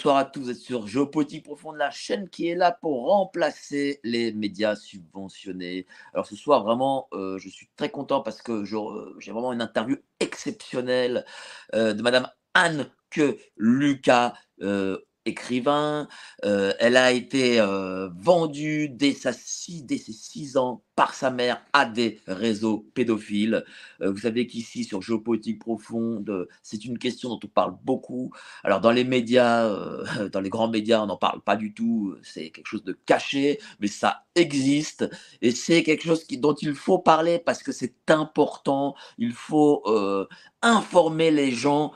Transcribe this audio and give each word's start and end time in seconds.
Bonsoir 0.00 0.16
à 0.16 0.24
tous, 0.24 0.40
vous 0.40 0.50
êtes 0.50 0.56
sur 0.56 0.86
Géopolitique 0.86 1.44
Profonde, 1.44 1.76
la 1.76 1.90
chaîne 1.90 2.30
qui 2.30 2.48
est 2.48 2.54
là 2.54 2.72
pour 2.72 3.04
remplacer 3.08 4.00
les 4.02 4.32
médias 4.32 4.74
subventionnés. 4.74 5.86
Alors 6.14 6.24
ce 6.24 6.36
soir, 6.36 6.64
vraiment, 6.64 7.08
euh, 7.12 7.36
je 7.36 7.50
suis 7.50 7.68
très 7.76 7.90
content 7.90 8.22
parce 8.22 8.40
que 8.40 8.52
euh, 8.52 9.14
j'ai 9.18 9.30
vraiment 9.30 9.52
une 9.52 9.60
interview 9.60 9.98
exceptionnelle 10.18 11.26
euh, 11.74 11.92
de 11.92 12.00
Madame 12.00 12.30
Anne 12.54 12.90
que 13.10 13.36
Lucas, 13.58 14.32
écrivain. 15.26 16.08
Euh, 16.44 16.72
elle 16.78 16.96
a 16.96 17.12
été 17.12 17.60
euh, 17.60 18.08
vendue 18.16 18.88
dès, 18.88 19.12
sa 19.12 19.32
six, 19.32 19.84
ses 19.88 20.12
6 20.12 20.56
ans 20.56 20.82
par 20.96 21.14
sa 21.14 21.30
mère 21.30 21.62
à 21.72 21.84
des 21.84 22.20
réseaux 22.26 22.86
pédophiles. 22.94 23.64
Euh, 24.00 24.10
vous 24.10 24.18
savez 24.18 24.46
qu'ici, 24.46 24.84
sur 24.84 25.02
Géopolitique 25.02 25.58
Profonde, 25.58 26.48
c'est 26.62 26.84
une 26.84 26.98
question 26.98 27.28
dont 27.30 27.40
on 27.42 27.48
parle 27.48 27.74
beaucoup. 27.84 28.32
Alors, 28.64 28.80
dans 28.80 28.90
les 28.90 29.04
médias, 29.04 29.68
dans 30.32 30.40
les 30.40 30.50
grands 30.50 30.68
médias, 30.68 31.02
on 31.02 31.06
n'en 31.06 31.16
parle 31.16 31.42
pas 31.42 31.56
du 31.56 31.74
tout. 31.74 32.16
C'est 32.22 32.50
quelque 32.50 32.66
chose 32.66 32.84
de 32.84 32.98
caché, 33.06 33.60
mais 33.80 33.88
ça 33.88 34.24
existe. 34.34 35.08
Et 35.42 35.50
c'est 35.50 35.82
quelque 35.82 36.04
chose 36.04 36.26
dont 36.28 36.54
il 36.54 36.74
faut 36.74 36.98
parler 36.98 37.38
parce 37.38 37.62
que 37.62 37.72
c'est 37.72 38.10
important. 38.10 38.94
Il 39.18 39.32
faut 39.32 39.84
informer 40.62 41.30
les 41.30 41.50
gens 41.50 41.92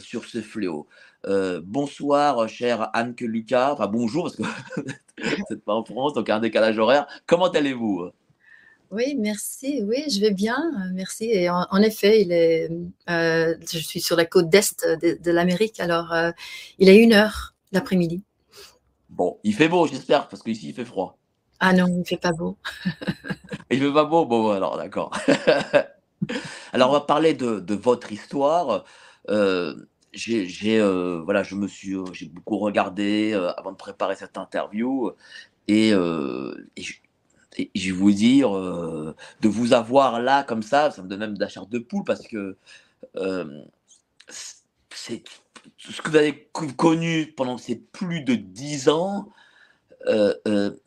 sur 0.00 0.24
ce 0.24 0.40
fléau. 0.40 0.88
Euh, 1.28 1.60
bonsoir, 1.62 2.48
chère 2.48 2.88
Anne 2.94 3.14
que 3.14 3.24
Lucas. 3.24 3.72
Enfin, 3.74 3.86
bonjour, 3.86 4.24
parce 4.24 4.36
que 4.36 4.42
vous 5.22 5.44
n'êtes 5.50 5.64
pas 5.64 5.74
en 5.74 5.84
France, 5.84 6.14
donc 6.14 6.26
il 6.26 6.30
y 6.30 6.32
a 6.32 6.36
un 6.36 6.40
décalage 6.40 6.78
horaire. 6.78 7.06
Comment 7.26 7.48
allez-vous? 7.48 8.08
Oui, 8.90 9.14
merci. 9.18 9.82
Oui, 9.84 10.04
je 10.08 10.20
vais 10.20 10.30
bien. 10.30 10.56
euh, 10.56 10.90
Merci. 10.94 11.26
Et 11.26 11.50
en, 11.50 11.66
en 11.70 11.82
effet, 11.82 12.22
il 12.22 12.32
est, 12.32 12.70
euh, 13.10 13.54
je 13.70 13.78
suis 13.78 14.00
sur 14.00 14.16
la 14.16 14.24
côte 14.24 14.48
est 14.48 14.86
de, 15.02 15.18
de 15.22 15.30
l'Amérique. 15.30 15.78
Alors, 15.80 16.12
euh, 16.14 16.30
il 16.78 16.88
est 16.88 16.96
une 16.96 17.12
heure 17.12 17.54
l'après-midi. 17.72 18.22
Bon, 19.10 19.38
il 19.44 19.54
fait 19.54 19.68
beau, 19.68 19.86
j'espère, 19.86 20.28
parce 20.28 20.42
qu'ici, 20.42 20.70
il 20.70 20.74
fait 20.74 20.86
froid. 20.86 21.18
Ah 21.60 21.74
non, 21.74 21.86
il 21.88 22.06
fait 22.06 22.16
pas 22.16 22.32
beau. 22.32 22.56
Il 23.70 23.80
fait 23.80 23.92
pas 23.92 24.04
beau? 24.04 24.24
Bon, 24.24 24.50
alors, 24.50 24.78
d'accord. 24.78 25.10
alors, 26.72 26.88
on 26.88 26.92
va 26.94 27.00
parler 27.02 27.34
de, 27.34 27.60
de 27.60 27.74
votre 27.74 28.12
histoire. 28.12 28.84
Euh, 29.28 29.74
j'ai, 30.12 30.80
euh, 30.80 31.20
voilà, 31.24 31.42
je 31.42 31.54
me 31.54 31.68
suis, 31.68 31.94
euh, 31.94 32.04
j'ai 32.12 32.26
beaucoup 32.26 32.58
regardé 32.58 33.32
euh, 33.34 33.52
avant 33.54 33.72
de 33.72 33.76
préparer 33.76 34.16
cette 34.16 34.38
interview 34.38 35.10
et, 35.68 35.90
je, 35.90 36.94
et 37.58 37.70
vais 37.74 37.90
vous 37.92 38.12
dire 38.12 38.52
de 38.52 39.48
vous 39.48 39.72
avoir 39.74 40.20
là 40.20 40.44
comme 40.44 40.62
ça, 40.62 40.90
ça 40.90 41.02
me 41.02 41.08
donne 41.08 41.20
même 41.20 41.34
de 41.34 41.40
la 41.40 41.48
chair 41.48 41.66
de 41.66 41.78
poule 41.78 42.04
parce 42.04 42.26
que 42.26 42.56
c'est 44.90 45.24
ce 45.78 46.02
que 46.02 46.10
vous 46.10 46.16
avez 46.16 46.48
co- 46.52 46.72
connu 46.76 47.32
pendant 47.36 47.58
ces 47.58 47.76
plus 47.76 48.22
de 48.22 48.34
dix 48.34 48.88
ans. 48.88 49.28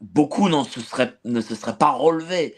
beaucoup 0.01 0.49
n'en 0.49 0.63
se 0.63 0.81
seraient, 0.81 1.17
ne 1.25 1.41
se 1.41 1.55
seraient 1.55 1.77
pas 1.77 1.91
relevés. 1.91 2.55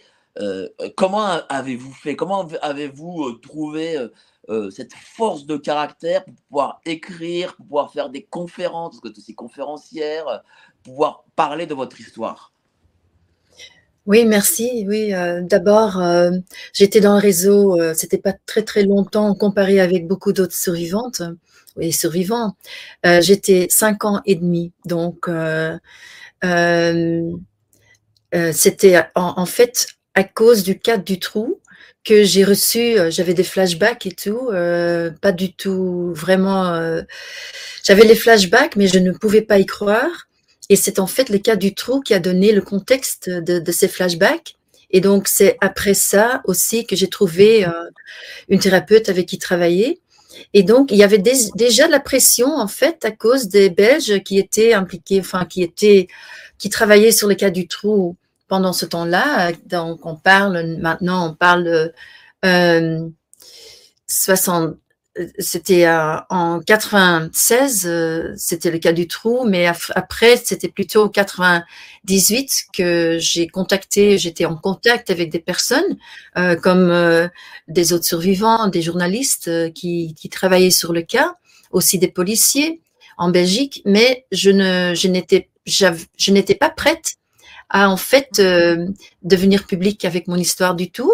Comment 0.98 1.26
avez-vous 1.50 1.94
fait? 1.94 2.16
Comment 2.16 2.42
avez- 2.44 2.60
avez-vous 2.62 3.34
trouvé 3.34 3.98
euh, 4.50 4.70
cette 4.72 4.94
force 4.94 5.46
de 5.46 5.56
caractère 5.56 6.26
pour 6.26 6.36
pouvoir 6.50 6.82
écrire, 6.86 7.56
pour 7.56 7.66
pouvoir 7.66 7.94
faire 7.94 8.10
des 8.10 8.24
conférences, 8.24 8.92
parce 8.96 9.02
que 9.02 9.08
êtes 9.08 9.18
aussi 9.18 9.36
conférencière, 9.36 10.28
euh, 10.28 10.38
pouvoir 10.84 11.24
parler 11.36 11.66
de 11.66 11.74
votre 11.74 12.00
histoire 12.02 12.52
Oui, 14.06 14.26
merci. 14.26 14.86
Oui, 14.86 15.14
euh, 15.14 15.42
d'abord, 15.42 16.02
j'étais 16.74 17.00
dans 17.00 17.14
le 17.14 17.22
réseau. 17.22 17.80
Euh, 17.80 17.94
C'était 17.94 18.18
pas 18.18 18.34
très 18.46 18.64
très 18.64 18.84
longtemps 18.84 19.34
comparé 19.34 19.80
avec 19.80 20.08
beaucoup 20.08 20.34
d'autres 20.34 20.56
survivantes 20.56 21.22
et 21.80 21.94
survivants. 21.94 22.56
J'étais 23.04 23.68
cinq 23.70 24.04
ans 24.04 24.22
et 24.26 24.36
demi. 24.36 24.74
Donc, 24.86 25.30
c'était 28.52 28.98
en, 29.16 29.34
en 29.40 29.46
fait 29.46 29.88
à 30.16 30.24
cause 30.24 30.64
du 30.64 30.78
cadre 30.80 31.04
du 31.04 31.18
trou 31.20 31.60
que 32.04 32.24
j'ai 32.24 32.44
reçu. 32.44 33.00
euh, 33.00 33.12
J'avais 33.12 33.34
des 33.34 33.44
flashbacks 33.44 34.06
et 34.06 34.12
tout. 34.12 34.50
euh, 34.52 35.12
pas 35.22 35.32
du 35.32 35.54
tout 35.54 36.12
vraiment. 36.16 36.74
euh, 36.74 37.02
J'avais 37.84 38.06
les 38.06 38.16
flashbacks, 38.16 38.76
mais 38.76 38.88
je 38.88 39.00
ne 39.00 39.12
pouvais 39.12 39.42
pas 39.42 39.60
y 39.60 39.66
croire. 39.66 40.28
Et 40.70 40.76
c'est 40.76 41.00
en 41.00 41.08
fait 41.08 41.30
le 41.30 41.40
cas 41.40 41.56
du 41.56 41.74
trou 41.76 42.02
qui 42.02 42.14
a 42.14 42.20
donné 42.20 42.52
le 42.54 42.62
contexte 42.62 43.30
de, 43.30 43.60
de 43.60 43.72
ces 43.72 43.88
flashbacks. 43.88 44.56
Et 44.92 45.02
donc, 45.02 45.28
c'est 45.28 45.58
après 45.62 45.94
ça 45.96 46.42
aussi 46.46 46.86
que 46.86 46.96
j'ai 46.96 47.08
trouvé 47.10 47.66
euh, 47.66 47.72
une 48.50 48.60
thérapeute 48.60 49.10
avec 49.10 49.28
qui 49.28 49.38
travailler. 49.40 50.00
Et 50.54 50.64
donc, 50.64 50.92
il 50.92 50.98
y 50.98 51.04
avait 51.04 51.20
déjà 51.20 51.88
de 51.88 51.92
la 51.92 52.00
pression, 52.00 52.48
en 52.56 52.68
fait, 52.68 53.06
à 53.06 53.12
cause 53.12 53.48
des 53.50 53.70
Belges 53.70 54.24
qui 54.24 54.38
étaient 54.40 54.74
impliqués, 54.74 55.20
enfin, 55.20 55.46
qui 55.46 55.64
étaient, 55.64 56.08
qui 56.58 56.70
travaillaient 56.70 57.12
sur 57.12 57.28
le 57.28 57.36
cas 57.36 57.50
du 57.50 57.68
trou 57.68 58.16
pendant 58.48 58.74
ce 58.74 58.86
temps-là. 58.86 59.52
Donc, 59.66 60.06
on 60.06 60.16
parle, 60.16 60.78
maintenant, 60.80 61.30
on 61.30 61.34
parle 61.34 61.92
euh, 62.46 63.10
60, 64.08 64.76
euh, 65.20 65.28
c'était 65.38 65.86
euh, 65.86 66.18
en 66.30 66.60
96, 66.60 67.86
euh, 67.86 68.34
c'était 68.36 68.72
le 68.72 68.80
cas 68.80 68.94
du 68.94 69.08
trou, 69.08 69.46
mais 69.46 69.68
après, 69.96 70.38
c'était 70.38 70.70
plutôt 70.70 71.08
98 71.10 72.66
que 72.74 73.18
j'ai 73.20 73.48
contacté, 73.48 74.18
j'étais 74.18 74.46
en 74.46 74.56
contact 74.56 75.12
avec 75.12 75.30
des 75.30 75.40
personnes 75.40 75.98
euh, 76.38 76.56
comme 76.56 77.30
des 77.68 77.94
autres 77.94 78.06
survivants, 78.06 78.68
des 78.68 78.82
journalistes 78.82 79.74
qui, 79.74 80.16
qui 80.16 80.30
travaillaient 80.30 80.72
sur 80.72 80.94
le 80.94 81.02
cas, 81.02 81.36
aussi 81.72 82.00
des 82.00 82.08
policiers 82.08 82.82
en 83.18 83.30
Belgique, 83.30 83.82
mais 83.86 84.26
je 84.32 84.50
ne, 84.50 84.96
je 84.96 85.08
n'étais, 85.08 85.50
je 85.66 86.32
n'étais 86.32 86.56
pas 86.56 86.70
prête 86.70 87.16
à 87.74 87.90
en 87.90 87.98
fait 87.98 88.40
euh, 88.40 88.88
devenir 89.24 89.66
publique 89.66 90.06
avec 90.06 90.30
mon 90.30 90.38
histoire 90.38 90.76
du 90.76 90.90
tout. 90.90 91.12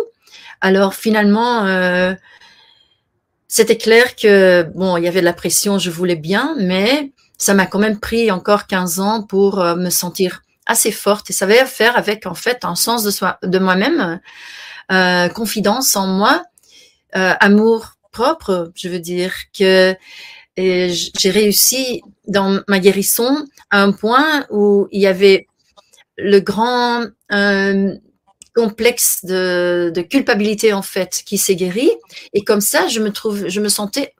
Alors 0.61 0.93
finalement, 0.93 1.65
euh, 1.65 2.13
c'était 3.47 3.77
clair 3.77 4.15
que 4.15 4.63
bon, 4.75 4.97
il 4.97 5.03
y 5.05 5.07
avait 5.07 5.21
de 5.21 5.25
la 5.25 5.33
pression, 5.33 5.79
je 5.79 5.89
voulais 5.89 6.15
bien, 6.15 6.55
mais 6.59 7.11
ça 7.39 7.55
m'a 7.55 7.65
quand 7.65 7.79
même 7.79 7.99
pris 7.99 8.29
encore 8.29 8.67
15 8.67 8.99
ans 8.99 9.23
pour 9.23 9.59
euh, 9.59 9.75
me 9.75 9.89
sentir 9.89 10.43
assez 10.67 10.91
forte 10.91 11.31
et 11.31 11.33
ça 11.33 11.45
avait 11.45 11.59
à 11.59 11.65
faire 11.65 11.97
avec 11.97 12.27
en 12.27 12.35
fait 12.35 12.63
un 12.63 12.75
sens 12.75 13.03
de 13.03 13.09
soi, 13.09 13.39
de 13.41 13.57
moi-même, 13.57 14.19
euh, 14.91 15.29
confidence 15.29 15.95
en 15.95 16.05
moi, 16.05 16.43
euh, 17.15 17.33
amour 17.39 17.93
propre, 18.11 18.71
je 18.75 18.89
veux 18.89 18.99
dire 18.99 19.33
que 19.57 19.95
j'ai 20.57 21.29
réussi 21.31 22.01
dans 22.27 22.59
ma 22.67 22.79
guérison 22.79 23.45
à 23.71 23.81
un 23.81 23.93
point 23.93 24.45
où 24.51 24.89
il 24.91 24.99
y 25.01 25.07
avait 25.07 25.47
le 26.21 26.39
grand 26.39 27.05
euh, 27.31 27.95
complexe 28.55 29.23
de, 29.25 29.91
de 29.93 30.01
culpabilité 30.01 30.73
en 30.73 30.81
fait 30.81 31.23
qui 31.25 31.37
s'est 31.37 31.55
guéri. 31.55 31.89
Et 32.33 32.43
comme 32.43 32.61
ça 32.61 32.87
je 32.87 32.99
me 32.99 33.11
trouve 33.11 33.47
je 33.47 33.61
me 33.61 33.69
sentais 33.69 34.13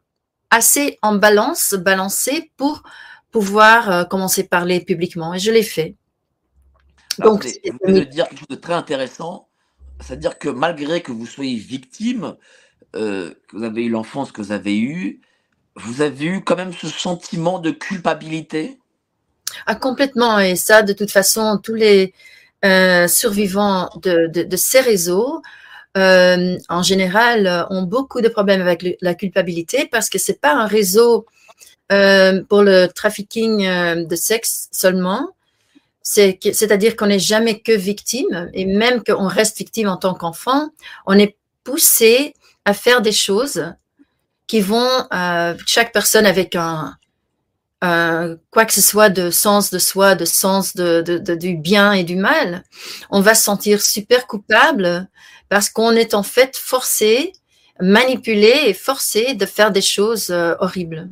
assez 0.50 0.98
en 1.02 1.16
balance 1.16 1.74
balancée 1.74 2.52
pour 2.58 2.84
pouvoir 3.32 3.90
euh, 3.90 4.04
commencer 4.04 4.42
à 4.42 4.48
parler 4.48 4.80
publiquement. 4.80 5.34
Et 5.34 5.40
je 5.40 5.52
l'ai 5.52 5.64
fait. 5.64 5.96
Alors, 7.20 7.34
donc 7.34 7.46
vous 7.46 7.78
venez 7.86 8.06
de 8.06 8.06
dire 8.06 8.28
quelque 8.28 8.40
chose 8.40 8.48
de 8.50 8.56
très 8.56 8.74
intéressant, 8.74 9.48
c'est-à-dire 10.00 10.40
que 10.40 10.50
malgré 10.50 11.02
que 11.02 11.12
vous 11.12 11.26
soyez 11.26 11.56
victime, 11.56 12.36
euh, 12.96 13.34
que 13.48 13.58
vous 13.58 13.64
avez 13.64 13.84
eu 13.84 13.90
l'enfance 13.90 14.32
que 14.32 14.42
vous 14.42 14.52
avez 14.52 14.80
eue, 14.80 15.22
vous 15.76 16.02
avez 16.02 16.26
eu 16.26 16.42
quand 16.42 16.56
même 16.56 16.74
ce 16.74 16.88
sentiment 16.88 17.60
de 17.60 17.72
culpabilité? 17.72 18.80
Ah, 19.66 19.76
complètement. 19.76 20.40
Et 20.40 20.56
ça, 20.56 20.82
de 20.82 20.94
toute 20.94 21.12
façon, 21.12 21.60
tous 21.62 21.76
les 21.76 22.14
euh, 22.66 23.08
survivants 23.08 23.90
de, 24.02 24.56
ces 24.58 24.82
réseaux 24.82 25.42
euh, 25.98 26.58
en 26.68 26.84
général, 26.84 27.66
ont 27.70 27.84
beaucoup 27.84 28.22
de 28.22 28.28
problèmes 28.28 28.62
avec 28.62 28.86
la 29.02 29.16
culpabilité 29.16 29.88
parce 29.92 30.10
que 30.10 30.18
c'est 30.20 30.40
pas 30.40 30.54
un 30.54 30.68
réseau 30.68 31.26
euh, 31.92 32.44
pour 32.48 32.62
le 32.62 32.88
trafficking 32.88 34.06
de 34.06 34.16
sexe 34.16 34.68
seulement. 34.72 35.30
C'est-à-dire 36.04 36.96
qu'on 36.96 37.08
n'est 37.08 37.20
jamais 37.20 37.60
que 37.60 37.72
victime 37.72 38.50
et 38.54 38.66
même 38.66 39.04
qu'on 39.04 39.28
reste 39.28 39.58
victime 39.58 39.88
en 39.88 39.98
tant 39.98 40.14
qu'enfant, 40.14 40.70
on 41.06 41.18
est 41.18 41.36
poussé 41.64 42.34
à 42.66 42.74
faire 42.74 43.02
des 43.02 43.12
choses 43.12 43.74
qui 44.48 44.62
vont, 44.62 44.90
chaque 45.66 45.94
personne 45.94 46.26
avec 46.26 46.56
un, 46.56 46.98
un- 47.82 48.38
quoi 48.52 48.66
que 48.66 48.74
ce 48.74 48.82
soit 48.82 49.10
de 49.10 49.32
sens 49.32 49.72
de 49.72 49.80
soi, 49.80 50.16
de 50.16 50.26
sens 50.26 50.76
de, 50.76 51.02
du 51.36 51.56
bien 51.56 51.94
et 51.94 52.04
du 52.04 52.16
mal, 52.16 52.64
on 53.10 53.22
va 53.22 53.36
se 53.36 53.44
sentir 53.44 53.82
super 53.82 54.28
coupable 54.28 55.08
parce 55.50 55.70
qu'on 55.70 55.92
est 55.92 56.14
en 56.14 56.24
fait 56.24 56.58
forcé, 56.58 57.34
manipulé 57.82 58.54
et 58.68 58.74
forcé 58.74 59.34
de 59.36 59.46
faire 59.46 59.72
des 59.72 59.82
choses 59.82 60.30
euh, 60.30 60.56
horribles. 60.60 61.10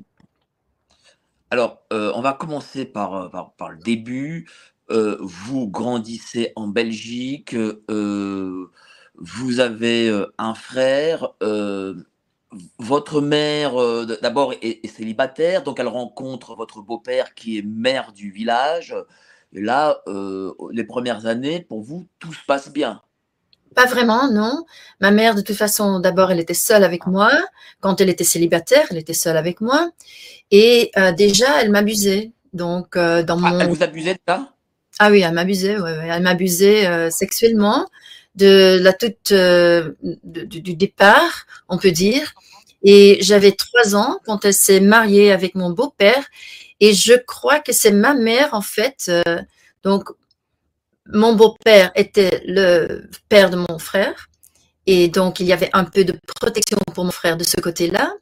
Alors, 1.49 1.81
euh, 1.93 2.11
on 2.15 2.21
va 2.21 2.33
commencer 2.33 2.85
par, 2.85 3.13
euh, 3.15 3.29
par, 3.29 3.53
par 3.53 3.69
le 3.69 3.77
début. 3.77 4.49
Euh, 4.91 5.17
vous 5.21 5.67
grandissez 5.67 6.53
en 6.55 6.67
Belgique, 6.67 7.53
euh, 7.55 8.71
vous 9.15 9.59
avez 9.59 10.09
euh, 10.09 10.27
un 10.37 10.53
frère, 10.55 11.29
euh, 11.43 11.93
votre 12.79 13.21
mère 13.21 13.79
euh, 13.79 14.05
d'abord 14.21 14.53
est, 14.61 14.83
est 14.83 14.87
célibataire, 14.87 15.63
donc 15.63 15.79
elle 15.79 15.87
rencontre 15.87 16.55
votre 16.55 16.81
beau-père 16.81 17.33
qui 17.33 17.57
est 17.57 17.65
maire 17.65 18.13
du 18.13 18.31
village. 18.31 18.95
Et 19.53 19.61
là, 19.61 20.01
euh, 20.07 20.53
les 20.71 20.83
premières 20.83 21.25
années, 21.25 21.61
pour 21.61 21.81
vous, 21.81 22.05
tout 22.19 22.33
se 22.33 22.45
passe 22.45 22.69
bien. 22.71 23.01
Pas 23.75 23.85
vraiment, 23.85 24.31
non. 24.31 24.65
Ma 25.01 25.11
mère, 25.11 25.35
de 25.35 25.41
toute 25.41 25.55
façon, 25.55 25.99
d'abord, 25.99 26.31
elle 26.31 26.39
était 26.39 26.53
seule 26.53 26.83
avec 26.83 27.05
moi. 27.05 27.31
Quand 27.79 28.01
elle 28.01 28.09
était 28.09 28.23
célibataire, 28.23 28.87
elle 28.89 28.97
était 28.97 29.13
seule 29.13 29.37
avec 29.37 29.61
moi. 29.61 29.91
Et 30.51 30.91
euh, 30.97 31.11
déjà, 31.11 31.61
elle 31.61 31.71
m'abusait. 31.71 32.31
Donc, 32.53 32.95
euh, 32.95 33.23
dans 33.23 33.41
Ah, 33.43 33.55
elle 33.59 33.67
mon... 33.67 33.73
vous 33.73 33.83
abusait 33.83 34.15
de 34.15 34.19
ça? 34.27 34.53
Ah 34.99 35.11
oui, 35.11 35.21
elle 35.21 35.33
m'abusait, 35.33 35.77
ouais, 35.77 35.97
ouais. 35.97 36.07
Elle 36.09 36.23
m'abusait 36.23 36.87
euh, 36.87 37.09
sexuellement 37.11 37.87
de 38.35 38.79
la 38.81 38.93
toute 38.93 39.31
de- 39.31 39.95
du 40.43 40.75
départ, 40.75 41.45
on 41.69 41.77
peut 41.77 41.91
dire. 41.91 42.33
Et 42.89 43.17
j'avais 43.19 43.51
trois 43.51 43.97
ans 43.97 44.17
quand 44.25 44.45
elle 44.45 44.53
s'est 44.53 44.79
mariée 44.79 45.33
avec 45.33 45.55
mon 45.55 45.71
beau-père. 45.71 46.25
Et 46.79 46.93
je 46.93 47.15
crois 47.15 47.59
que 47.59 47.73
c'est 47.73 47.91
ma 47.91 48.13
mère, 48.13 48.53
en 48.53 48.61
fait. 48.61 49.07
euh, 49.09 49.41
donc, 49.83 50.05
mon 51.05 51.33
beau-père 51.35 51.91
était 51.95 52.41
le 52.45 53.09
père 53.27 53.49
de 53.49 53.57
mon 53.57 53.77
frère. 53.77 54.29
Et 54.85 55.09
donc, 55.09 55.41
il 55.41 55.47
y 55.47 55.51
avait 55.51 55.69
un 55.73 55.83
peu 55.83 56.05
de 56.05 56.17
protection 56.39 56.77
pour 56.95 57.03
mon 57.03 57.11
frère 57.11 57.35
de 57.35 57.43
ce 57.43 57.59
côté-là. 57.59 58.13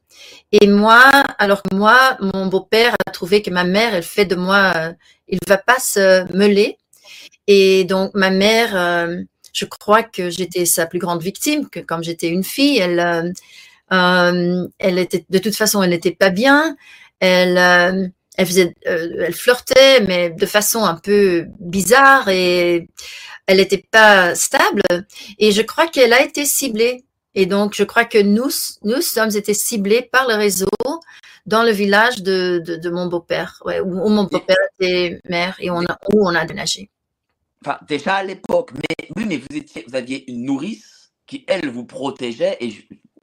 Et 0.52 0.66
moi, 0.66 1.04
alors 1.38 1.62
que 1.62 1.76
moi, 1.76 2.18
mon 2.20 2.48
beau-père 2.48 2.96
a 3.06 3.12
trouvé 3.12 3.44
que 3.44 3.52
ma 3.52 3.66
mère, 3.66 3.94
elle 3.94 4.02
fait 4.02 4.26
de 4.26 4.36
moi, 4.36 4.74
euh, 4.76 4.94
il 5.28 5.38
va 5.48 5.60
pas 5.60 5.78
se 5.78 6.26
meuler. 6.36 6.80
Et 7.46 7.84
donc, 7.84 8.16
ma 8.16 8.32
mère, 8.32 8.76
euh, 8.76 9.22
je 9.54 9.66
crois 9.66 10.02
que 10.02 10.32
j'étais 10.32 10.66
sa 10.66 10.88
plus 10.88 10.98
grande 10.98 11.22
victime, 11.22 11.70
que 11.70 11.82
comme 11.82 12.04
j'étais 12.04 12.30
une 12.30 12.44
fille, 12.44 12.80
elle, 12.80 13.32
euh, 13.92 14.68
elle 14.80 15.00
était, 15.00 15.26
de 15.30 15.40
toute 15.40 15.56
façon, 15.56 15.84
elle 15.84 15.92
n'était 15.92 16.16
pas 16.16 16.30
bien. 16.30 16.76
Elle, 17.20 17.58
euh, 17.58 18.08
euh, 18.40 18.72
elle 18.86 19.34
flirtait, 19.34 20.02
mais 20.02 20.30
de 20.30 20.46
façon 20.46 20.84
un 20.84 20.96
peu 20.96 21.46
bizarre 21.60 22.30
et 22.30 22.90
elle 23.48 23.58
n'était 23.58 23.86
pas 23.92 24.36
stable. 24.36 24.82
Et 25.40 25.52
je 25.52 25.62
crois 25.62 25.88
qu'elle 25.88 26.14
a 26.14 26.24
été 26.24 26.46
ciblée. 26.46 27.06
Et 27.36 27.46
donc, 27.46 27.76
je 27.76 27.84
crois 27.84 28.06
que 28.06 28.18
nous, 28.18 28.50
nous 28.84 29.02
sommes 29.02 29.36
été 29.36 29.54
ciblés 29.54 30.02
par 30.02 30.28
le 30.28 30.36
réseau 30.36 30.68
dans 31.46 31.64
le 31.64 31.72
village 31.72 32.24
de, 32.24 32.64
de, 32.66 32.90
mon 32.90 33.08
beau-père, 33.08 33.62
ouais, 33.66 33.80
où, 33.80 34.10
mon 34.10 34.24
beau-père 34.24 34.56
était 34.80 35.20
maire 35.30 35.56
et 35.60 35.70
où 35.70 35.76
on 36.14 36.36
a 36.36 36.46
déménagé. 36.46 36.90
Enfin, 37.64 37.78
déjà 37.88 38.16
à 38.16 38.24
l'époque, 38.24 38.72
mais 38.74 39.10
vous 39.16 39.26
vous 39.26 39.96
aviez 39.96 40.30
une 40.32 40.46
nourrice 40.46 41.12
qui 41.28 41.44
elle 41.48 41.70
vous 41.70 41.86
protégeait 41.86 42.58
et 42.62 42.74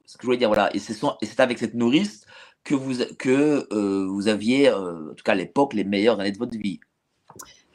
ce 0.05 0.17
que 0.17 0.21
je 0.23 0.25
voulais 0.27 0.37
dire, 0.37 0.49
voilà, 0.49 0.69
et 0.75 0.79
c'est 0.79 1.39
avec 1.39 1.59
cette 1.59 1.73
nourrice 1.73 2.21
que 2.63 2.75
vous 2.75 2.93
que 3.19 3.67
euh, 3.73 4.05
vous 4.07 4.27
aviez, 4.27 4.69
euh, 4.69 5.11
en 5.11 5.13
tout 5.15 5.23
cas 5.23 5.33
à 5.33 5.35
l'époque, 5.35 5.73
les 5.73 5.83
meilleures 5.83 6.19
années 6.19 6.31
de 6.31 6.37
votre 6.37 6.57
vie. 6.57 6.79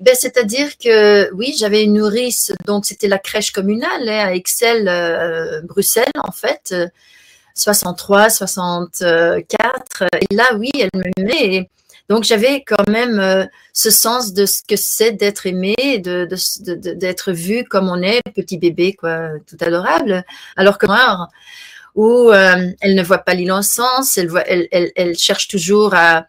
Ben, 0.01 0.15
c'est-à-dire 0.15 0.79
que 0.79 1.33
oui, 1.35 1.55
j'avais 1.59 1.83
une 1.85 1.95
nourrice, 1.95 2.53
donc 2.67 2.87
c'était 2.87 3.09
la 3.09 3.19
crèche 3.19 3.51
communale 3.51 4.09
hein, 4.09 4.27
à 4.29 4.35
Excel, 4.35 4.87
euh, 4.89 5.61
Bruxelles 5.63 6.07
en 6.23 6.31
fait, 6.33 6.71
euh, 6.73 6.87
63, 7.55 8.31
64. 8.31 10.05
Et 10.31 10.35
là, 10.35 10.45
oui, 10.57 10.71
elle 10.79 10.91
m'aimait. 10.95 11.55
Et 11.57 11.71
Donc 12.09 12.23
j'avais 12.25 12.63
quand 12.63 12.89
même 12.89 13.49
ce 13.73 13.91
sens 13.91 14.33
de 14.33 14.47
ce 14.47 14.63
que 14.63 14.77
c'est 14.77 15.13
d'être 15.13 15.47
aimé, 15.47 15.75
de, 15.99 16.25
de, 16.27 16.37
de- 16.65 16.75
de- 16.81 16.93
d'être 16.95 17.33
vu 17.33 17.65
comme 17.65 17.89
on 17.89 18.01
est, 18.01 18.21
petit 18.37 18.57
bébé 18.59 18.95
quoi, 18.95 19.31
tout 19.49 19.57
adorable. 19.61 20.25
Alors 20.57 20.79
que 20.79 20.87
moi, 20.87 21.29
où 21.95 22.31
euh, 22.31 22.71
elle 22.81 22.95
ne 22.95 23.03
voit 23.03 23.19
pas 23.19 23.35
l'innocence, 23.35 24.19
elle, 24.19 25.19
cherche 25.19 25.49
toujours 25.49 25.95
à, 25.95 26.27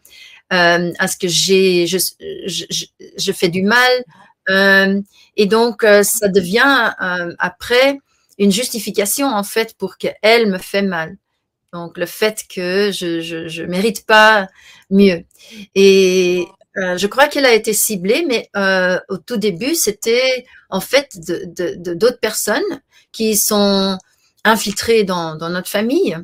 euh, 0.54 0.92
à 0.98 1.08
ce 1.08 1.18
que 1.18 1.28
j'ai, 1.28 1.86
je, 1.88 3.32
fais 3.32 3.50
du 3.50 3.62
mal. 3.64 3.92
Euh, 4.50 5.00
et 5.38 5.46
donc, 5.46 5.86
ça 6.04 6.28
devient 6.28 6.92
après 7.38 8.00
une 8.38 8.52
justification 8.52 9.28
en 9.28 9.44
fait 9.44 9.76
pour 9.78 9.98
qu'elle 9.98 10.48
me 10.48 10.58
fait 10.58 10.82
mal. 10.82 11.18
Donc, 11.72 11.98
le 11.98 12.08
fait 12.08 12.46
que 12.54 12.92
je 12.92 13.22
je 13.22 13.64
mérite 13.64 14.06
pas 14.06 14.48
mieux. 14.90 15.24
Et 15.76 16.46
je 16.76 17.08
crois 17.08 17.28
qu'elle 17.28 17.46
a 17.46 17.54
été 17.54 17.74
ciblée, 17.74 18.26
mais 18.28 18.50
au 19.10 19.18
tout 19.18 19.38
début, 19.38 19.76
c'était 19.76 20.46
en 20.70 20.82
fait 20.82 21.16
d'autres 21.18 22.20
personnes 22.20 22.82
qui 23.12 23.38
sont 23.38 23.98
infiltrées 24.44 25.04
dans, 25.04 25.36
notre 25.50 25.70
famille. 25.70 26.18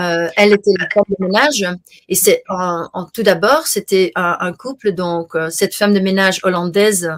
Euh, 0.00 0.28
elle 0.36 0.52
était 0.52 0.72
la 0.78 0.88
femme 0.88 1.04
de 1.08 1.16
ménage 1.24 1.66
et 2.08 2.14
c'est 2.14 2.42
en, 2.48 3.04
tout 3.12 3.22
d'abord 3.22 3.66
c'était 3.66 4.10
un, 4.14 4.52
couple 4.54 4.92
donc 4.92 5.34
euh, 5.34 5.50
cette 5.50 5.74
femme 5.74 5.92
de 5.92 6.00
ménage 6.00 6.40
hollandaise 6.44 7.12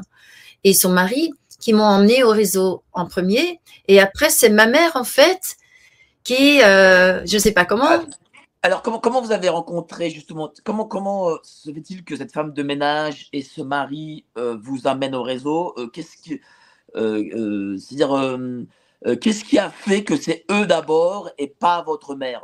et 0.64 0.74
son 0.74 0.90
mari 0.90 1.32
qui 1.60 1.72
m'ont 1.72 1.84
emmené 1.84 2.24
au 2.24 2.30
réseau 2.30 2.82
en 2.92 3.06
premier. 3.06 3.60
Et 3.86 4.00
après 4.00 4.28
c'est 4.28 4.50
ma 4.50 4.66
mère 4.66 4.96
en 4.96 5.04
fait 5.04 5.56
qui 6.24 6.62
euh, 6.62 7.24
je 7.26 7.38
sais 7.38 7.52
pas 7.52 7.64
comment. 7.64 7.86
Ah, 7.88 8.02
Alors 8.62 8.82
comment 8.82 9.22
vous 9.22 9.32
avez 9.32 9.48
rencontré 9.48 10.10
justement 10.10 10.52
comment 10.64 10.84
comment 10.84 11.30
euh, 11.30 11.36
se 11.44 11.72
fait-il 11.72 12.02
que 12.02 12.16
cette 12.16 12.32
femme 12.32 12.52
de 12.52 12.62
ménage 12.64 13.28
et 13.32 13.42
ce 13.42 13.62
mari 13.62 14.24
vous 14.36 14.86
amènent 14.86 15.14
au 15.14 15.22
réseau? 15.22 15.76
Qu'est-ce 15.92 16.16
c'est-à-dire 16.94 18.38
euh, 19.06 19.16
qu'est-ce 19.16 19.44
qui 19.44 19.58
a 19.58 19.70
fait 19.70 20.02
que 20.02 20.16
c'est 20.16 20.44
eux 20.50 20.66
d'abord 20.66 21.30
et 21.38 21.48
pas 21.48 21.82
votre 21.82 22.14
mère? 22.14 22.42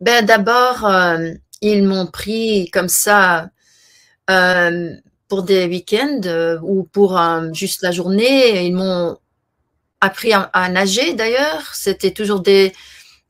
Ben 0.00 0.24
d'abord, 0.24 0.84
euh, 0.84 1.32
ils 1.60 1.84
m'ont 1.84 2.06
pris 2.06 2.70
comme 2.70 2.88
ça 2.88 3.50
euh, 4.30 4.90
pour 5.28 5.44
des 5.44 5.66
week-ends 5.66 6.58
ou 6.62 6.82
pour 6.84 7.20
juste 7.52 7.82
la 7.82 7.92
journée. 7.92 8.66
Ils 8.66 8.74
m'ont 8.74 9.16
appris 10.00 10.32
à, 10.32 10.68
nager 10.68 11.14
d'ailleurs. 11.14 11.74
C'était 11.74 12.10
toujours 12.10 12.40
des, 12.40 12.72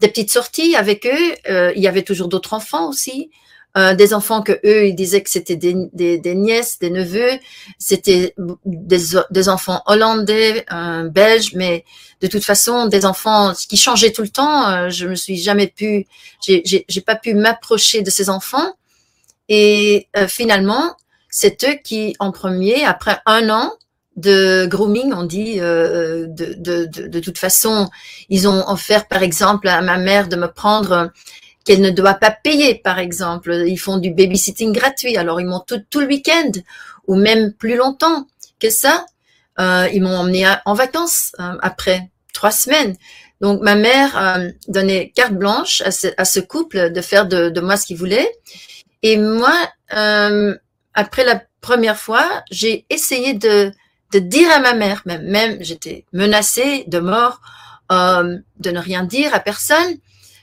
petites 0.01 0.31
sorties 0.31 0.77
avec 0.77 1.07
eux. 1.07 1.73
Il 1.77 1.83
y 1.83 1.89
avait 1.89 2.05
toujours 2.05 2.29
d'autres 2.29 2.55
enfants 2.55 2.89
aussi. 2.89 3.31
Euh, 3.79 3.95
des 3.95 4.15
enfants 4.15 4.43
que 4.43 4.59
eux 4.65 4.89
ils 4.89 4.97
disaient 4.97 5.23
que 5.23 5.31
c'était 5.31 5.55
des, 5.55 5.77
des, 5.93 6.19
des 6.19 6.35
nièces, 6.35 6.81
des 6.81 6.91
neveux, 6.91 7.31
c'était 7.79 8.35
des, 8.67 8.99
des 9.31 9.49
enfants 9.49 9.81
hollandais, 9.87 10.67
euh, 10.73 11.09
belges, 11.09 11.55
mais 11.55 11.85
de 12.21 12.27
toute 12.27 12.45
façon 12.45 12.87
des 12.87 13.07
enfants 13.07 13.53
qui 13.69 13.77
changeaient 13.77 14.11
tout 14.11 14.23
le 14.23 14.29
temps. 14.29 14.69
Euh, 14.69 14.91
je 14.91 15.07
me 15.07 15.15
suis 15.15 15.37
jamais 15.37 15.69
pu 15.69 16.09
j'ai 16.45 17.01
pas 17.07 17.15
pu 17.15 17.35
m'approcher 17.35 18.03
de 18.03 18.11
ces 18.11 18.29
enfants 18.29 18.75
et 19.49 20.09
euh, 20.17 20.27
finalement 20.27 20.97
c'est 21.29 21.63
eux 21.63 21.79
qui 21.85 22.17
en 22.19 22.33
premier 22.33 22.85
après 22.85 23.21
un 23.25 23.51
an 23.51 23.73
de 24.17 24.67
grooming 24.67 25.13
on 25.15 25.23
dit 25.23 25.61
euh, 25.61 26.27
de, 26.27 26.55
de, 26.55 26.87
de, 26.87 27.07
de 27.07 27.21
toute 27.21 27.39
façon 27.39 27.89
ils 28.29 28.49
ont 28.49 28.69
offert 28.69 29.07
par 29.07 29.23
exemple 29.23 29.69
à 29.69 29.81
ma 29.81 29.97
mère 29.97 30.29
de 30.29 30.35
me 30.35 30.49
prendre 30.49 31.13
qu'elle 31.65 31.81
ne 31.81 31.91
doit 31.91 32.15
pas 32.15 32.31
payer 32.31 32.77
par 32.77 32.99
exemple. 32.99 33.53
Ils 33.67 33.79
font 33.79 33.99
du 33.99 34.11
babysitting 34.11 34.73
gratuit 34.73 35.17
alors 35.17 35.41
ils 35.41 35.47
m'ont 35.47 35.61
tout, 35.61 35.83
tout 35.91 36.01
le 36.01 36.07
week-end 36.07 36.51
ou 37.07 37.17
même 37.17 37.53
plus 37.53 37.77
longtemps 37.77 38.27
que 38.59 38.71
ça. 38.71 39.07
Euh, 39.59 39.89
ils 39.93 40.03
m'ont 40.03 40.17
emmené 40.17 40.47
en 40.65 40.75
vacances 40.75 41.33
euh, 41.39 41.59
après 41.61 42.11
trois 42.33 42.51
semaines. 42.51 42.97
Donc 43.41 43.63
ma 43.63 43.75
mère 43.75 44.17
euh, 44.17 44.51
donnait 44.69 45.13
carte 45.15 45.33
blanche 45.33 45.81
à 45.83 45.91
ce, 45.91 46.09
à 46.17 46.25
ce 46.25 46.41
couple 46.41 46.93
de 46.93 47.01
faire 47.01 47.27
de, 47.27 47.49
de 47.49 47.61
moi 47.61 47.77
ce 47.77 47.87
qu'il 47.87 47.97
voulait. 47.97 48.31
Et 49.03 49.17
moi, 49.17 49.55
euh, 49.95 50.55
après 50.95 51.25
la 51.25 51.43
première 51.61 51.97
fois, 51.97 52.43
j'ai 52.51 52.85
essayé 52.91 53.35
de, 53.35 53.73
de 54.13 54.19
dire 54.19 54.51
à 54.51 54.61
ma 54.61 54.75
mère, 54.75 55.03
même, 55.07 55.23
même 55.23 55.57
j'étais 55.61 56.05
menacée 56.13 56.85
de 56.87 56.99
mort 56.99 57.41
euh, 57.93 58.39
de 58.59 58.71
ne 58.71 58.79
rien 58.79 59.05
dire 59.05 59.35
à 59.35 59.41
personne, 59.41 59.97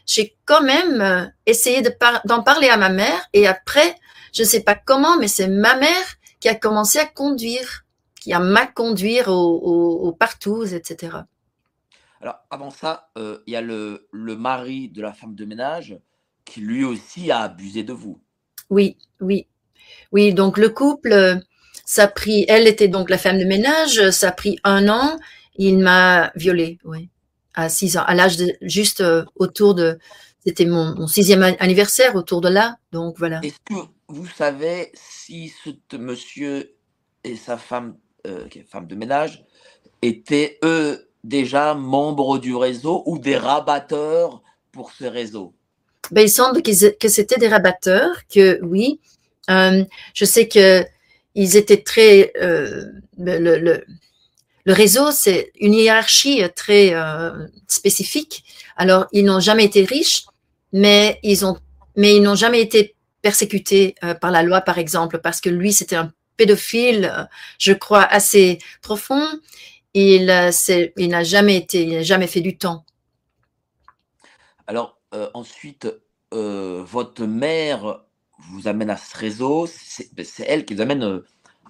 j'ai 0.07 0.35
quand 0.45 0.63
même 0.63 1.01
euh, 1.01 1.25
essayé 1.45 1.83
d'en 2.25 2.41
parler 2.41 2.69
à 2.69 2.77
ma 2.77 2.89
mère 2.89 3.27
et 3.33 3.45
après, 3.45 3.95
je 4.33 4.41
ne 4.41 4.47
sais 4.47 4.61
pas 4.63 4.75
comment, 4.75 5.17
mais 5.19 5.27
c'est 5.27 5.47
ma 5.47 5.75
mère 5.75 6.15
qui 6.39 6.49
a 6.49 6.55
commencé 6.55 6.97
à 6.97 7.05
conduire, 7.05 7.85
qui 8.19 8.33
a 8.33 8.39
m'a 8.39 8.65
conduire 8.65 9.27
au, 9.27 10.11
partout, 10.17 10.63
etc. 10.63 11.17
Alors, 12.21 12.39
avant 12.49 12.71
ça, 12.71 13.09
euh, 13.17 13.39
il 13.45 13.53
y 13.53 13.55
a 13.55 13.61
le, 13.61 14.07
le 14.11 14.35
mari 14.35 14.89
de 14.89 15.01
la 15.01 15.13
femme 15.13 15.35
de 15.35 15.45
ménage 15.45 15.97
qui 16.45 16.61
lui 16.61 16.83
aussi 16.83 17.29
a 17.29 17.41
abusé 17.41 17.83
de 17.83 17.93
vous. 17.93 18.19
Oui, 18.69 18.97
oui. 19.19 19.47
Oui, 20.11 20.33
donc 20.33 20.57
le 20.57 20.69
couple, 20.69 21.39
ça 21.85 22.03
a 22.03 22.07
pris, 22.07 22.45
elle 22.47 22.67
était 22.67 22.87
donc 22.87 23.09
la 23.09 23.17
femme 23.17 23.39
de 23.39 23.45
ménage, 23.45 24.09
ça 24.11 24.29
a 24.29 24.31
pris 24.31 24.57
un 24.63 24.89
an, 24.89 25.17
il 25.55 25.77
m'a 25.77 26.31
violée, 26.35 26.79
oui, 26.83 27.09
à 27.57 27.69
six 27.69 27.97
ans, 27.97 28.03
à 28.05 28.13
l'âge 28.13 28.37
de, 28.37 28.55
juste 28.61 29.01
euh, 29.01 29.25
autour 29.35 29.73
de, 29.73 29.97
c'était 30.45 30.65
mon, 30.65 31.07
sixième 31.07 31.41
anniversaire 31.59 32.15
autour 32.15 32.39
de 32.39 32.49
là, 32.49 32.77
donc 32.91 33.17
voilà. 33.17 33.41
Est-ce 33.43 33.57
que 33.65 33.81
vous 34.07 34.27
savez 34.27 34.91
si 34.93 35.51
ce 35.65 35.97
monsieur 35.97 36.75
et 37.23 37.35
sa 37.35 37.57
femme, 37.57 37.97
euh, 38.27 38.47
femme 38.69 38.85
de 38.85 38.95
ménage, 38.95 39.43
étaient 40.03 40.59
eux 40.63 41.09
déjà 41.23 41.73
membres 41.73 42.37
du 42.37 42.55
réseau 42.55 43.01
ou 43.07 43.17
des 43.17 43.35
rabatteurs 43.35 44.43
pour 44.71 44.91
ce 44.91 45.05
réseau? 45.05 45.55
Ben, 46.11 46.21
Il 46.21 46.29
semble 46.29 46.61
que 46.61 47.07
c'était 47.09 47.37
des 47.37 47.47
rabatteurs, 47.47 48.15
que 48.27 48.59
oui. 48.63 49.01
Euh, 49.49 49.83
je 50.13 50.25
sais 50.25 50.47
que 50.47 50.85
ils 51.33 51.57
étaient 51.57 51.81
très 51.81 52.31
euh, 52.39 52.85
le, 53.17 53.57
le, 53.57 53.83
le, 54.67 54.73
réseau, 54.73 55.11
c'est 55.11 55.51
une 55.59 55.73
hiérarchie 55.73 56.43
très 56.55 56.93
euh, 56.93 57.47
spécifique. 57.67 58.43
Alors, 58.75 59.07
ils 59.11 59.25
n'ont 59.25 59.39
jamais 59.39 59.65
été 59.65 59.83
riches, 59.83 60.25
mais 60.73 61.19
ils 61.23 61.45
ont, 61.45 61.57
mais 61.95 62.15
ils 62.15 62.21
n'ont 62.21 62.35
jamais 62.35 62.61
été 62.61 62.95
persécutés 63.21 63.95
euh, 64.03 64.13
par 64.13 64.31
la 64.31 64.43
loi, 64.43 64.61
par 64.61 64.77
exemple, 64.77 65.19
parce 65.19 65.41
que 65.41 65.49
lui, 65.49 65.73
c'était 65.73 65.95
un 65.95 66.13
pédophile, 66.37 67.11
euh, 67.13 67.25
je 67.59 67.73
crois, 67.73 68.03
assez 68.03 68.59
profond. 68.81 69.27
Il, 69.93 70.29
euh, 70.29 70.51
il 70.95 71.09
n'a 71.09 71.23
jamais 71.23 71.57
été, 71.57 71.83
il 71.83 71.95
n'a 71.95 72.03
jamais 72.03 72.27
fait 72.27 72.41
du 72.41 72.57
temps. 72.57 72.85
Alors, 74.67 74.99
ensuite, 75.33 75.87
votre 76.31 77.23
mère 77.25 78.03
vous 78.37 78.67
amène 78.67 78.89
à 78.89 78.97
ce 78.97 79.17
réseau. 79.17 79.65
C'est 79.67 80.45
elle 80.45 80.65
qui 80.65 80.75
vous 80.75 80.81
amène, 80.81 81.21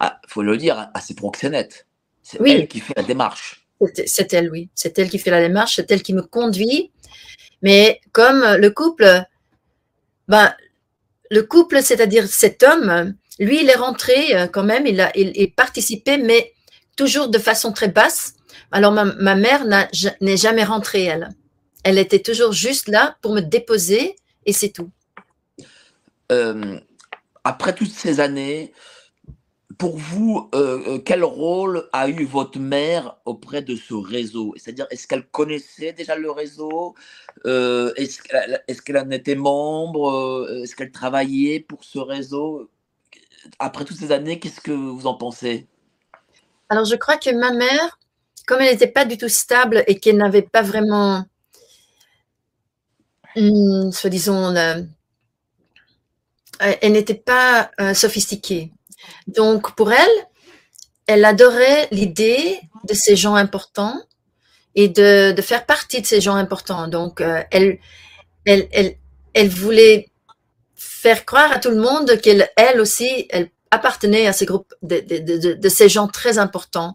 il 0.01 0.09
faut 0.27 0.41
le 0.41 0.57
dire, 0.57 0.89
à 0.93 0.99
ses 0.99 1.15
proxénètes. 1.15 1.87
C'est 2.29 2.45
elle 2.45 2.67
qui 2.67 2.81
fait 2.81 2.93
la 2.97 3.03
démarche. 3.03 3.65
C'est 4.05 4.33
elle, 4.33 4.51
oui. 4.51 4.69
C'est 4.75 4.99
elle 4.99 5.09
qui 5.09 5.17
fait 5.17 5.31
la 5.31 5.39
démarche, 5.39 5.77
c'est 5.77 5.89
elle 5.91 6.03
qui 6.03 6.13
me 6.13 6.23
conduit. 6.23 6.91
Mais 7.61 8.01
comme 8.11 8.43
le 8.59 8.69
couple, 8.69 9.23
ben, 10.27 10.53
le 11.31 11.43
couple, 11.43 11.81
c'est-à-dire 11.81 12.27
cet 12.27 12.63
homme, 12.63 13.15
lui, 13.39 13.61
il 13.61 13.69
est 13.69 13.75
rentré 13.75 14.35
euh, 14.35 14.47
quand 14.47 14.63
même, 14.63 14.85
il 14.85 14.99
a 14.99 15.09
il, 15.15 15.53
participé, 15.53 16.17
mais 16.17 16.53
toujours 16.97 17.29
de 17.29 17.39
façon 17.39 17.71
très 17.71 17.87
basse. 17.87 18.33
Alors 18.71 18.91
ma, 18.91 19.35
mère 19.35 19.63
n'est 20.19 20.37
jamais 20.37 20.65
rentrée, 20.65 21.05
elle. 21.05 21.29
Elle 21.83 21.97
était 21.97 22.19
toujours 22.19 22.51
juste 22.51 22.89
là 22.89 23.15
pour 23.21 23.33
me 23.33 23.39
déposer 23.39 24.17
et 24.45 24.51
c'est 24.51 24.69
tout. 24.69 24.89
Euh, 26.33 26.77
après 27.45 27.73
toutes 27.73 27.91
ces 27.91 28.19
années, 28.19 28.73
pour 29.77 29.97
vous, 29.97 30.49
euh, 30.55 30.81
euh, 30.87 30.99
quel 30.99 31.23
rôle 31.23 31.87
a 31.93 32.09
eu 32.09 32.25
votre 32.25 32.59
mère 32.59 33.17
auprès 33.25 33.61
de 33.61 33.75
ce 33.75 33.93
réseau? 33.93 34.53
C'est-à-dire, 34.57 34.87
est-ce 34.89 35.07
qu'elle 35.07 35.25
connaissait 35.27 35.93
déjà 35.93 36.15
le 36.15 36.31
réseau? 36.31 36.95
Euh, 37.45 37.93
Est-ce 37.95 38.81
qu'elle 38.81 38.97
en 38.97 39.11
était 39.11 39.35
membre? 39.35 40.47
Est-ce 40.63 40.75
qu'elle 40.75 40.91
travaillait 40.91 41.59
pour 41.59 41.83
ce 41.83 41.99
réseau? 41.99 42.69
Après 43.59 43.85
toutes 43.85 43.97
ces 43.97 44.11
années, 44.11 44.39
qu'est-ce 44.39 44.61
que 44.61 44.71
vous 44.71 45.05
en 45.05 45.13
pensez? 45.13 45.67
Alors, 46.69 46.85
je 46.85 46.95
crois 46.95 47.17
que 47.17 47.29
ma 47.29 47.53
mère, 47.53 47.99
comme 48.47 48.61
elle 48.61 48.71
n'était 48.71 48.87
pas 48.87 49.05
du 49.05 49.17
tout 49.17 49.29
stable 49.29 49.83
et 49.87 49.99
qu'elle 49.99 50.17
n'avait 50.17 50.41
pas 50.41 50.63
vraiment, 50.63 51.23
hmm, 53.35 53.91
soit 53.91 54.09
disons, 54.09 54.53
elle 56.59 56.91
n'était 56.91 57.13
pas 57.13 57.69
sophistiquée. 57.93 58.71
Donc, 59.27 59.75
pour 59.75 59.91
elle, 59.91 60.27
elle 61.07 61.23
adorait 61.25 61.87
l'idée 61.91 62.59
de 62.83 62.93
ces 62.93 63.15
gens 63.15 63.35
importants 63.35 64.01
et 64.75 64.89
de, 64.89 65.33
faire 65.41 65.65
partie 65.65 66.01
de 66.01 66.05
ces 66.05 66.21
gens 66.21 66.35
importants. 66.35 66.87
Donc, 66.87 67.21
euh, 67.21 67.43
elle, 67.51 67.79
elle, 68.45 68.67
elle, 68.71 68.95
elle, 69.33 69.49
voulait 69.49 70.09
faire 70.75 71.25
croire 71.25 71.51
à 71.51 71.59
tout 71.59 71.71
le 71.71 71.81
monde 71.81 72.19
qu'elle 72.21 72.49
elle 72.55 72.79
aussi, 72.79 73.25
elle 73.29 73.49
appartenait 73.71 74.27
à 74.27 74.33
ces 74.33 74.45
groupes 74.45 74.73
de, 74.81 74.99
de, 74.99 75.53
de, 75.53 75.69
ces 75.69 75.89
gens 75.89 76.07
très 76.07 76.37
importants 76.37 76.93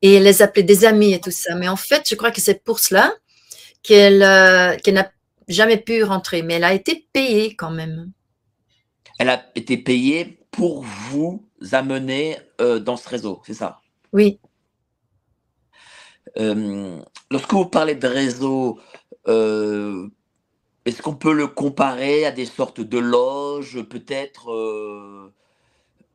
et 0.00 0.20
les 0.20 0.42
appelait 0.42 0.62
des 0.62 0.84
amis 0.84 1.12
et 1.12 1.20
tout 1.20 1.30
ça. 1.30 1.54
Mais 1.54 1.68
en 1.68 1.76
fait, 1.76 2.08
je 2.08 2.14
crois 2.14 2.30
que 2.30 2.40
c'est 2.40 2.62
pour 2.62 2.78
cela 2.78 3.12
qu'elle 3.82 4.22
euh, 4.22 4.76
qu'elle 4.76 4.94
n'a 4.94 5.10
jamais 5.48 5.76
pu 5.76 6.02
rentrer, 6.04 6.42
mais 6.42 6.54
elle 6.54 6.64
a 6.64 6.74
été 6.74 7.08
payée 7.12 7.56
quand 7.56 7.70
même. 7.70 8.12
Elle 9.18 9.30
a 9.30 9.44
été 9.54 9.76
payée 9.76 10.37
pour 10.50 10.82
vous 10.82 11.46
amener 11.72 12.38
euh, 12.60 12.78
dans 12.78 12.96
ce 12.96 13.08
réseau, 13.08 13.40
c'est 13.44 13.54
ça? 13.54 13.80
Oui. 14.12 14.40
Euh, 16.38 17.00
lorsque 17.30 17.52
vous 17.52 17.66
parlez 17.66 17.94
de 17.94 18.06
réseau, 18.06 18.78
euh, 19.28 20.08
est-ce 20.84 21.02
qu'on 21.02 21.14
peut 21.14 21.32
le 21.32 21.46
comparer 21.46 22.26
à 22.26 22.32
des 22.32 22.46
sortes 22.46 22.80
de 22.80 22.98
loges, 22.98 23.82
peut-être, 23.82 25.32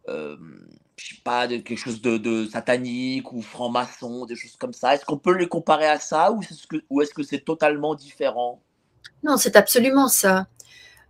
je 0.08 0.36
sais 0.98 1.22
pas, 1.24 1.48
de 1.48 1.58
quelque 1.58 1.78
chose 1.78 2.02
de, 2.02 2.46
satanique 2.48 3.32
ou 3.34 3.42
franc-maçon, 3.42 4.26
des 4.26 4.36
choses 4.36 4.56
comme 4.56 4.74
ça? 4.74 4.96
Est-ce 4.96 5.06
qu'on 5.06 5.18
peut 5.18 5.36
les 5.36 5.48
comparer 5.48 5.88
à 5.88 6.00
ça 6.00 6.32
ou 6.32 7.02
est-ce 7.02 7.14
que 7.14 7.24
c'est 7.24 7.44
totalement 7.44 7.96
différent? 7.96 8.62
Non, 9.24 9.38
c'est 9.38 9.56
absolument 9.56 10.08
ça. 10.10 10.48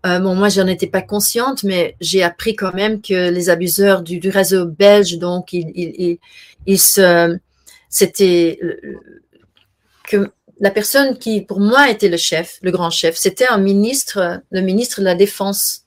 Euh, 0.06 0.20
bon, 0.20 0.36
moi, 0.36 0.50
j'en 0.50 0.68
étais 0.68 0.88
pas 0.88 1.02
consciente, 1.02 1.64
mais 1.64 1.96
j'ai 2.02 2.24
appris 2.24 2.56
quand 2.56 2.74
même 2.74 3.02
que 3.02 3.30
les 3.30 3.50
abuseurs 3.50 4.02
du, 4.02 4.20
réseau 4.30 4.66
belge, 4.66 5.18
donc, 5.18 5.54
ils, 5.54 5.72
ils, 5.76 6.20
ils, 6.66 6.80
se, 6.80 7.38
c'était 7.90 8.60
que 10.10 10.30
la 10.60 10.72
personne 10.72 11.18
qui, 11.18 11.42
pour 11.42 11.60
moi, 11.60 11.90
était 11.90 12.10
le 12.10 12.18
chef, 12.18 12.60
le 12.62 12.72
grand 12.72 12.90
chef, 12.90 13.16
c'était 13.16 13.48
un 13.48 13.58
ministre, 13.58 14.42
le 14.52 14.62
ministre 14.62 15.00
de 15.00 15.06
la 15.06 15.16
Défense 15.16 15.84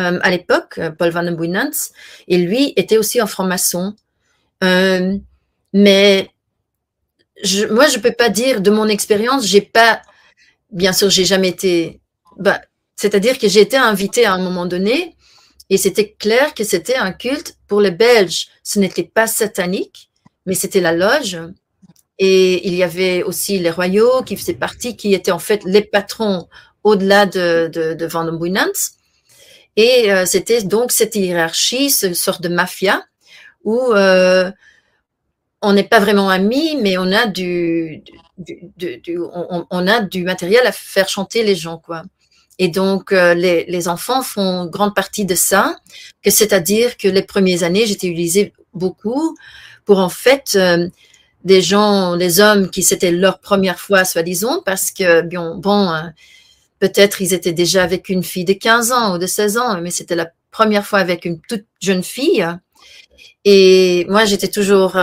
euh, 0.00 0.18
à 0.22 0.30
l'époque, 0.30 0.80
Paul 0.96 1.10
Van 1.10 1.24
den 1.24 1.34
Boynants, 1.34 1.90
et 2.28 2.38
lui 2.38 2.72
était 2.76 2.98
aussi 2.98 3.20
un 3.20 3.26
franc-maçon. 3.26 3.94
Euh, 4.62 5.16
mais 5.72 6.30
je, 7.42 7.66
moi, 7.66 7.88
je 7.88 7.98
peux 7.98 8.12
pas 8.12 8.28
dire 8.28 8.60
de 8.60 8.70
mon 8.70 8.86
expérience, 8.86 9.46
j'ai 9.46 9.60
pas, 9.60 10.02
bien 10.70 10.92
sûr, 10.92 11.10
j'ai 11.10 11.24
jamais 11.24 11.48
été, 11.48 12.00
bah, 12.36 12.60
c'est-à-dire 12.98 13.38
que 13.38 13.46
j'ai 13.46 13.60
été 13.60 13.76
invitée 13.76 14.26
à 14.26 14.32
un 14.32 14.42
moment 14.42 14.66
donné 14.66 15.14
et 15.70 15.76
c'était 15.78 16.10
clair 16.10 16.52
que 16.52 16.64
c'était 16.64 16.96
un 16.96 17.12
culte 17.12 17.54
pour 17.68 17.80
les 17.80 17.92
Belges. 17.92 18.48
Ce 18.64 18.80
n'était 18.80 19.04
pas 19.04 19.28
satanique, 19.28 20.10
mais 20.46 20.56
c'était 20.56 20.80
la 20.80 20.90
loge. 20.90 21.38
Et 22.18 22.66
il 22.66 22.74
y 22.74 22.82
avait 22.82 23.22
aussi 23.22 23.60
les 23.60 23.70
royaux 23.70 24.24
qui 24.24 24.36
faisaient 24.36 24.54
partie, 24.54 24.96
qui 24.96 25.14
étaient 25.14 25.30
en 25.30 25.38
fait 25.38 25.62
les 25.64 25.82
patrons 25.82 26.48
au-delà 26.82 27.26
de, 27.26 27.70
de, 27.72 27.94
de 27.94 28.06
Van 28.06 28.28
Et 29.76 30.12
euh, 30.12 30.26
c'était 30.26 30.64
donc 30.64 30.90
cette 30.90 31.14
hiérarchie, 31.14 31.90
ce 31.90 32.12
sorte 32.14 32.42
de 32.42 32.48
mafia, 32.48 33.04
où 33.62 33.92
euh, 33.92 34.50
on 35.62 35.72
n'est 35.72 35.84
pas 35.84 36.00
vraiment 36.00 36.30
amis, 36.30 36.76
mais 36.82 36.98
on 36.98 37.12
a 37.12 37.28
du, 37.28 38.02
on, 39.70 39.86
a 39.86 40.00
du 40.00 40.24
matériel 40.24 40.66
à 40.66 40.72
faire 40.72 41.08
chanter 41.08 41.44
les 41.44 41.54
gens, 41.54 41.78
quoi. 41.78 42.02
Et 42.58 42.68
donc, 42.68 43.12
euh, 43.12 43.34
les, 43.34 43.88
enfants 43.88 44.22
font 44.22 44.66
grande 44.66 44.94
partie 44.94 45.24
de 45.24 45.36
ça, 45.36 45.76
que 46.24 46.30
c'est-à-dire 46.30 46.96
que 46.96 47.06
les 47.06 47.22
premières 47.22 47.62
années, 47.62 47.86
j'étais 47.86 48.08
utilisée 48.08 48.52
beaucoup 48.74 49.36
pour 49.84 49.98
en 50.00 50.08
fait 50.08 50.52
euh, 50.56 50.88
des 51.44 51.62
gens, 51.62 52.16
des 52.16 52.40
hommes 52.40 52.68
qui 52.68 52.82
c'était 52.82 53.12
leur 53.12 53.38
première 53.38 53.78
fois, 53.78 54.04
soi-disant, 54.04 54.60
parce 54.66 54.90
que 54.90 55.22
bon, 55.22 55.92
euh, 55.92 56.02
peut-être 56.80 57.22
ils 57.22 57.32
étaient 57.32 57.52
déjà 57.52 57.84
avec 57.84 58.08
une 58.08 58.24
fille 58.24 58.44
de 58.44 58.54
15 58.54 58.92
ans 58.92 59.14
ou 59.14 59.18
de 59.18 59.26
16 59.26 59.58
ans, 59.58 59.80
mais 59.80 59.90
c'était 59.90 60.16
la 60.16 60.28
première 60.50 60.84
fois 60.84 60.98
avec 60.98 61.24
une 61.24 61.40
toute 61.40 61.64
jeune 61.80 62.02
fille. 62.02 62.44
Et 63.44 64.04
moi, 64.08 64.24
j'étais 64.24 64.48
toujours 64.48 64.98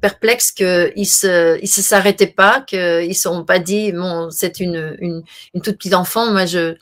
perplexe 0.00 0.52
qu'ils 0.52 1.06
se, 1.06 1.58
ils 1.60 1.68
se 1.68 1.82
s'arrêtaient 1.82 2.26
pas, 2.26 2.60
qu'ils 2.60 3.08
ne 3.08 3.12
sont 3.12 3.44
pas 3.44 3.58
dit, 3.58 3.92
bon, 3.92 4.30
c'est 4.30 4.60
une, 4.60 4.96
une, 5.00 5.22
une 5.54 5.62
toute 5.62 5.76
petite 5.78 5.94
enfant, 5.94 6.30
moi 6.30 6.46
je, 6.46 6.76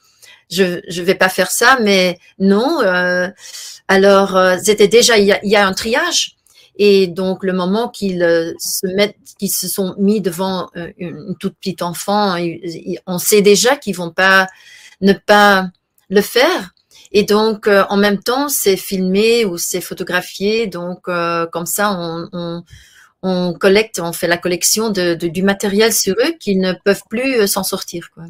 je 0.50 0.80
je 0.88 1.02
vais 1.02 1.14
pas 1.14 1.28
faire 1.28 1.50
ça, 1.50 1.78
mais 1.80 2.18
non. 2.38 2.80
Euh, 2.82 3.28
alors 3.88 4.36
euh, 4.36 4.56
c'était 4.62 4.88
déjà 4.88 5.18
il 5.18 5.26
y, 5.26 5.56
a, 5.56 5.66
un 5.66 5.72
triage 5.72 6.36
Et 6.76 7.06
donc, 7.06 7.44
le 7.44 7.52
moment 7.52 7.88
qu'ils 7.88 8.20
se 8.58 8.86
mettent, 8.94 9.16
qu'ils 9.38 9.50
se 9.50 9.68
sont 9.68 9.94
mis 9.98 10.20
devant 10.20 10.70
une 10.98 11.34
toute 11.38 11.56
petite 11.56 11.82
enfant, 11.82 12.36
on 13.06 13.18
sait 13.18 13.42
déjà 13.42 13.76
qu'ils 13.76 13.96
vont 13.96 14.10
pas 14.10 14.48
ne 15.00 15.12
pas 15.12 15.68
le 16.08 16.20
faire. 16.20 16.74
Et 17.12 17.24
donc, 17.24 17.68
en 17.68 17.96
même 17.96 18.20
temps, 18.22 18.48
c'est 18.48 18.76
filmé 18.76 19.44
ou 19.44 19.58
c'est 19.58 19.80
photographié. 19.80 20.66
Donc, 20.66 21.02
comme 21.52 21.66
ça, 21.66 21.92
on, 21.92 22.28
on, 22.32 22.64
on, 23.22 23.54
collecte, 23.54 24.00
on 24.00 24.12
fait 24.12 24.28
la 24.28 24.38
collection 24.38 24.90
de, 24.90 25.14
de, 25.14 25.28
du 25.28 25.42
matériel 25.42 25.92
sur 25.92 26.14
eux 26.14 26.32
qu'ils 26.38 26.60
ne 26.60 26.72
peuvent 26.84 27.02
plus 27.08 27.46
s'en 27.48 27.64
sortir. 27.64 28.10
Quoi. 28.14 28.24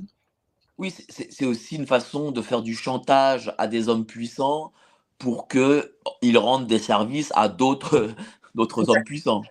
Oui, 0.81 0.95
c'est 1.29 1.45
aussi 1.45 1.77
une 1.77 1.87
façon 1.87 2.31
de 2.31 2.41
faire 2.41 2.63
du 2.63 2.75
chantage 2.75 3.53
à 3.59 3.67
des 3.67 3.91
hommes 3.91 4.07
puissants 4.07 4.73
pour 5.19 5.47
qu'ils 5.47 6.39
rendent 6.39 6.67
des 6.67 6.79
services 6.79 7.31
à 7.35 7.51
d'autres 7.51 8.15
hommes 8.57 9.05
puissants. 9.05 9.43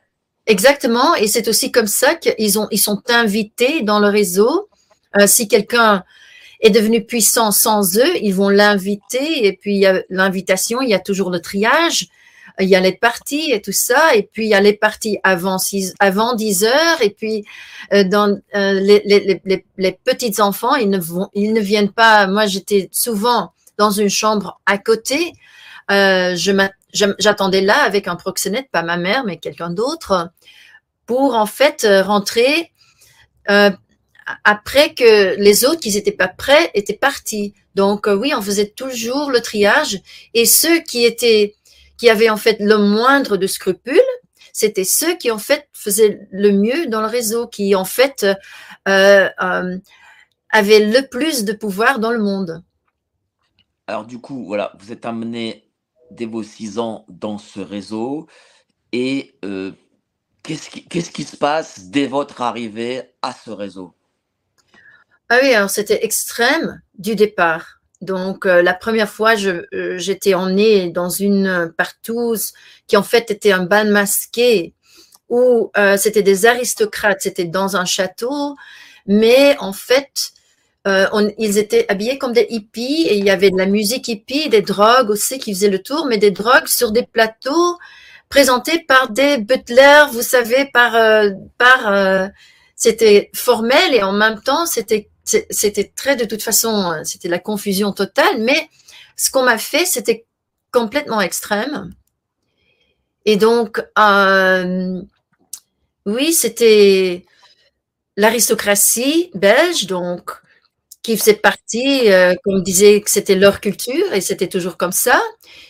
Exactement, 0.47 1.13
et 1.13 1.27
c'est 1.27 1.47
aussi 1.47 1.71
comme 1.71 1.85
ça 1.85 2.15
qu'ils 2.15 2.33
ils 2.71 2.79
sont 2.79 3.03
invités 3.09 3.83
dans 3.83 3.99
le 3.99 4.07
réseau. 4.07 4.69
Euh, 5.17 5.27
si 5.27 5.47
quelqu'un 5.47 6.03
est 6.61 6.71
devenu 6.71 7.05
puissant 7.05 7.51
sans 7.51 7.99
eux, 7.99 8.17
ils 8.23 8.33
vont 8.33 8.49
l'inviter, 8.49 9.45
et 9.45 9.53
puis 9.53 9.75
il 9.75 9.81
y 9.81 9.85
a 9.85 10.01
l'invitation, 10.09 10.81
il 10.81 10.89
y 10.89 10.95
a 10.95 10.99
toujours 10.99 11.29
le 11.29 11.41
triage 11.41 12.07
il 12.59 12.69
y 12.69 12.75
a 12.75 12.79
les 12.79 12.93
parties 12.93 13.51
et 13.51 13.61
tout 13.61 13.71
ça, 13.71 14.15
et 14.15 14.23
puis 14.23 14.45
il 14.45 14.49
y 14.49 14.53
a 14.53 14.61
les 14.61 14.73
parties 14.73 15.17
avant, 15.23 15.57
avant 15.99 16.35
10 16.35 16.63
heures, 16.65 17.01
et 17.01 17.09
puis 17.09 17.45
euh, 17.93 18.03
dans 18.03 18.37
euh, 18.55 18.73
les, 18.73 19.01
les, 19.05 19.41
les, 19.45 19.65
les, 19.77 19.91
petits 19.91 20.41
enfants, 20.41 20.75
ils 20.75 20.89
ne, 20.89 20.99
vont, 20.99 21.29
ils 21.33 21.53
ne 21.53 21.61
viennent 21.61 21.91
pas. 21.91 22.27
Moi, 22.27 22.47
j'étais 22.47 22.89
souvent 22.91 23.53
dans 23.77 23.91
une 23.91 24.09
chambre 24.09 24.59
à 24.65 24.77
côté. 24.77 25.33
Euh, 25.91 26.35
J'attendais 26.91 27.61
là 27.61 27.83
avec 27.83 28.07
un 28.07 28.15
proxénète, 28.15 28.69
pas 28.71 28.81
ma 28.81 28.97
mère, 28.97 29.23
mais 29.23 29.37
quelqu'un 29.37 29.69
d'autre, 29.69 30.31
pour 31.05 31.35
en 31.35 31.45
fait 31.45 31.87
rentrer 32.03 32.71
euh, 33.49 33.69
après 34.43 34.95
que 34.95 35.35
les 35.39 35.65
autres 35.65 35.81
qui 35.81 35.93
n'étaient 35.93 36.11
pas 36.11 36.27
prêts 36.27 36.71
étaient 36.73 36.97
partis. 36.97 37.53
Donc 37.75 38.07
oui, 38.07 38.33
on 38.35 38.41
faisait 38.41 38.69
toujours 38.69 39.29
le 39.29 39.39
triage, 39.39 40.01
et 40.33 40.45
ceux 40.45 40.79
qui 40.79 41.05
étaient 41.05 41.55
qui 41.99 42.09
avaient 42.09 42.29
en 42.29 42.37
fait 42.37 42.57
le 42.59 42.77
moindre 42.77 43.37
de 43.37 43.45
scrupules, 43.45 43.99
c'était 44.53 44.85
ceux 44.85 45.15
qui 45.17 45.29
en 45.29 45.37
fait 45.37 45.67
faisaient 45.73 46.27
le 46.31 46.51
mieux 46.51 46.87
dans 46.87 47.01
le 47.01 47.07
réseau, 47.07 47.45
qui 47.47 47.75
en 47.75 47.85
fait 47.85 48.25
euh, 48.87 49.29
euh, 49.41 49.77
avaient 50.49 50.79
le 50.79 51.07
plus 51.07 51.43
de 51.43 51.53
pouvoir 51.53 51.99
dans 51.99 52.11
le 52.11 52.19
monde. 52.19 52.63
Alors 53.85 54.05
du 54.05 54.19
coup, 54.19 54.45
voilà, 54.45 54.73
vous 54.79 54.91
êtes 54.91 55.05
amené 55.05 55.69
dès 56.09 56.25
vos 56.25 56.41
six 56.41 56.79
ans 56.79 57.05
dans 57.09 57.37
ce 57.37 57.59
réseau 57.59 58.27
et 58.93 59.35
euh, 59.43 59.71
qu'est-ce 60.41 60.69
qui, 60.69 60.87
qu'est-ce 60.87 61.11
qui 61.11 61.23
se 61.23 61.35
passe 61.35 61.89
dès 61.89 62.07
votre 62.07 62.41
arrivée 62.41 63.13
à 63.21 63.33
ce 63.33 63.51
réseau? 63.51 63.93
Ah 65.27 65.39
oui, 65.43 65.53
alors 65.53 65.69
c'était 65.69 66.03
extrême 66.03 66.81
du 66.97 67.15
départ. 67.15 67.78
Donc, 68.01 68.45
euh, 68.45 68.61
la 68.61 68.73
première 68.73 69.09
fois, 69.09 69.33
euh, 69.37 69.97
j'étais 69.97 70.33
emmenée 70.33 70.89
dans 70.89 71.09
une 71.09 71.73
partouze 71.77 72.53
qui 72.87 72.95
en 72.95 73.03
fait 73.03 73.29
était 73.29 73.51
un 73.51 73.63
bal 73.63 73.89
masqué 73.89 74.73
où 75.27 75.69
euh, 75.77 75.97
c'était 75.97 76.23
des 76.23 76.45
aristocrates, 76.45 77.21
c'était 77.21 77.45
dans 77.45 77.75
un 77.75 77.85
château, 77.85 78.55
mais 79.05 79.55
en 79.59 79.73
fait, 79.73 80.31
on, 80.85 81.31
ils 81.37 81.59
étaient 81.59 81.85
habillés 81.87 82.17
comme 82.17 82.33
des 82.33 82.47
hippies 82.49 83.05
et 83.07 83.17
il 83.17 83.23
y 83.23 83.29
avait 83.29 83.51
de 83.51 83.57
la 83.57 83.67
musique 83.67 84.07
hippie, 84.07 84.49
des 84.49 84.63
drogues 84.63 85.11
aussi 85.11 85.37
qui 85.37 85.53
faisaient 85.53 85.69
le 85.69 85.83
tour, 85.83 86.07
mais 86.07 86.17
des 86.17 86.31
drogues 86.31 86.65
sur 86.67 86.91
des 86.91 87.03
plateaux 87.03 87.77
présentés 88.27 88.79
par 88.87 89.11
des 89.11 89.37
butlers, 89.37 90.07
vous 90.11 90.23
savez, 90.23 90.65
par, 90.73 90.93
par 91.59 92.31
c'était 92.75 93.29
formel 93.35 93.93
et 93.93 94.01
en 94.01 94.13
même 94.13 94.41
temps, 94.41 94.65
c'était 94.65 95.09
c'était 95.49 95.91
très 95.95 96.15
de 96.15 96.25
toute 96.25 96.41
façon, 96.41 96.91
euh, 96.91 97.03
c'était 97.03 97.27
la 97.27 97.39
confusion 97.39 97.91
totale, 97.91 98.39
mais 98.39 98.69
ce 99.15 99.31
qu'on 99.31 99.43
m'a 99.43 99.57
fait, 99.57 99.85
c'était 99.85 100.25
complètement 100.71 101.21
extrême. 101.21 101.93
Et 103.25 103.35
donc, 103.35 103.83
euh, 103.97 105.01
oui, 106.05 106.33
c'était 106.33 107.25
l'aristocratie 108.17 109.31
belge, 109.33 109.87
donc 109.87 110.31
qui 111.01 111.17
faisait 111.17 111.35
partie, 111.35 112.11
euh, 112.11 112.35
comme 112.43 112.61
disait 112.61 113.01
que 113.01 113.09
c'était 113.09 113.35
leur 113.35 113.61
culture, 113.61 114.13
et 114.13 114.21
c'était 114.21 114.47
toujours 114.47 114.77
comme 114.77 114.91
ça. 114.91 115.21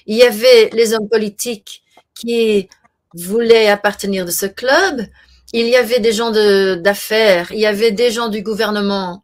Il 0.05 0.15
y 0.15 0.23
avait 0.23 0.69
les 0.73 0.93
hommes 0.93 1.09
politiques 1.09 1.83
qui 2.15 2.67
voulaient 3.13 3.67
appartenir 3.67 4.25
de 4.25 4.31
ce 4.31 4.45
club. 4.45 5.01
Il 5.53 5.67
y 5.67 5.75
avait 5.75 5.99
des 5.99 6.13
gens 6.13 6.31
d'affaires, 6.31 7.51
il 7.51 7.59
y 7.59 7.65
avait 7.65 7.91
des 7.91 8.11
gens 8.11 8.29
du 8.29 8.41
gouvernement 8.43 9.23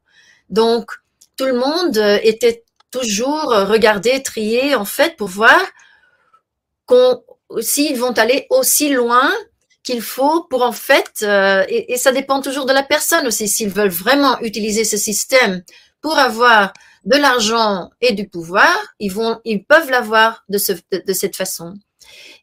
donc, 0.50 0.92
tout 1.38 1.46
le 1.46 1.54
monde 1.54 1.98
euh, 1.98 2.20
était 2.24 2.64
toujours 2.92 3.50
regardé, 3.50 4.24
trié, 4.24 4.74
en 4.76 4.86
fait, 4.86 5.18
pour 5.18 5.28
voir 5.28 5.60
s'ils 7.62 7.98
vont 7.98 8.12
aller 8.14 8.48
aussi 8.50 8.90
loin 8.90 9.32
qu'il 9.84 10.02
faut 10.02 10.44
pour 10.46 10.64
en 10.64 10.72
fait, 10.72 11.24
euh, 11.24 11.64
et, 11.68 11.98
ça 11.98 12.12
dépend 12.12 12.42
toujours 12.42 12.66
de 12.66 12.74
la 12.74 12.84
personne 12.84 13.28
aussi, 13.28 13.48
s'ils 13.48 13.70
veulent 13.70 13.90
vraiment 13.90 14.40
utiliser 14.42 14.84
ce 14.84 14.98
système 14.98 15.64
pour 16.02 16.18
avoir 16.18 16.74
de 17.06 17.16
l'argent 17.18 17.92
et 18.02 18.14
du 18.14 18.28
pouvoir, 18.28 18.76
ils 19.00 19.12
vont, 19.12 19.40
ils 19.46 19.64
peuvent 19.64 19.92
l'avoir 19.92 20.44
de, 20.50 20.58
de, 21.06 21.14
cette 21.14 21.36
façon. 21.36 21.76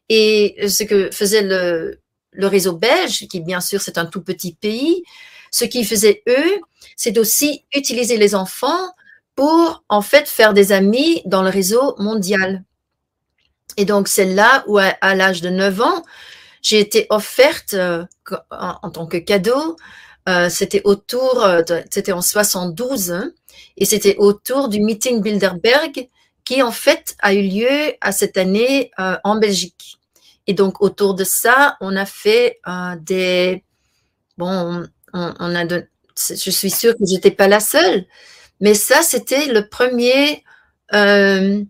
Et 0.07 0.55
ce 0.69 0.83
que 0.83 1.11
faisait 1.11 1.41
le, 1.41 1.99
le 2.31 2.47
réseau 2.47 2.77
belge, 2.77 3.27
qui 3.27 3.41
bien 3.41 3.59
sûr 3.59 3.81
c'est 3.81 3.97
un 3.97 4.05
tout 4.05 4.21
petit 4.21 4.53
pays, 4.55 5.03
ce 5.53 5.65
qu'ils 5.65 5.85
faisaient 5.85 6.23
eux, 6.27 6.61
c'est 6.97 7.17
aussi 7.17 7.63
utiliser 7.73 8.17
les 8.17 8.33
enfants 8.33 8.91
pour 9.35 9.83
en 9.87 10.01
fait 10.01 10.27
faire 10.27 10.53
des 10.53 10.71
amis 10.71 11.21
dans 11.25 11.43
le 11.43 11.49
réseau 11.49 11.95
mondial. 11.99 12.63
Et 13.77 13.85
donc 13.85 14.07
c'est 14.07 14.25
là 14.25 14.63
où 14.67 14.79
à, 14.79 15.15
l'âge 15.15 15.41
de 15.41 15.49
9 15.49 15.81
ans, 15.81 16.03
j'ai 16.63 16.79
été 16.79 17.05
offerte 17.09 17.75
euh, 17.75 18.03
en, 18.49 18.89
tant 18.89 19.05
que 19.05 19.17
cadeau. 19.17 19.77
Euh, 20.27 20.49
c'était 20.49 20.81
autour, 20.85 21.43
euh, 21.43 21.61
c'était 21.91 22.13
en 22.13 22.21
72, 22.21 23.11
hein, 23.11 23.31
et 23.77 23.85
c'était 23.85 24.15
autour 24.17 24.69
du 24.69 24.79
meeting 24.79 25.21
Bilderberg 25.21 26.09
qui 26.45 26.63
en 26.63 26.71
fait 26.71 27.15
a 27.19 27.33
eu 27.33 27.43
lieu 27.43 27.93
à 28.01 28.11
cette 28.11 28.37
année 28.37 28.91
en 28.97 29.35
Belgique. 29.37 29.99
Et 30.47 30.53
donc 30.53 30.81
autour 30.81 31.13
de 31.13 31.23
ça, 31.23 31.77
on 31.79 31.95
a 31.95 32.05
fait 32.05 32.59
des 32.99 33.63
bon, 34.37 34.85
on, 35.13 35.55
a 35.55 35.65
je 36.17 36.51
suis 36.51 36.69
sûre 36.69 36.95
que 36.95 37.05
j'étais 37.05 37.31
pas 37.31 37.47
la 37.47 37.59
seule, 37.59 38.05
mais 38.59 38.73
ça, 38.73 39.01
c'était 39.01 39.47
le 39.47 39.67
premier 39.67 40.43
euh, 40.93 41.63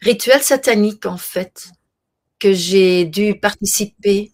rituel 0.00 0.40
satanique, 0.42 1.06
en 1.06 1.16
fait, 1.16 1.68
que 2.38 2.52
j'ai 2.52 3.04
dû 3.04 3.38
participer. 3.38 4.32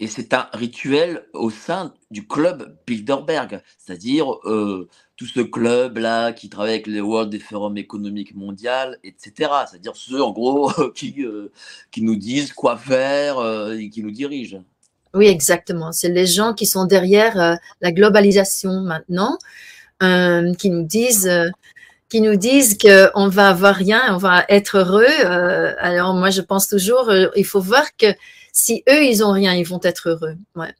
Et 0.00 0.06
c'est 0.06 0.32
un 0.32 0.48
rituel 0.52 1.26
au 1.32 1.50
sein 1.50 1.92
du 2.10 2.26
club 2.26 2.78
Bilderberg, 2.86 3.62
c'est-à-dire 3.78 4.32
euh, 4.44 4.88
tout 5.16 5.26
ce 5.26 5.40
club-là 5.40 6.32
qui 6.32 6.48
travaille 6.48 6.74
avec 6.74 6.86
le 6.86 7.00
World 7.00 7.36
Forum 7.42 7.76
économique 7.76 8.34
mondial, 8.34 8.98
etc. 9.02 9.50
C'est-à-dire 9.68 9.96
ceux, 9.96 10.22
en 10.22 10.30
gros, 10.30 10.70
qui, 10.94 11.24
euh, 11.24 11.50
qui 11.90 12.02
nous 12.02 12.16
disent 12.16 12.52
quoi 12.52 12.76
faire 12.76 13.38
et 13.72 13.90
qui 13.90 14.02
nous 14.02 14.12
dirigent. 14.12 14.64
Oui, 15.14 15.26
exactement. 15.26 15.92
C'est 15.92 16.08
les 16.08 16.26
gens 16.26 16.54
qui 16.54 16.66
sont 16.66 16.84
derrière 16.84 17.40
euh, 17.40 17.54
la 17.80 17.92
globalisation 17.92 18.80
maintenant, 18.80 19.38
euh, 20.02 20.54
qui 20.54 20.70
nous 20.70 20.84
disent, 20.84 21.28
euh, 21.28 21.48
qui 22.08 22.20
nous 22.20 22.36
disent 22.36 22.78
qu'on 22.78 23.28
va 23.28 23.48
avoir 23.48 23.74
rien, 23.74 24.14
on 24.14 24.18
va 24.18 24.44
être 24.48 24.78
heureux. 24.78 25.06
alors 25.78 26.14
moi, 26.14 26.30
je 26.30 26.40
pense 26.40 26.68
toujours, 26.68 27.12
il 27.36 27.44
faut 27.44 27.60
voir 27.60 27.84
que 27.98 28.06
si 28.52 28.82
eux 28.88 29.04
ils 29.04 29.22
ont 29.22 29.32
rien, 29.32 29.54
ils 29.54 29.66
vont 29.66 29.80
être 29.82 30.08
heureux. 30.08 30.36
Ouais. 30.56 30.74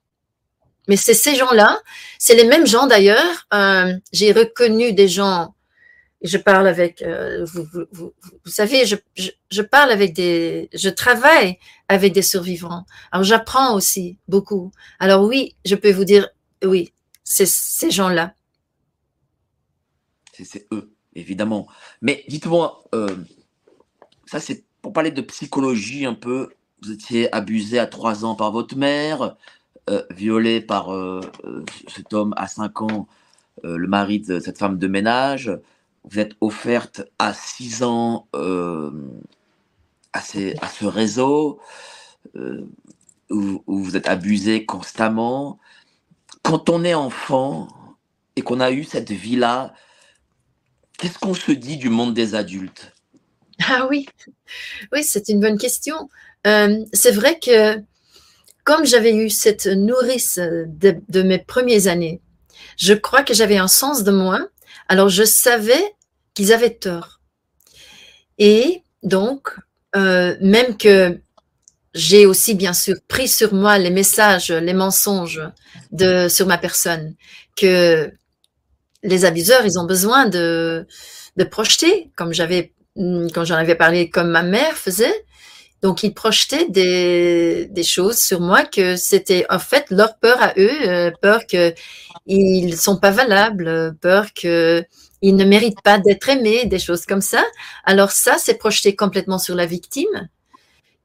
Mais 0.88 0.96
c'est 0.96 1.12
ces 1.12 1.34
gens-là, 1.34 1.80
c'est 2.18 2.34
les 2.34 2.44
mêmes 2.44 2.66
gens 2.66 2.86
d'ailleurs. 2.86 3.46
J'ai 4.10 4.32
reconnu 4.32 4.94
des 4.94 5.08
gens 5.08 5.54
je 6.22 6.36
parle 6.36 6.66
avec, 6.66 7.02
euh, 7.02 7.44
vous, 7.44 7.66
vous, 7.92 8.12
savez, 8.44 8.86
je, 8.86 8.96
je, 9.50 9.62
parle 9.62 9.90
avec 9.90 10.14
des, 10.14 10.68
je 10.74 10.88
travaille 10.88 11.58
avec 11.88 12.12
des 12.12 12.22
survivants. 12.22 12.84
Alors 13.12 13.24
j'apprends 13.24 13.74
aussi 13.74 14.18
beaucoup. 14.26 14.72
Alors 14.98 15.24
oui, 15.24 15.54
je 15.64 15.76
peux 15.76 15.92
vous 15.92 16.04
dire, 16.04 16.28
oui, 16.64 16.92
c'est 17.22 17.46
ces 17.46 17.90
gens-là. 17.90 18.34
C'est 20.32 20.66
eux, 20.72 20.92
évidemment. 21.14 21.68
Mais 22.00 22.24
dites-moi, 22.28 22.84
euh, 22.94 23.16
ça 24.26 24.40
c'est 24.40 24.64
pour 24.82 24.92
parler 24.92 25.10
de 25.10 25.22
psychologie 25.22 26.04
un 26.04 26.14
peu. 26.14 26.48
Vous 26.82 26.92
étiez 26.92 27.32
abusé 27.34 27.78
à 27.78 27.86
trois 27.86 28.24
ans 28.24 28.34
par 28.34 28.52
votre 28.52 28.76
mère, 28.76 29.36
euh, 29.90 30.02
violé 30.10 30.60
par 30.60 30.90
cet 31.88 32.12
homme 32.12 32.34
à 32.36 32.46
cinq 32.46 32.82
ans, 32.82 33.08
le 33.64 33.86
mari 33.88 34.20
de 34.20 34.38
cette 34.38 34.58
femme 34.58 34.78
de 34.78 34.86
ménage 34.86 35.50
vous 36.04 36.18
êtes 36.18 36.32
offerte 36.40 37.02
à 37.18 37.34
6 37.34 37.82
ans 37.82 38.28
euh, 38.34 38.90
à, 40.12 40.20
ce 40.22 40.84
réseau. 40.84 41.60
où, 43.30 43.62
vous 43.66 43.96
êtes 43.96 44.08
abusé 44.08 44.64
constamment. 44.64 45.58
Quand 46.42 46.70
on 46.70 46.84
est 46.84 46.94
enfant 46.94 47.68
et 48.36 48.42
qu'on 48.42 48.60
a 48.60 48.70
eu 48.70 48.84
cette 48.84 49.10
vie-là, 49.10 49.74
qu'est-ce 50.98 51.18
qu'on 51.18 51.34
se 51.34 51.52
dit 51.52 51.76
du 51.76 51.88
monde 51.88 52.14
des 52.14 52.34
adultes? 52.34 52.92
Ah 53.66 53.86
oui, 53.90 54.06
oui, 54.92 55.02
c'est 55.02 55.28
une 55.28 55.40
bonne 55.40 55.58
question. 55.58 56.08
Euh, 56.46 56.84
c'est 56.92 57.10
vrai 57.10 57.38
que 57.38 57.82
comme 58.64 58.84
j'avais 58.84 59.14
eu 59.14 59.30
cette 59.30 59.66
nourrice 59.66 60.38
de, 60.38 61.22
mes 61.22 61.38
premières 61.38 61.86
années, 61.86 62.20
je 62.76 62.92
crois 62.92 63.22
que 63.22 63.34
j'avais 63.34 63.56
un 63.56 63.68
sens 63.68 64.04
de 64.04 64.12
moi. 64.12 64.46
Alors 64.86 65.08
je 65.08 65.24
savais 65.24 65.82
qu'ils 66.34 66.52
avaient 66.52 66.74
tort. 66.74 67.20
Et 68.38 68.82
donc, 69.02 69.48
euh, 69.96 70.36
même 70.40 70.76
que 70.76 71.20
j'ai 71.94 72.26
aussi 72.26 72.54
bien 72.54 72.72
sûr 72.72 72.96
pris 73.08 73.28
sur 73.28 73.52
moi 73.52 73.78
les 73.78 73.90
messages, 73.90 74.50
les 74.50 74.74
mensonges 74.74 75.42
de 75.90 76.28
sur 76.28 76.46
ma 76.46 76.58
personne 76.58 77.14
que 77.56 78.12
les 79.02 79.24
abuseurs, 79.24 79.64
ils 79.64 79.78
ont 79.78 79.86
besoin 79.86 80.26
de, 80.26 80.86
de 81.36 81.44
projeter, 81.44 82.10
comme 82.16 82.32
j'avais 82.32 82.72
quand 82.96 83.44
j'en 83.44 83.54
avais 83.54 83.76
parlé, 83.76 84.10
comme 84.10 84.30
ma 84.30 84.42
mère 84.42 84.76
faisait. 84.76 85.24
Donc, 85.82 86.02
ils 86.02 86.12
projetaient 86.12 86.68
des, 86.68 87.82
choses 87.84 88.18
sur 88.18 88.40
moi 88.40 88.64
que 88.64 88.96
c'était 88.96 89.46
en 89.48 89.58
fait 89.58 89.86
leur 89.90 90.18
peur 90.18 90.42
à 90.42 90.52
eux, 90.56 90.88
euh, 90.88 91.10
peur 91.22 91.46
qu'ils 91.46 91.74
ne 92.26 92.76
sont 92.76 92.98
pas 92.98 93.10
valables, 93.10 93.96
peur 94.00 94.32
qu'ils 94.32 94.84
ne 95.22 95.44
méritent 95.44 95.82
pas 95.82 95.98
d'être 95.98 96.28
aimés, 96.28 96.66
des 96.66 96.78
choses 96.78 97.06
comme 97.06 97.20
ça. 97.20 97.44
Alors 97.84 98.10
ça, 98.10 98.36
c'est 98.38 98.58
projeté 98.58 98.96
complètement 98.96 99.38
sur 99.38 99.54
la 99.54 99.66
victime 99.66 100.28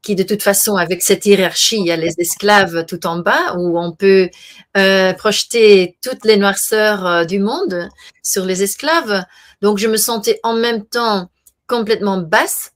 qui 0.04 0.14
de 0.14 0.22
toute 0.22 0.42
façon, 0.42 0.76
avec 0.76 1.02
cette 1.02 1.24
hiérarchie, 1.26 1.78
il 1.78 1.86
y 1.86 1.90
a 1.90 1.96
les 1.96 2.12
esclaves 2.18 2.84
tout 2.86 3.06
en 3.06 3.18
bas, 3.18 3.56
où 3.56 3.78
on 3.78 3.92
peut 3.92 4.28
euh, 4.76 5.14
projeter 5.14 5.96
toutes 6.02 6.24
les 6.24 6.36
noirceurs 6.36 7.06
euh, 7.06 7.24
du 7.24 7.38
monde 7.38 7.88
sur 8.22 8.44
les 8.44 8.62
esclaves. 8.62 9.24
Donc, 9.62 9.78
je 9.78 9.88
me 9.88 9.96
sentais 9.96 10.38
en 10.42 10.52
même 10.54 10.84
temps 10.84 11.30
complètement 11.66 12.18
basse, 12.18 12.72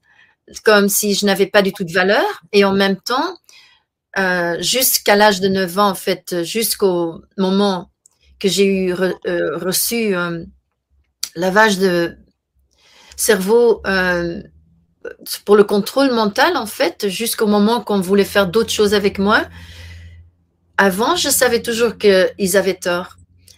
comme 0.64 0.88
si 0.88 1.14
je 1.14 1.26
n'avais 1.26 1.46
pas 1.46 1.62
du 1.62 1.72
tout 1.72 1.84
de 1.84 1.92
valeur, 1.92 2.24
et 2.52 2.64
en 2.64 2.72
même 2.72 2.96
temps, 2.96 3.36
euh, 4.18 4.60
jusqu'à 4.60 5.16
l'âge 5.16 5.40
de 5.40 5.48
9 5.48 5.78
ans, 5.78 5.90
en 5.90 5.94
fait, 5.94 6.42
jusqu'au 6.42 7.22
moment 7.36 7.90
que 8.38 8.48
j'ai 8.48 8.66
eu 8.66 8.94
reçu 8.94 10.14
lavage 11.34 11.78
de 11.78 12.16
cerveau 13.16 13.82
pour 15.44 15.56
le 15.56 15.64
contrôle 15.64 16.12
mental, 16.12 16.56
en 16.56 16.66
fait, 16.66 17.08
jusqu'au 17.08 17.46
moment 17.46 17.80
qu'on 17.80 18.00
voulait 18.00 18.24
faire 18.24 18.46
d'autres 18.46 18.72
choses 18.72 18.94
avec 18.94 19.18
moi. 19.18 19.44
Avant, 20.76 21.16
je 21.16 21.28
savais 21.28 21.62
toujours 21.62 21.98
qu'ils 21.98 22.56
avaient 22.56 22.74
tort. 22.74 23.16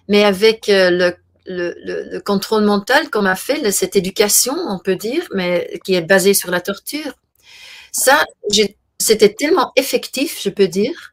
Mais 0.09 0.25
avec 0.25 0.69
euh, 0.69 1.13
le, 1.51 1.75
le, 1.85 2.09
le, 2.11 2.21
contrôle 2.21 2.65
mental 2.65 3.11
qu'on 3.11 3.27
a 3.27 3.35
fait, 3.35 3.71
cette 3.73 3.97
éducation, 3.97 4.55
on 4.55 4.79
peut 4.79 4.97
dire, 4.97 5.27
mais 5.35 5.81
qui 5.85 5.95
est 5.95 6.03
basée 6.03 6.35
sur 6.35 6.51
la 6.51 6.61
torture, 6.61 7.13
ça, 7.93 8.25
c'était 8.99 9.35
tellement 9.35 9.73
effectif, 9.77 10.41
je 10.43 10.51
peux 10.51 10.69
dire, 10.69 11.13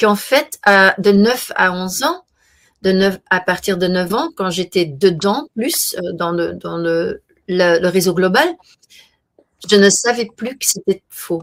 qu'en 0.00 0.16
fait, 0.16 0.58
à, 0.64 0.94
de 0.98 1.12
9 1.12 1.52
à 1.54 1.72
11 1.72 2.02
ans, 2.02 2.24
de 2.82 2.92
9, 2.92 3.18
à 3.30 3.40
partir 3.40 3.78
de 3.78 3.86
9 3.86 4.14
ans, 4.14 4.30
quand 4.36 4.50
j'étais 4.50 4.84
dedans, 4.84 5.48
plus 5.56 5.94
euh, 5.98 6.12
dans 6.14 6.32
le, 6.32 6.54
dans 6.54 6.76
le, 6.76 7.22
le 7.48 7.88
réseau 7.88 8.12
global, 8.12 8.48
je 9.68 9.76
ne 9.76 9.88
savais 9.88 10.28
plus 10.36 10.58
que 10.58 10.66
c'était 10.66 11.02
faux. 11.08 11.42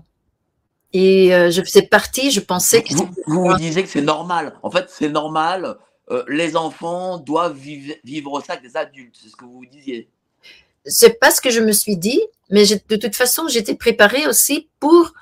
Et 0.91 1.33
euh, 1.33 1.49
je 1.49 1.61
faisais 1.61 1.81
partie, 1.81 2.29
je 2.29 2.39
pensais 2.39 2.83
que. 2.83 2.93
Vous, 2.93 3.09
vous, 3.25 3.45
vous 3.45 3.55
disiez 3.55 3.83
que 3.83 3.89
c'est 3.89 4.01
normal. 4.01 4.53
En 4.61 4.69
fait, 4.69 4.85
c'est 4.89 5.09
normal. 5.09 5.77
Euh, 6.11 6.23
les 6.27 6.55
enfants 6.55 7.17
doivent 7.17 7.57
vivre, 7.57 8.43
ça 8.45 8.53
avec 8.53 8.63
des 8.63 8.77
adultes. 8.77 9.15
C'est 9.21 9.29
ce 9.29 9.35
que 9.35 9.45
vous 9.45 9.65
disiez. 9.65 10.09
C'est 10.85 11.19
pas 11.19 11.31
ce 11.31 11.39
que 11.39 11.49
je 11.49 11.61
me 11.61 11.71
suis 11.71 11.95
dit, 11.95 12.21
mais 12.49 12.65
de 12.65 12.95
toute 12.95 13.15
façon, 13.15 13.47
j'étais 13.47 13.75
préparée 13.75 14.27
aussi 14.27 14.67
pour 14.79 15.13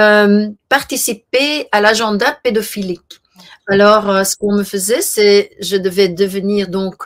euh, 0.00 0.48
participer 0.68 1.68
à 1.70 1.80
l'agenda 1.80 2.32
pédophilique. 2.42 3.20
Alors, 3.68 4.26
ce 4.26 4.36
qu'on 4.36 4.54
me 4.54 4.64
faisait, 4.64 5.02
c'est 5.02 5.56
je 5.60 5.76
devais 5.76 6.08
devenir 6.08 6.68
donc. 6.68 7.02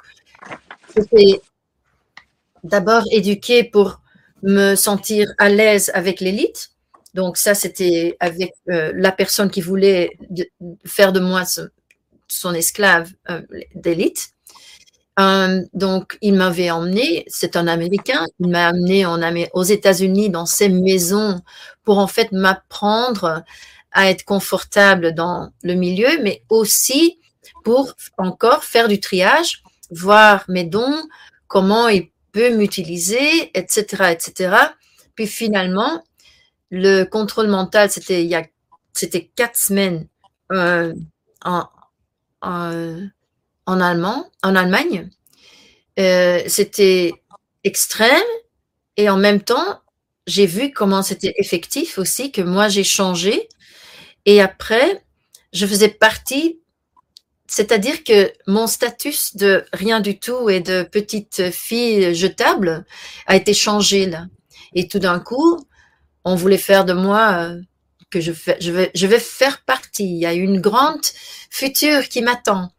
D'abord 2.64 3.02
éduquée 3.10 3.64
pour 3.64 4.00
me 4.42 4.74
sentir 4.74 5.32
à 5.38 5.48
l'aise 5.48 5.90
avec 5.94 6.20
l'élite. 6.20 6.70
Donc 7.14 7.36
ça, 7.36 7.54
c'était 7.54 8.16
avec 8.20 8.54
euh, 8.70 8.92
la 8.94 9.12
personne 9.12 9.50
qui 9.50 9.60
voulait 9.60 10.16
faire 10.86 11.12
de 11.12 11.20
moi 11.20 11.42
son 12.32 12.54
esclave 12.54 13.10
euh, 13.30 13.42
d'élite. 13.74 14.30
Euh, 15.20 15.60
donc, 15.74 16.16
il 16.22 16.34
m'avait 16.34 16.70
emmené, 16.70 17.24
c'est 17.28 17.56
un 17.56 17.68
Américain, 17.68 18.26
il 18.40 18.48
m'a 18.48 18.68
amené 18.68 19.04
en, 19.04 19.20
aux 19.52 19.62
États-Unis 19.62 20.30
dans 20.30 20.46
ses 20.46 20.70
maisons 20.70 21.40
pour 21.84 21.98
en 21.98 22.06
fait 22.06 22.32
m'apprendre 22.32 23.44
à 23.92 24.08
être 24.08 24.24
confortable 24.24 25.14
dans 25.14 25.50
le 25.62 25.74
milieu, 25.74 26.22
mais 26.22 26.42
aussi 26.48 27.18
pour 27.62 27.94
encore 28.16 28.64
faire 28.64 28.88
du 28.88 29.00
triage, 29.00 29.62
voir 29.90 30.44
mes 30.48 30.64
dons, 30.64 31.02
comment 31.46 31.88
ils 31.88 32.12
peut 32.32 32.56
m'utiliser, 32.56 33.50
etc., 33.54 34.10
etc. 34.10 34.56
Puis 35.14 35.26
finalement, 35.26 36.02
le 36.70 37.04
contrôle 37.04 37.48
mental, 37.48 37.90
c'était 37.90 38.24
il 38.24 38.30
y 38.30 38.34
a, 38.34 38.44
c'était 38.94 39.30
quatre 39.36 39.56
semaines 39.56 40.08
euh, 40.50 40.94
en, 41.44 41.64
en, 42.42 43.08
allemand, 43.66 44.30
en 44.42 44.54
Allemagne. 44.54 45.08
Euh, 45.98 46.42
c'était 46.46 47.12
extrême 47.64 48.10
et 48.96 49.08
en 49.08 49.16
même 49.16 49.40
temps, 49.40 49.80
j'ai 50.26 50.46
vu 50.46 50.72
comment 50.72 51.02
c'était 51.02 51.34
effectif 51.36 51.98
aussi, 51.98 52.32
que 52.32 52.42
moi 52.42 52.68
j'ai 52.68 52.84
changé. 52.84 53.48
Et 54.26 54.40
après, 54.40 55.02
je 55.52 55.66
faisais 55.66 55.88
partie 55.88 56.62
c'est-à-dire 57.52 58.02
que 58.02 58.32
mon 58.46 58.66
statut 58.66 59.12
de 59.34 59.66
rien 59.74 60.00
du 60.00 60.18
tout 60.18 60.48
et 60.48 60.60
de 60.60 60.84
petite 60.84 61.50
fille 61.50 62.14
jetable 62.14 62.86
a 63.26 63.36
été 63.36 63.52
changé 63.52 64.06
là. 64.06 64.24
Et 64.72 64.88
tout 64.88 64.98
d'un 64.98 65.20
coup, 65.20 65.58
on 66.24 66.34
voulait 66.34 66.56
faire 66.56 66.86
de 66.86 66.94
moi 66.94 67.50
euh, 67.50 67.60
que 68.12 68.20
je, 68.20 68.32
je, 68.60 68.70
vais, 68.70 68.90
je 68.94 69.06
vais 69.06 69.18
faire 69.18 69.62
partie. 69.62 70.04
Il 70.04 70.18
y 70.18 70.26
a 70.26 70.32
une 70.32 70.60
grande 70.60 71.04
future 71.50 72.08
qui 72.08 72.22
m'attend. 72.22 72.70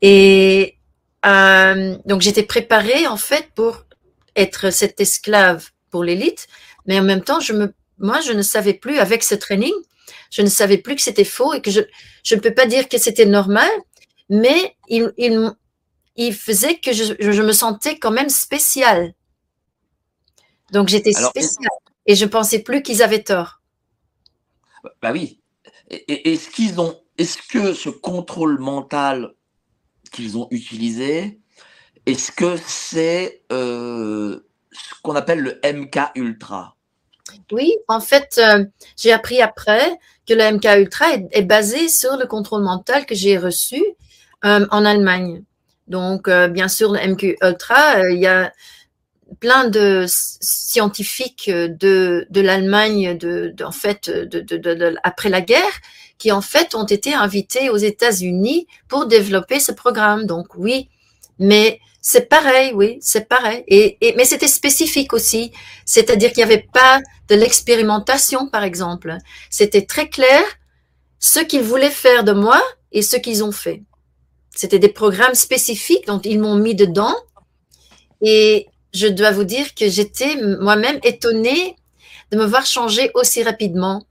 Et 0.00 0.78
euh, 1.26 1.96
donc 2.06 2.22
j'étais 2.22 2.44
préparée 2.44 3.06
en 3.06 3.16
fait 3.16 3.48
pour 3.54 3.84
être 4.36 4.70
cette 4.70 5.00
esclave 5.00 5.70
pour 5.90 6.04
l'élite, 6.04 6.46
mais 6.86 6.98
en 6.98 7.02
même 7.02 7.22
temps, 7.22 7.40
je 7.40 7.52
me, 7.52 7.74
moi, 7.98 8.20
je 8.20 8.32
ne 8.32 8.42
savais 8.42 8.74
plus 8.74 8.98
avec 8.98 9.24
ce 9.24 9.34
training, 9.34 9.74
je 10.30 10.42
ne 10.42 10.48
savais 10.48 10.78
plus 10.78 10.94
que 10.94 11.02
c'était 11.02 11.24
faux 11.24 11.52
et 11.54 11.60
que 11.60 11.70
je, 11.70 11.80
je 12.22 12.34
ne 12.36 12.40
peux 12.40 12.54
pas 12.54 12.66
dire 12.66 12.88
que 12.88 12.98
c'était 12.98 13.26
normal 13.26 13.68
mais 14.28 14.76
il, 14.88 15.12
il, 15.16 15.52
il 16.16 16.34
faisait 16.34 16.78
que 16.78 16.92
je, 16.92 17.14
je, 17.18 17.42
me 17.42 17.52
sentais 17.52 17.98
quand 17.98 18.10
même 18.10 18.28
spéciale. 18.28 19.14
Donc 20.72 20.88
j'étais 20.88 21.12
spéciale 21.12 21.68
et 22.06 22.14
je 22.14 22.26
pensais 22.26 22.58
plus 22.60 22.82
qu'ils 22.82 23.02
avaient 23.02 23.22
tort. 23.22 23.57
Bah 25.02 25.12
oui. 25.12 25.40
Est-ce 25.90 26.50
qu'ils 26.50 26.80
ont, 26.80 26.98
est-ce 27.16 27.38
que 27.48 27.72
ce 27.72 27.88
contrôle 27.88 28.58
mental 28.58 29.34
qu'ils 30.10 30.36
ont 30.36 30.48
utilisé, 30.50 31.38
est-ce 32.06 32.32
que 32.32 32.56
c'est 32.66 33.42
euh, 33.52 34.40
ce 34.72 34.94
qu'on 35.02 35.14
appelle 35.14 35.40
le 35.40 35.60
MK 35.64 35.98
Ultra? 36.14 36.74
Oui, 37.52 37.74
en 37.88 38.00
fait, 38.00 38.38
euh, 38.38 38.64
j'ai 38.96 39.12
appris 39.12 39.42
après 39.42 39.98
que 40.26 40.34
le 40.34 40.52
MK 40.52 40.64
Ultra 40.78 41.06
est, 41.30 41.42
basé 41.42 41.88
sur 41.88 42.16
le 42.16 42.26
contrôle 42.26 42.62
mental 42.62 43.06
que 43.06 43.14
j'ai 43.14 43.38
reçu 43.38 43.82
euh, 44.44 44.66
en 44.70 44.84
Allemagne. 44.84 45.42
Donc, 45.86 46.28
bien 46.28 46.68
sûr, 46.68 46.92
le 46.92 46.98
MQ 46.98 47.38
Ultra, 47.42 48.10
il 48.10 48.18
y 48.18 48.26
a 48.26 48.52
plein 49.40 49.68
de 49.68 50.06
scientifiques 50.08 51.50
de, 51.50 52.26
de 52.28 52.40
l'Allemagne, 52.40 53.16
de, 53.16 53.54
en 53.62 53.72
fait, 53.72 54.10
de, 54.10 54.40
de, 54.40 54.96
après 55.02 55.28
la 55.28 55.40
guerre, 55.40 55.80
qui 56.18 56.32
en 56.32 56.40
fait 56.40 56.74
ont 56.74 56.86
été 56.86 57.14
invités 57.14 57.70
aux 57.70 57.76
États-Unis 57.76 58.66
pour 58.88 59.06
développer 59.06 59.60
ce 59.60 59.72
programme. 59.72 60.26
Donc 60.26 60.56
oui, 60.56 60.88
mais 61.38 61.80
c'est 62.00 62.28
pareil, 62.28 62.72
oui, 62.74 62.98
c'est 63.00 63.28
pareil. 63.28 63.64
Et, 63.68 63.98
et, 64.00 64.14
mais 64.16 64.24
c'était 64.24 64.48
spécifique 64.48 65.12
aussi, 65.12 65.52
c'est-à-dire 65.84 66.32
qu'il 66.32 66.44
n'y 66.44 66.52
avait 66.52 66.68
pas 66.72 67.00
de 67.28 67.34
l'expérimentation, 67.34 68.48
par 68.48 68.64
exemple. 68.64 69.18
C'était 69.50 69.84
très 69.84 70.08
clair 70.08 70.42
ce 71.18 71.40
qu'ils 71.40 71.62
voulaient 71.62 71.90
faire 71.90 72.24
de 72.24 72.32
moi 72.32 72.62
et 72.92 73.02
ce 73.02 73.16
qu'ils 73.16 73.44
ont 73.44 73.52
fait. 73.52 73.82
C'était 74.54 74.78
des 74.78 74.88
programmes 74.88 75.34
spécifiques, 75.34 76.06
donc 76.06 76.24
ils 76.24 76.40
m'ont 76.40 76.56
mis 76.56 76.74
dedans. 76.74 77.14
Et 78.22 78.66
je 78.92 79.06
dois 79.06 79.32
vous 79.32 79.44
dire 79.44 79.74
que 79.74 79.88
j'étais 79.88 80.36
moi-même 80.60 80.98
étonnée 81.02 81.76
de 82.30 82.36
me 82.36 82.44
voir 82.44 82.66
changer 82.66 83.10
aussi 83.14 83.42
rapidement. 83.42 84.06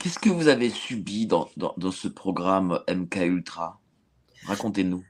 Qu'est-ce 0.00 0.18
que 0.18 0.28
vous 0.28 0.48
avez 0.48 0.70
subi 0.70 1.26
dans, 1.26 1.48
dans, 1.56 1.74
dans 1.76 1.90
ce 1.90 2.08
programme 2.08 2.80
MK 2.88 3.16
Ultra? 3.16 3.80
Racontez-nous. 4.46 5.04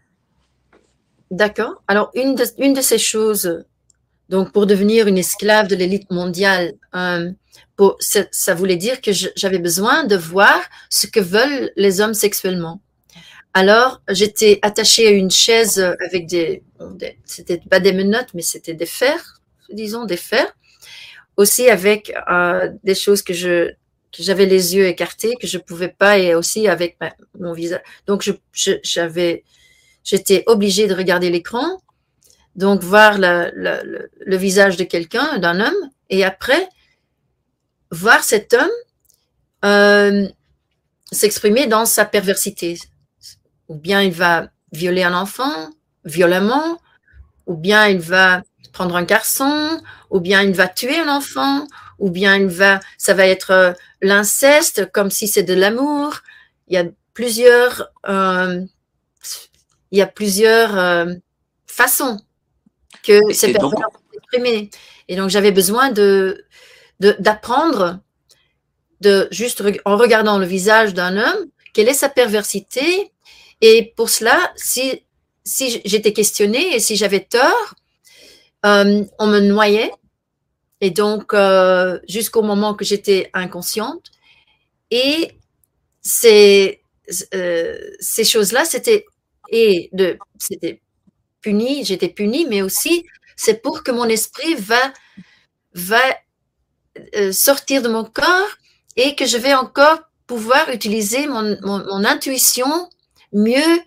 D'accord. 1.30 1.82
Alors, 1.88 2.10
une 2.14 2.34
de, 2.34 2.44
une 2.58 2.74
de 2.74 2.80
ces 2.80 2.98
choses, 2.98 3.64
donc 4.28 4.52
pour 4.52 4.66
devenir 4.66 5.06
une 5.08 5.18
esclave 5.18 5.66
de 5.66 5.74
l'élite 5.74 6.10
mondiale, 6.10 6.74
euh, 6.94 7.32
pour, 7.76 7.96
ça, 8.00 8.54
voulait 8.54 8.76
dire 8.76 9.00
que 9.00 9.10
j'avais 9.12 9.58
besoin 9.58 10.04
de 10.04 10.16
voir 10.16 10.60
ce 10.90 11.06
que 11.06 11.20
veulent 11.20 11.72
les 11.76 12.00
hommes 12.00 12.14
sexuellement. 12.14 12.80
Alors, 13.54 14.02
j'étais 14.08 14.58
attachée 14.62 15.06
à 15.06 15.10
une 15.10 15.30
chaise 15.30 15.78
avec 16.04 16.26
des, 16.26 16.64
c'était 17.24 17.60
pas 17.70 17.78
des 17.78 17.92
menottes, 17.92 18.34
mais 18.34 18.42
c'était 18.42 18.74
des 18.74 18.86
fers, 18.86 19.40
disons 19.70 20.04
des 20.04 20.16
fers, 20.16 20.56
aussi 21.36 21.68
avec 21.70 22.12
euh, 22.30 22.70
des 22.82 22.94
choses 22.96 23.22
que 23.22 23.32
je 23.32 23.70
que 24.16 24.22
j'avais 24.22 24.46
les 24.46 24.76
yeux 24.76 24.86
écartés, 24.86 25.34
que 25.40 25.48
je 25.48 25.58
pouvais 25.58 25.88
pas, 25.88 26.18
et 26.18 26.36
aussi 26.36 26.68
avec 26.68 26.96
mon 27.36 27.52
visage. 27.52 27.80
Donc, 28.06 28.30
j'avais, 28.54 29.42
j'étais 30.04 30.44
obligée 30.46 30.86
de 30.86 30.94
regarder 30.94 31.30
l'écran, 31.30 31.80
donc 32.54 32.84
voir 32.84 33.18
le 33.18 34.36
visage 34.36 34.76
de 34.76 34.84
quelqu'un, 34.84 35.38
d'un 35.38 35.58
homme, 35.58 35.90
et 36.10 36.22
après 36.22 36.68
voir 37.90 38.22
cet 38.22 38.54
homme 38.54 38.70
euh, 39.64 40.28
s'exprimer 41.10 41.66
dans 41.66 41.84
sa 41.84 42.04
perversité. 42.04 42.78
Ou 43.68 43.76
bien 43.76 44.02
il 44.02 44.12
va 44.12 44.48
violer 44.72 45.02
un 45.02 45.14
enfant 45.14 45.70
violemment, 46.04 46.78
ou 47.46 47.56
bien 47.56 47.86
il 47.88 47.98
va 47.98 48.42
prendre 48.72 48.96
un 48.96 49.04
garçon, 49.04 49.80
ou 50.10 50.20
bien 50.20 50.42
il 50.42 50.52
va 50.52 50.68
tuer 50.68 50.98
un 50.98 51.08
enfant, 51.08 51.66
ou 51.98 52.10
bien 52.10 52.36
il 52.36 52.46
va, 52.46 52.80
ça 52.98 53.14
va 53.14 53.26
être 53.26 53.50
euh, 53.52 53.72
l'inceste 54.02 54.90
comme 54.92 55.10
si 55.10 55.28
c'est 55.28 55.42
de 55.44 55.54
l'amour. 55.54 56.18
Il 56.68 56.74
y 56.74 56.78
a 56.78 56.84
plusieurs, 57.14 57.88
euh, 58.08 58.60
il 59.92 59.98
y 59.98 60.02
a 60.02 60.06
plusieurs 60.06 60.76
euh, 60.78 61.14
façons 61.66 62.20
que 63.02 63.30
Et- 63.30 63.34
ces 63.34 63.52
donc- 63.52 63.72
personnes 63.76 63.90
s'exprimer. 64.12 64.70
Et 65.08 65.16
donc 65.16 65.30
j'avais 65.30 65.52
besoin 65.52 65.90
de 65.90 66.44
de- 67.00 67.16
d'apprendre 67.18 68.00
de 69.00 69.26
juste 69.30 69.62
en 69.84 69.96
regardant 69.96 70.38
le 70.38 70.46
visage 70.46 70.94
d'un 70.94 71.16
homme 71.16 71.46
quelle 71.72 71.88
est 71.88 71.92
sa 71.94 72.08
perversité 72.08 73.12
et 73.60 73.92
pour 73.96 74.10
cela 74.10 74.52
si 74.56 75.02
si 75.44 75.80
j'étais 75.84 76.12
questionnée 76.12 76.74
et 76.74 76.80
si 76.80 76.96
j'avais 76.96 77.20
tort 77.20 77.74
euh, 78.64 79.04
on 79.18 79.26
me 79.26 79.40
noyait. 79.40 79.92
Et 80.80 80.90
donc 80.90 81.34
euh, 81.34 81.98
jusqu'au 82.08 82.42
moment 82.42 82.74
que 82.74 82.84
j'étais 82.84 83.30
inconsciente. 83.34 84.10
Et 84.90 85.32
ces 86.02 86.80
euh, 87.34 87.78
ces 88.00 88.24
choses 88.24 88.52
là 88.52 88.64
c'était 88.64 89.04
et 89.50 89.90
de 89.92 90.18
c'était 90.38 90.80
puni 91.42 91.84
j'étais 91.84 92.08
punie 92.08 92.46
mais 92.48 92.62
aussi 92.62 93.04
c'est 93.36 93.60
pour 93.62 93.82
que 93.82 93.90
mon 93.90 94.04
esprit 94.04 94.54
va 94.54 94.92
va 95.74 96.02
sortir 97.32 97.82
de 97.82 97.88
mon 97.88 98.04
corps 98.04 98.56
et 98.96 99.16
que 99.16 99.26
je 99.26 99.36
vais 99.36 99.54
encore 99.54 99.98
pouvoir 100.26 100.70
utiliser 100.70 101.26
mon, 101.26 101.58
mon 101.62 102.04
intuition 102.04 102.88
mieux 103.34 103.80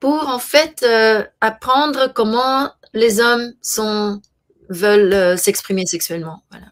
pour 0.00 0.28
en 0.28 0.38
fait 0.38 0.82
euh, 0.82 1.24
apprendre 1.40 2.12
comment 2.12 2.70
les 2.94 3.20
hommes 3.20 3.52
sont 3.62 4.20
veulent 4.68 5.12
euh, 5.12 5.36
s'exprimer 5.36 5.86
sexuellement. 5.86 6.42
Voilà. 6.50 6.66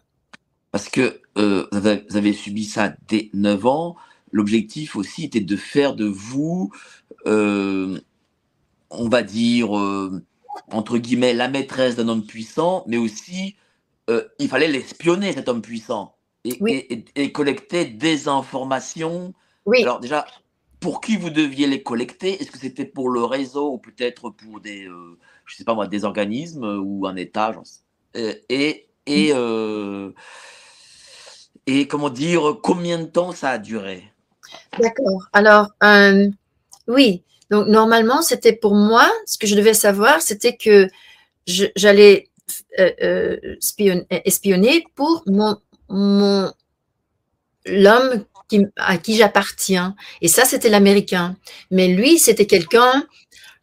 Parce 0.71 0.89
que 0.89 1.21
euh, 1.37 1.67
vous, 1.71 1.77
avez, 1.77 2.05
vous 2.09 2.17
avez 2.17 2.33
subi 2.33 2.65
ça 2.65 2.93
dès 3.07 3.29
9 3.33 3.65
ans. 3.65 3.95
L'objectif 4.31 4.95
aussi 4.97 5.23
était 5.25 5.39
de 5.39 5.55
faire 5.55 5.95
de 5.95 6.05
vous, 6.05 6.71
on 7.25 7.99
va 9.09 9.23
dire, 9.23 9.69
entre 10.71 10.97
guillemets, 10.97 11.33
la 11.33 11.47
maîtresse 11.47 11.95
d'un 11.95 12.09
homme 12.09 12.25
puissant, 12.25 12.83
mais 12.87 12.97
aussi, 12.97 13.55
il 14.09 14.49
fallait 14.49 14.67
l'espionner, 14.67 15.31
cet 15.31 15.47
homme 15.47 15.61
puissant, 15.61 16.15
et, 16.43 16.57
Oui. 16.59 16.73
et- 16.73 16.93
et- 16.93 17.05
et 17.23 17.31
collecter 17.31 17.85
des 17.85 18.27
informations. 18.27 19.33
Oui, 19.65 19.83
Alors 19.83 20.01
déjà, 20.01 20.25
pour 20.85 21.01
qui 21.01 21.17
vous 21.17 21.31
deviez 21.31 21.65
les 21.65 21.81
collecter? 21.81 22.39
Est-ce 22.39 22.51
que 22.51 22.59
c'était 22.59 22.85
pour 22.85 23.09
le 23.09 23.23
réseau 23.23 23.71
ou 23.73 23.77
peut-être 23.79 24.29
pour 24.29 24.59
des, 24.59 24.85
euh, 24.85 25.17
je 25.47 25.55
sais 25.55 25.63
pas 25.63 25.73
moi, 25.73 25.87
des 25.87 26.03
organismes 26.03 26.79
ou 26.85 27.07
un 27.07 27.15
État 27.15 27.55
Euh, 28.15 28.33
Et 28.49 28.85
et 29.07 29.31
euh, 29.33 30.11
et 31.65 31.87
comment 31.87 32.11
dire, 32.11 32.59
combien 32.61 32.99
de 32.99 33.05
temps 33.05 33.31
ça 33.31 33.49
a 33.49 33.57
duré? 33.57 34.03
D'accord. 34.79 35.21
Alors, 35.33 35.69
euh, 35.83 36.29
oui, 36.87 37.23
donc 37.49 37.65
normalement, 37.67 38.21
c'était 38.21 38.53
pour 38.53 38.75
moi, 38.75 39.11
ce 39.25 39.39
que 39.39 39.47
je 39.47 39.55
devais 39.55 39.73
savoir, 39.73 40.21
c'était 40.21 40.55
que 40.55 40.87
j'allais 41.47 42.29
spion- 43.59 44.05
espionner 44.31 44.85
pour 44.93 45.23
mon, 45.25 45.57
mon 45.89 46.53
l'homme 47.65 48.23
qui, 48.47 48.65
à 48.77 48.97
qui 48.97 49.15
j'appartiens. 49.15 49.95
Et 50.21 50.27
ça, 50.27 50.45
c'était 50.45 50.69
l'américain. 50.69 51.35
Mais 51.71 51.87
lui, 51.87 52.19
c'était 52.19 52.45
quelqu'un 52.45 53.05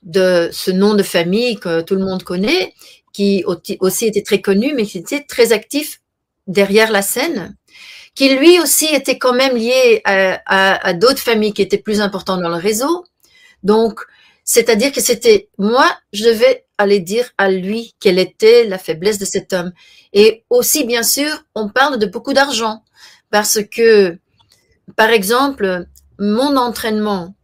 de 0.03 0.49
ce 0.53 0.71
nom 0.71 0.95
de 0.95 1.03
famille 1.03 1.59
que 1.59 1.81
tout 1.81 1.95
le 1.95 2.05
monde 2.05 2.23
connaît, 2.23 2.75
qui 3.13 3.45
aussi 3.81 4.07
était 4.07 4.23
très 4.23 4.41
connu, 4.41 4.73
mais 4.75 4.85
qui 4.85 4.99
était 4.99 5.23
très 5.23 5.53
actif 5.53 6.01
derrière 6.47 6.91
la 6.91 7.03
scène, 7.03 7.57
qui 8.15 8.35
lui 8.37 8.59
aussi 8.59 8.87
était 8.87 9.19
quand 9.19 9.35
même 9.35 9.57
lié 9.57 10.03
à, 10.05 10.93
d'autres 10.95 11.21
familles 11.21 11.53
qui 11.53 11.63
étaient 11.63 11.79
plus 11.79 12.01
importantes 12.01 12.43
dans 12.43 12.49
le 12.49 12.57
réseau. 12.57 13.05
Donc, 13.63 14.01
c'est-à-dire 14.45 14.93
que 14.93 15.01
c'était 15.01 15.49
moi, 15.57 15.89
je 16.13 16.25
devais 16.25 16.67
aller 16.79 16.99
dire 16.99 17.31
à 17.39 17.49
lui 17.49 17.95
quelle 18.01 18.19
était 18.19 18.65
la 18.65 18.79
faiblesse 18.79 19.19
de 19.19 19.25
cet 19.25 19.53
homme. 19.53 19.73
Et 20.13 20.45
aussi, 20.51 20.85
bien 20.85 21.05
sûr, 21.05 21.31
on 21.55 21.69
parle 21.69 21.99
de 21.99 22.07
beaucoup 22.07 22.33
d'argent 22.33 22.83
parce 23.31 23.61
que, 23.71 24.19
par 24.97 25.11
exemple, 25.11 25.87
mon 26.19 26.57
entraînement 26.57 27.35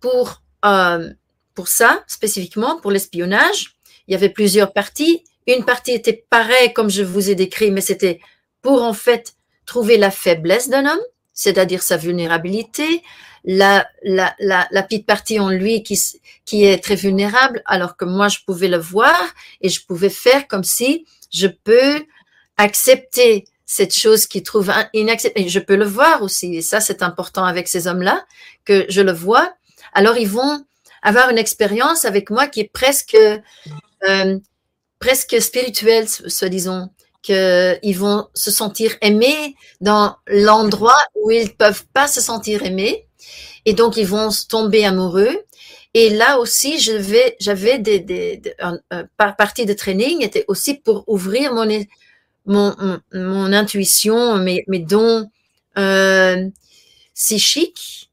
pour 0.00 0.42
euh, 0.64 1.10
pour 1.54 1.68
ça 1.68 2.02
spécifiquement 2.06 2.80
pour 2.80 2.90
l'espionnage, 2.90 3.76
il 4.06 4.12
y 4.12 4.14
avait 4.14 4.28
plusieurs 4.28 4.72
parties. 4.72 5.24
Une 5.46 5.64
partie 5.64 5.92
était 5.92 6.24
pareille 6.30 6.72
comme 6.72 6.90
je 6.90 7.02
vous 7.02 7.30
ai 7.30 7.34
décrit, 7.34 7.70
mais 7.70 7.80
c'était 7.80 8.20
pour 8.62 8.82
en 8.82 8.92
fait 8.92 9.34
trouver 9.66 9.98
la 9.98 10.10
faiblesse 10.10 10.68
d'un 10.68 10.86
homme, 10.86 11.00
c'est-à-dire 11.32 11.82
sa 11.82 11.96
vulnérabilité, 11.96 13.02
la, 13.44 13.86
la, 14.02 14.34
la, 14.38 14.68
la 14.70 14.82
petite 14.82 15.06
partie 15.06 15.40
en 15.40 15.50
lui 15.50 15.82
qui, 15.82 15.98
qui 16.44 16.64
est 16.64 16.82
très 16.82 16.94
vulnérable, 16.94 17.62
alors 17.66 17.96
que 17.96 18.04
moi 18.04 18.28
je 18.28 18.38
pouvais 18.46 18.68
le 18.68 18.78
voir 18.78 19.20
et 19.60 19.68
je 19.68 19.84
pouvais 19.84 20.10
faire 20.10 20.46
comme 20.46 20.64
si 20.64 21.06
je 21.32 21.48
peux 21.48 22.04
accepter 22.56 23.44
cette 23.72 23.96
chose 23.96 24.26
qui 24.26 24.42
trouve 24.42 24.68
un- 24.68 24.88
inacceptable. 24.92 25.48
Je 25.48 25.58
peux 25.58 25.76
le 25.76 25.86
voir 25.86 26.22
aussi, 26.22 26.54
et 26.54 26.60
ça 26.60 26.80
c'est 26.80 27.02
important 27.02 27.44
avec 27.44 27.68
ces 27.68 27.86
hommes-là, 27.86 28.26
que 28.66 28.84
je 28.90 29.00
le 29.00 29.12
vois. 29.12 29.54
Alors 29.94 30.18
ils 30.18 30.28
vont 30.28 30.62
avoir 31.00 31.30
une 31.30 31.38
expérience 31.38 32.04
avec 32.04 32.28
moi 32.28 32.48
qui 32.48 32.60
est 32.60 32.70
presque, 32.70 33.16
euh, 33.16 34.38
presque 34.98 35.40
spirituelle, 35.40 36.06
soi-disant, 36.06 36.92
qu'ils 37.22 37.98
vont 37.98 38.28
se 38.34 38.50
sentir 38.50 38.94
aimés 39.00 39.54
dans 39.80 40.16
l'endroit 40.26 41.00
où 41.14 41.30
ils 41.30 41.54
peuvent 41.54 41.86
pas 41.94 42.08
se 42.08 42.20
sentir 42.20 42.62
aimés, 42.64 43.06
et 43.64 43.72
donc 43.72 43.96
ils 43.96 44.06
vont 44.06 44.28
tomber 44.50 44.84
amoureux. 44.84 45.34
Et 45.94 46.10
là 46.10 46.38
aussi, 46.38 46.78
j'avais 46.78 47.78
des, 47.78 48.00
des, 48.00 48.42
partie 49.16 49.64
de 49.64 49.72
training 49.72 50.22
était 50.22 50.44
aussi 50.48 50.74
pour 50.74 51.04
ouvrir 51.06 51.54
mon 51.54 51.68
mon, 52.46 52.74
mon, 53.12 53.52
intuition, 53.52 54.36
mes, 54.36 54.64
mes 54.68 54.80
dons 54.80 55.30
euh, 55.78 56.48
psychiques 57.14 58.10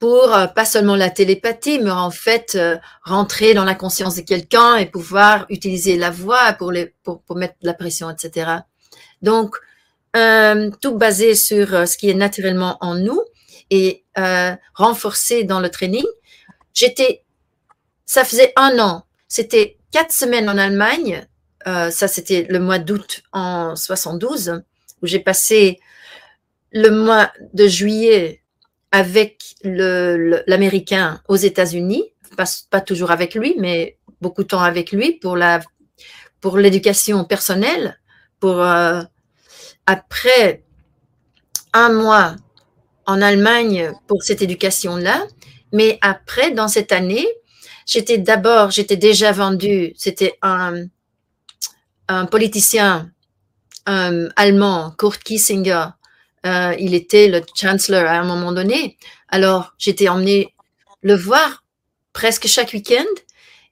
pour 0.00 0.34
euh, 0.34 0.46
pas 0.46 0.64
seulement 0.64 0.96
la 0.96 1.10
télépathie, 1.10 1.78
mais 1.78 1.90
en 1.90 2.10
fait 2.10 2.54
euh, 2.56 2.78
rentrer 3.04 3.52
dans 3.54 3.64
la 3.64 3.74
conscience 3.74 4.16
de 4.16 4.22
quelqu'un 4.22 4.76
et 4.76 4.86
pouvoir 4.86 5.44
utiliser 5.50 5.96
la 5.96 6.10
voix 6.10 6.54
pour, 6.54 6.72
les, 6.72 6.94
pour, 7.04 7.22
pour 7.22 7.36
mettre 7.36 7.54
de 7.60 7.66
la 7.66 7.74
pression, 7.74 8.10
etc. 8.10 8.50
Donc, 9.20 9.56
euh, 10.16 10.70
tout 10.80 10.96
basé 10.96 11.34
sur 11.34 11.74
euh, 11.74 11.86
ce 11.86 11.98
qui 11.98 12.08
est 12.08 12.14
naturellement 12.14 12.78
en 12.80 12.96
nous 12.96 13.20
et 13.72 14.04
renforcé 14.74 15.44
dans 15.44 15.60
le 15.60 15.70
training. 15.70 16.04
J'étais, 16.74 17.22
ça 18.04 18.24
faisait 18.24 18.52
un 18.56 18.80
an, 18.80 19.04
c'était 19.28 19.78
quatre 19.92 20.12
semaines 20.12 20.50
en 20.50 20.58
Allemagne, 20.58 21.24
euh, 21.66 21.90
ça 21.90 22.08
c'était 22.08 22.46
le 22.48 22.58
mois 22.58 22.78
d'août 22.78 23.22
en 23.32 23.76
72, 23.76 24.62
où 25.02 25.06
j'ai 25.06 25.20
passé 25.20 25.78
le 26.72 26.90
mois 26.90 27.30
de 27.52 27.66
juillet 27.66 28.42
avec 28.92 29.54
l'Américain 29.62 31.20
aux 31.28 31.36
États-Unis, 31.36 32.04
pas, 32.36 32.44
pas 32.70 32.80
toujours 32.80 33.10
avec 33.10 33.34
lui, 33.34 33.54
mais 33.58 33.98
beaucoup 34.20 34.42
de 34.42 34.48
temps 34.48 34.62
avec 34.62 34.92
lui 34.92 35.12
pour 35.12 35.36
la 35.36 35.60
pour 36.40 36.58
l'éducation 36.58 37.24
personnelle. 37.24 37.98
Pour 38.38 38.62
euh, 38.62 39.02
après 39.86 40.62
un 41.72 41.92
mois 41.92 42.36
en 43.06 43.20
Allemagne 43.22 43.92
pour 44.06 44.22
cette 44.22 44.42
éducation-là. 44.42 45.26
Mais 45.72 45.98
après, 46.00 46.50
dans 46.52 46.68
cette 46.68 46.92
année, 46.92 47.26
j'étais 47.86 48.18
d'abord, 48.18 48.70
j'étais 48.70 48.96
déjà 48.96 49.32
vendue. 49.32 49.92
C'était 49.96 50.38
un, 50.42 50.86
un 52.10 52.26
politicien 52.26 53.10
allemand, 53.86 54.94
Kurt 54.98 55.22
Kissinger. 55.22 55.86
Euh, 56.46 56.74
il 56.78 56.94
était 56.94 57.28
le 57.28 57.42
chancellor 57.54 58.04
à 58.06 58.18
un 58.18 58.24
moment 58.24 58.52
donné. 58.52 58.96
Alors, 59.28 59.74
j'étais 59.78 60.08
emmenée 60.08 60.54
le 61.02 61.14
voir 61.14 61.64
presque 62.12 62.46
chaque 62.46 62.72
week-end. 62.72 63.04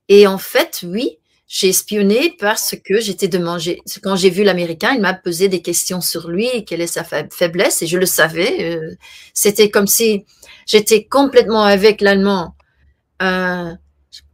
Et 0.09 0.27
en 0.27 0.39
fait, 0.39 0.81
oui, 0.87 1.19
j'ai 1.47 1.69
espionné 1.69 2.37
parce 2.39 2.75
que 2.85 3.01
j'étais 3.01 3.29
de 3.29 3.39
manger. 3.39 3.81
Quand 4.03 4.17
j'ai 4.17 4.31
vu 4.31 4.45
l'Américain, 4.45 4.93
il 4.95 5.01
m'a 5.01 5.15
posé 5.15 5.49
des 5.49 5.63
questions 5.63 6.01
sur 6.01 6.29
lui, 6.29 6.65
quelle 6.65 6.81
est 6.81 6.87
sa 6.87 7.05
faiblesse, 7.05 7.83
et 7.83 7.87
je 7.87 7.99
le 7.99 8.07
savais. 8.07 8.75
Euh, 8.75 8.95
c'était 9.35 9.71
comme 9.71 9.87
si 9.87 10.25
j'étais 10.67 11.05
complètement 11.05 11.65
avec 11.65 12.01
l'Allemand, 12.01 12.55
euh, 13.23 13.73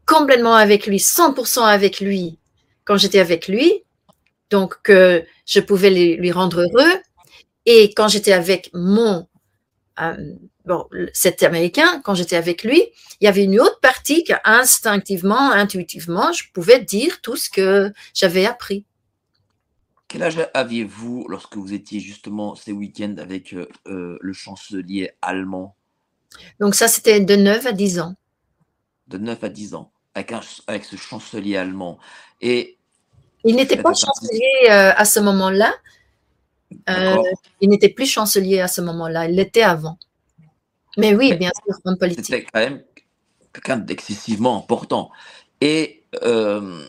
complètement 0.06 0.54
avec 0.54 0.86
lui, 0.86 0.98
100% 0.98 1.64
avec 1.64 2.00
lui 2.00 2.38
quand 2.84 2.96
j'étais 2.96 3.20
avec 3.20 3.48
lui. 3.48 3.84
Donc, 4.50 4.80
que 4.82 5.24
je 5.46 5.60
pouvais 5.60 5.90
lui 5.90 6.32
rendre 6.32 6.60
heureux. 6.60 6.92
Et 7.66 7.92
quand 7.94 8.08
j'étais 8.08 8.32
avec 8.32 8.70
mon 8.74 9.26
euh, 10.00 10.34
bon, 10.64 10.88
cet 11.12 11.42
Américain, 11.42 12.00
quand 12.02 12.14
j'étais 12.14 12.36
avec 12.36 12.64
lui, 12.64 12.82
il 13.20 13.24
y 13.24 13.28
avait 13.28 13.44
une 13.44 13.60
autre 13.60 13.78
partie 13.80 14.24
que 14.24 14.32
instinctivement, 14.44 15.52
intuitivement, 15.52 16.32
je 16.32 16.44
pouvais 16.52 16.80
dire 16.80 17.20
tout 17.20 17.36
ce 17.36 17.48
que 17.48 17.92
j'avais 18.12 18.46
appris. 18.46 18.84
Quel 20.08 20.22
âge 20.22 20.38
aviez-vous 20.54 21.26
lorsque 21.28 21.56
vous 21.56 21.72
étiez 21.72 22.00
justement 22.00 22.54
ces 22.54 22.72
week-ends 22.72 23.16
avec 23.18 23.52
euh, 23.52 23.68
euh, 23.86 24.18
le 24.20 24.32
chancelier 24.32 25.10
allemand? 25.22 25.76
Donc 26.60 26.74
ça, 26.74 26.88
c'était 26.88 27.20
de 27.20 27.36
9 27.36 27.66
à 27.66 27.72
10 27.72 28.00
ans. 28.00 28.14
De 29.06 29.18
9 29.18 29.44
à 29.44 29.48
10 29.48 29.74
ans, 29.74 29.92
avec, 30.14 30.32
avec 30.66 30.84
ce 30.84 30.96
chancelier 30.96 31.56
allemand. 31.56 31.98
Et 32.40 32.78
il 33.44 33.56
n'était 33.56 33.80
pas 33.80 33.94
chancelier 33.94 34.68
euh, 34.70 34.92
à 34.96 35.04
ce 35.04 35.20
moment-là. 35.20 35.74
il 37.60 37.68
n'était 37.68 37.88
plus 37.88 38.06
chancelier 38.06 38.60
à 38.60 38.68
ce 38.68 38.80
moment-là. 38.80 39.28
Il 39.28 39.36
l'était 39.36 39.62
avant. 39.62 39.98
Mais 40.96 41.14
oui, 41.14 41.34
bien 41.34 41.50
sûr, 41.64 41.76
en 41.84 41.96
politique. 41.96 42.24
C'était 42.24 42.44
quand 42.44 42.60
même 42.60 42.82
quelqu'un 43.52 43.76
d'excessivement 43.76 44.58
important. 44.58 45.10
Et 45.60 46.04
euh, 46.22 46.84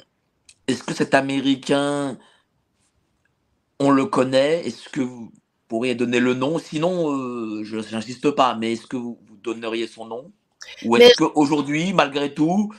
est-ce 0.68 0.84
que 0.84 0.94
cet 0.94 1.14
Américain, 1.14 2.18
on 3.80 3.90
le 3.92 4.06
connaît? 4.06 4.66
Est-ce 4.66 4.90
que 4.90 5.02
vous 5.02 5.32
pourriez 5.68 5.96
donner 5.96 6.20
le 6.20 6.34
nom? 6.34 6.60
Sinon, 6.60 7.12
euh, 7.12 7.64
je 7.64 7.78
n'insiste 7.94 8.32
pas, 8.32 8.56
mais 8.56 8.74
est-ce 8.74 8.88
que 8.88 8.98
vous, 8.98 9.20
donneriez 9.44 9.88
son 9.88 10.06
nom? 10.06 10.32
Ou 10.86 10.98
est-ce 10.98 11.16
qu'aujourd'hui, 11.16 11.94
malgré 11.94 12.34
tout, 12.34 12.74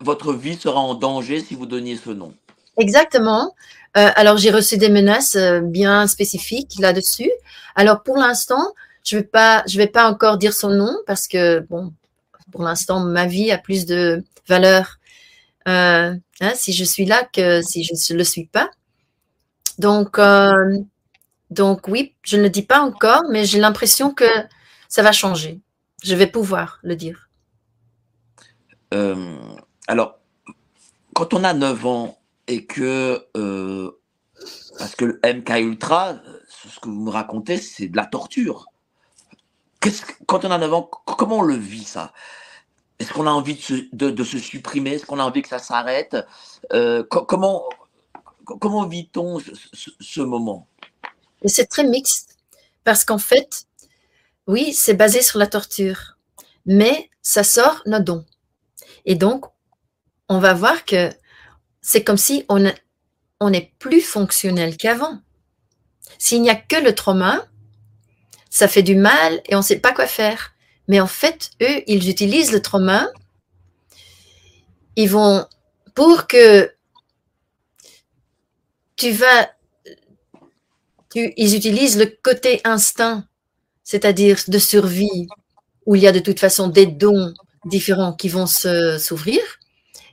votre 0.00 0.32
vie 0.32 0.56
sera 0.56 0.80
en 0.80 0.94
danger 0.94 1.40
si 1.40 1.54
vous 1.54 1.66
donniez 1.66 1.96
ce 1.96 2.10
nom 2.10 2.34
Exactement. 2.78 3.54
Euh, 3.96 4.10
alors, 4.14 4.36
j'ai 4.36 4.50
reçu 4.50 4.76
des 4.76 4.88
menaces 4.88 5.36
bien 5.62 6.06
spécifiques 6.06 6.78
là-dessus. 6.78 7.30
Alors, 7.74 8.02
pour 8.02 8.16
l'instant, 8.16 8.72
je 9.04 9.16
vais 9.16 9.24
pas, 9.24 9.64
je 9.66 9.78
vais 9.78 9.86
pas 9.88 10.08
encore 10.08 10.38
dire 10.38 10.52
son 10.52 10.70
nom 10.70 10.94
parce 11.06 11.26
que 11.26 11.60
bon, 11.60 11.92
pour 12.52 12.62
l'instant, 12.62 13.00
ma 13.00 13.26
vie 13.26 13.50
a 13.50 13.58
plus 13.58 13.86
de 13.86 14.24
valeur 14.46 14.98
euh, 15.68 16.14
hein, 16.40 16.52
si 16.54 16.72
je 16.72 16.84
suis 16.84 17.04
là 17.04 17.24
que 17.32 17.62
si 17.62 17.84
je 17.84 17.92
ne 18.12 18.18
le 18.18 18.24
suis 18.24 18.46
pas. 18.46 18.70
Donc, 19.78 20.18
euh, 20.18 20.78
donc 21.50 21.88
oui, 21.88 22.14
je 22.22 22.36
ne 22.36 22.42
le 22.42 22.50
dis 22.50 22.62
pas 22.62 22.80
encore, 22.80 23.22
mais 23.30 23.44
j'ai 23.44 23.58
l'impression 23.58 24.12
que 24.12 24.24
ça 24.88 25.02
va 25.02 25.12
changer. 25.12 25.60
Je 26.02 26.14
vais 26.14 26.26
pouvoir 26.26 26.78
le 26.82 26.96
dire. 26.96 27.28
Euh, 29.88 29.92
alors, 29.92 30.18
quand 31.14 31.34
on 31.34 31.44
a 31.44 31.54
9 31.54 31.86
ans 31.86 32.18
et 32.46 32.64
que, 32.64 33.26
parce 34.78 34.94
que 34.94 35.04
le 35.04 35.20
MK 35.24 35.50
Ultra, 35.60 36.16
ce 36.48 36.80
que 36.80 36.88
vous 36.88 37.00
me 37.00 37.10
racontez, 37.10 37.58
c'est 37.58 37.88
de 37.88 37.96
la 37.96 38.06
torture. 38.06 38.66
Quand 40.26 40.44
on 40.44 40.50
a 40.50 40.58
9 40.58 40.72
ans, 40.72 40.82
comment 40.82 41.38
on 41.38 41.42
le 41.42 41.56
vit 41.56 41.84
ça? 41.84 42.12
Est-ce 42.98 43.12
qu'on 43.12 43.26
a 43.26 43.30
envie 43.30 43.54
de 43.92 44.24
se, 44.24 44.38
supprimer? 44.38 44.94
Est-ce 44.94 45.06
qu'on 45.06 45.20
a 45.20 45.24
envie 45.24 45.42
que 45.42 45.48
ça 45.48 45.60
s'arrête? 45.60 46.16
Euh, 46.72 47.04
Comment, 47.04 47.68
comment 48.44 48.86
vit-on 48.86 49.38
ce, 49.40 50.20
moment? 50.20 50.66
C'est 51.44 51.66
très 51.66 51.84
mixte 51.84 52.36
parce 52.82 53.04
qu'en 53.04 53.18
fait, 53.18 53.66
oui, 54.46 54.72
c'est 54.72 54.94
basé 54.94 55.22
sur 55.22 55.38
la 55.38 55.46
torture, 55.46 56.16
mais 56.66 57.10
ça 57.22 57.44
sort 57.44 57.82
nos 57.86 58.00
dons. 58.00 58.24
Et 59.04 59.14
donc, 59.14 59.44
on 60.28 60.38
va 60.38 60.54
voir 60.54 60.84
que 60.84 61.10
c'est 61.80 62.04
comme 62.04 62.18
si 62.18 62.44
on, 62.48 62.64
est 63.52 63.72
plus 63.78 64.02
fonctionnel 64.02 64.76
qu'avant. 64.76 65.20
S'il 66.18 66.42
n'y 66.42 66.50
a 66.50 66.56
que 66.56 66.76
le 66.76 66.94
trauma, 66.94 67.46
ça 68.50 68.68
fait 68.68 68.82
du 68.82 68.94
mal 68.94 69.40
et 69.46 69.54
on 69.54 69.58
ne 69.58 69.64
sait 69.64 69.78
pas 69.78 69.92
quoi 69.92 70.06
faire. 70.06 70.54
Mais 70.86 71.00
en 71.00 71.06
fait, 71.06 71.50
eux, 71.62 71.82
ils 71.86 72.10
utilisent 72.10 72.52
le 72.52 72.60
trauma. 72.60 73.08
Ils 74.96 75.08
vont, 75.08 75.46
pour 75.94 76.26
que 76.26 76.72
tu 78.96 79.12
vas, 79.12 79.50
ils 81.14 81.54
utilisent 81.54 81.98
le 81.98 82.06
côté 82.22 82.60
instinct, 82.64 83.24
c'est-à-dire 83.84 84.38
de 84.48 84.58
survie, 84.58 85.28
où 85.86 85.94
il 85.94 86.02
y 86.02 86.06
a 86.06 86.12
de 86.12 86.18
toute 86.18 86.40
façon 86.40 86.68
des 86.68 86.86
dons 86.86 87.32
différents 87.64 88.12
qui 88.12 88.28
vont 88.28 88.46
s'ouvrir. 88.46 89.40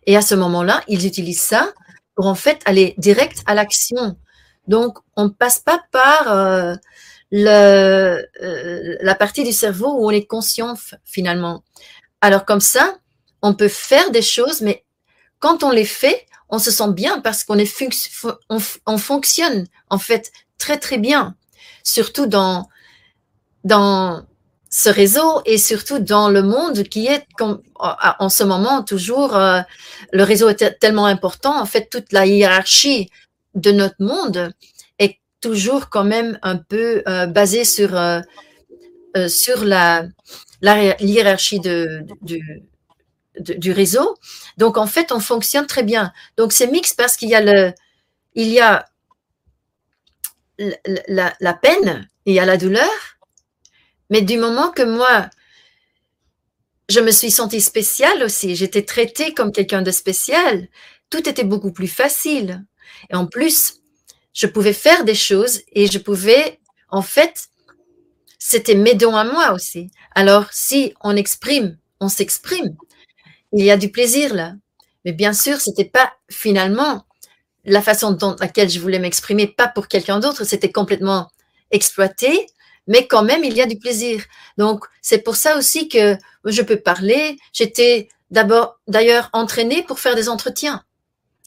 Et 0.06 0.18
à 0.18 0.22
ce 0.22 0.36
moment-là, 0.36 0.82
ils 0.88 1.06
utilisent 1.06 1.42
ça 1.42 1.74
pour 2.16 2.28
en 2.28 2.36
fait 2.36 2.62
aller 2.66 2.96
direct 2.98 3.44
à 3.46 3.54
l'action. 3.54 4.18
Donc, 4.68 4.98
on 5.16 5.26
ne 5.26 5.30
passe 5.30 5.60
pas 5.60 5.84
par 5.92 6.32
euh, 6.32 6.76
le, 7.32 8.26
euh, 8.42 8.98
la 9.02 9.16
partie 9.16 9.44
du 9.44 9.52
cerveau 9.52 9.94
où 9.98 10.08
on 10.08 10.12
est 10.12 10.26
conscient 10.26 10.76
finalement. 11.04 11.64
Alors 12.22 12.46
comme 12.46 12.62
ça, 12.62 12.98
on 13.42 13.54
peut 13.54 13.68
faire 13.68 14.12
des 14.12 14.22
choses, 14.22 14.62
mais 14.62 14.86
quand 15.40 15.64
on 15.64 15.72
les 15.72 15.86
fait, 15.86 16.26
on 16.50 16.60
se 16.60 16.72
sent 16.72 16.92
bien 16.92 17.20
parce 17.20 17.44
qu'on 17.44 17.58
est 17.58 17.72
on, 18.50 18.98
fonctionne 18.98 19.68
en 19.90 19.98
fait 19.98 20.32
très 20.58 20.78
très 20.78 20.98
bien, 20.98 21.36
surtout 21.84 22.28
dans 22.28 22.70
dans 23.64 24.26
ce 24.76 24.90
réseau 24.90 25.42
et 25.46 25.58
surtout 25.58 26.00
dans 26.00 26.30
le 26.30 26.42
monde 26.42 26.84
qui 26.84 27.08
est 27.08 27.26
en 27.40 28.30
ce 28.30 28.44
moment 28.44 28.84
toujours 28.84 29.36
euh, 29.36 29.62
le 30.12 30.24
réseau 30.24 30.50
est 30.50 30.80
tellement 30.80 31.06
important 31.06 31.60
en 31.60 31.66
fait 31.66 31.88
toute 31.90 32.12
la 32.12 32.26
hiérarchie 32.26 33.10
de 33.54 33.72
notre 33.72 33.96
monde 34.00 34.54
toujours 35.46 35.90
quand 35.90 36.04
même 36.04 36.40
un 36.42 36.58
peu 36.58 37.04
euh, 37.08 37.28
basé 37.28 37.66
sur, 37.66 37.96
euh, 37.96 38.20
euh, 39.16 39.28
sur 39.28 39.64
la, 39.64 40.06
la 40.62 41.00
hiérarchie 41.00 41.60
de, 41.60 42.02
du, 43.40 43.72
réseau. 43.72 44.18
Donc, 44.58 44.78
en 44.78 44.88
fait, 44.88 45.12
on 45.12 45.20
fonctionne 45.20 45.68
très 45.68 45.84
bien. 45.84 46.12
Donc, 46.36 46.52
c'est 46.52 46.66
mixte 46.66 46.98
parce 46.98 47.16
qu'il 47.16 47.30
y 47.30 47.36
a, 47.36 47.42
le, 47.42 47.74
il 48.34 48.48
y 48.48 48.60
a 48.60 48.88
la, 51.08 51.36
la, 51.40 51.54
peine, 51.54 52.10
il 52.26 52.34
y 52.34 52.40
a 52.40 52.46
la 52.46 52.58
douleur, 52.58 52.90
mais 54.10 54.22
du 54.22 54.38
moment 54.38 54.72
que 54.72 54.84
moi, 54.84 55.30
je 56.90 57.00
me 57.00 57.12
suis 57.12 57.32
sentie 57.32 57.62
spéciale 57.62 58.24
aussi, 58.24 58.56
j'étais 58.56 58.84
traitée 58.84 59.34
comme 59.34 59.52
quelqu'un 59.52 59.82
de 59.82 59.92
spécial, 59.92 60.68
tout 61.10 61.28
était 61.28 61.44
beaucoup 61.44 61.72
plus 61.72 61.88
facile. 61.88 62.66
Et 63.10 63.16
en 63.16 63.26
plus, 63.26 63.82
je 64.34 64.48
pouvais 64.48 64.74
faire 64.74 65.04
des 65.04 65.16
choses 65.16 65.62
et 65.72 65.88
je 65.88 65.98
pouvais, 65.98 66.60
en 66.90 67.02
fait, 67.02 67.48
c'était 68.38 68.76
mes 68.76 68.94
dons 68.94 69.16
à 69.16 69.24
moi 69.24 69.54
aussi. 69.54 69.90
Alors, 70.14 70.48
si 70.52 70.94
on 71.02 71.16
exprime, 71.16 71.78
on 72.00 72.10
s'exprime. 72.10 72.76
Il 73.54 73.64
y 73.64 73.72
a 73.72 73.78
du 73.78 73.90
plaisir 73.90 74.34
là. 74.34 74.54
Mais 75.04 75.14
bien 75.14 75.34
sûr, 75.34 75.62
c'était 75.62 75.86
pas 75.86 76.14
finalement 76.30 77.06
la 77.64 77.82
façon 77.82 78.12
dont 78.12 78.36
laquelle 78.40 78.70
je 78.70 78.80
voulais 78.80 79.00
m'exprimer, 79.00 79.48
pas 79.48 79.68
pour 79.68 79.88
quelqu'un 79.88 80.20
d'autre. 80.20 80.44
C'était 80.44 80.72
complètement 80.72 81.30
exploité, 81.72 82.48
mais 82.88 83.08
quand 83.08 83.24
même, 83.24 83.44
il 83.44 83.54
y 83.54 83.62
a 83.62 83.66
du 83.66 83.78
plaisir. 83.78 84.24
Donc, 84.58 84.86
c'est 85.02 85.20
pour 85.20 85.36
ça 85.36 85.58
aussi 85.58 85.90
que 85.90 86.18
je 86.46 86.62
peux 86.62 86.78
parler. 86.78 87.38
J'étais 87.54 88.10
d'abord, 88.32 88.80
d'ailleurs, 88.88 89.30
entraînée 89.34 89.84
pour 89.84 90.00
faire 90.00 90.16
des 90.16 90.30
entretiens. 90.30 90.84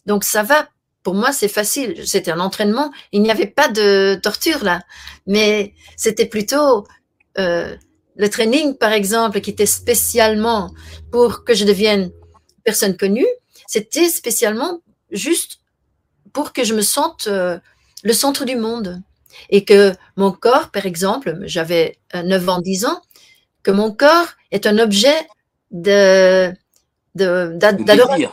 Donc, 0.06 0.24
ça 0.24 0.42
va 0.42 0.68
pour 1.02 1.14
moi, 1.14 1.32
c'est 1.32 1.48
facile. 1.48 2.06
C'était 2.06 2.32
un 2.32 2.40
entraînement. 2.40 2.92
Il 3.12 3.22
n'y 3.22 3.30
avait 3.30 3.46
pas 3.46 3.68
de 3.68 4.20
torture 4.22 4.62
là. 4.62 4.82
Mais 5.26 5.72
c'était 5.96 6.26
plutôt 6.26 6.86
euh, 7.38 7.74
le 8.16 8.28
training, 8.28 8.76
par 8.76 8.92
exemple, 8.92 9.40
qui 9.40 9.48
était 9.48 9.64
spécialement 9.64 10.74
pour 11.10 11.44
que 11.44 11.54
je 11.54 11.64
devienne 11.64 12.10
personne 12.62 12.96
connue. 12.96 13.26
C'était 13.66 14.08
spécialement 14.08 14.82
juste 15.10 15.60
pour 16.34 16.52
que 16.52 16.64
je 16.64 16.74
me 16.74 16.82
sente 16.82 17.26
euh, 17.28 17.58
le 18.02 18.12
centre 18.12 18.44
du 18.44 18.56
monde. 18.56 19.00
Et 19.50 19.64
que 19.64 19.92
mon 20.16 20.32
corps, 20.32 20.70
par 20.70 20.86
exemple, 20.86 21.38
j'avais 21.42 21.98
9 22.14 22.48
ans, 22.48 22.60
10 22.60 22.86
ans, 22.86 23.02
que 23.62 23.70
mon 23.70 23.92
corps 23.92 24.28
est 24.50 24.66
un 24.66 24.78
objet 24.78 25.16
de, 25.70 26.52
de, 27.14 27.52
d'adoration. 27.54 28.30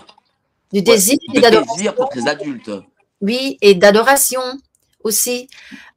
Du 0.71 0.81
désir, 0.81 1.17
et 1.33 1.39
d'adoration. 1.39 1.93
pour 1.93 2.09
les 2.15 2.27
adultes. 2.27 2.71
Oui, 3.21 3.57
et 3.61 3.75
d'adoration 3.75 4.41
aussi. 5.03 5.47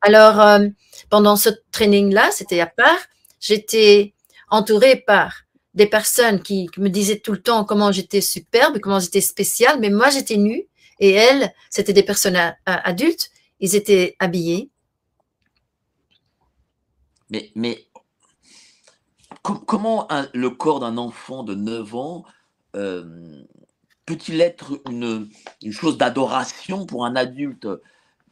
Alors, 0.03 0.41
euh, 0.41 0.69
pendant 1.11 1.37
ce 1.37 1.51
training-là, 1.73 2.31
c'était 2.33 2.61
à 2.61 2.67
part, 2.67 2.99
j'étais 3.41 4.15
entourée 4.51 4.97
par 4.97 5.45
des 5.75 5.87
personnes 5.87 6.43
qui, 6.43 6.69
me 6.77 6.89
disaient 6.89 7.21
tout 7.21 7.33
le 7.33 7.41
temps 7.41 7.65
comment 7.65 7.93
j'étais 7.93 8.21
superbe, 8.21 8.79
comment 8.81 9.01
j'étais 9.01 9.21
spéciale, 9.21 9.79
mais 9.81 9.91
moi 9.91 10.11
j'étais 10.11 10.37
nue 10.37 10.67
et 11.01 11.13
elles, 11.13 11.53
c'était 11.71 11.93
des 11.93 12.03
personnes 12.03 12.39
adultes, 12.67 13.31
ils 13.61 13.77
étaient 13.77 14.17
habillés. 14.19 14.71
Mais, 17.31 17.51
mais 17.55 17.87
comment 19.43 20.09
le 20.35 20.51
corps 20.51 20.81
d'un 20.81 20.97
enfant 20.97 21.43
de 21.43 21.55
9 21.55 21.95
ans 21.95 22.25
euh, 22.77 23.43
peut-il 24.07 24.41
être 24.41 24.81
une, 24.89 25.29
une 25.63 25.73
chose 25.73 25.99
d'adoration 25.99 26.87
pour 26.87 27.05
un 27.05 27.17
adulte? 27.17 27.69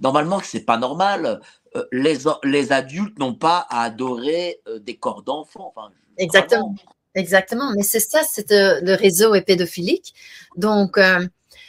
Normalement, 0.00 0.40
c'est 0.42 0.64
pas 0.64 0.78
normal. 0.78 1.40
Euh, 1.74 1.84
les, 1.92 2.18
les 2.44 2.72
adultes 2.72 3.18
n'ont 3.18 3.34
pas 3.34 3.66
à 3.70 3.82
adorer 3.82 4.60
euh, 4.68 4.78
des 4.78 4.96
corps 4.96 5.22
d'enfants. 5.22 5.74
Exactement. 6.18 6.74
Exactement. 7.14 7.72
Mais 7.74 7.82
c'est 7.82 8.00
ça, 8.00 8.22
c'est 8.22 8.50
le 8.50 8.94
réseau 8.94 9.34
est 9.34 9.42
pédophilique. 9.42 10.14
Donc, 10.56 10.98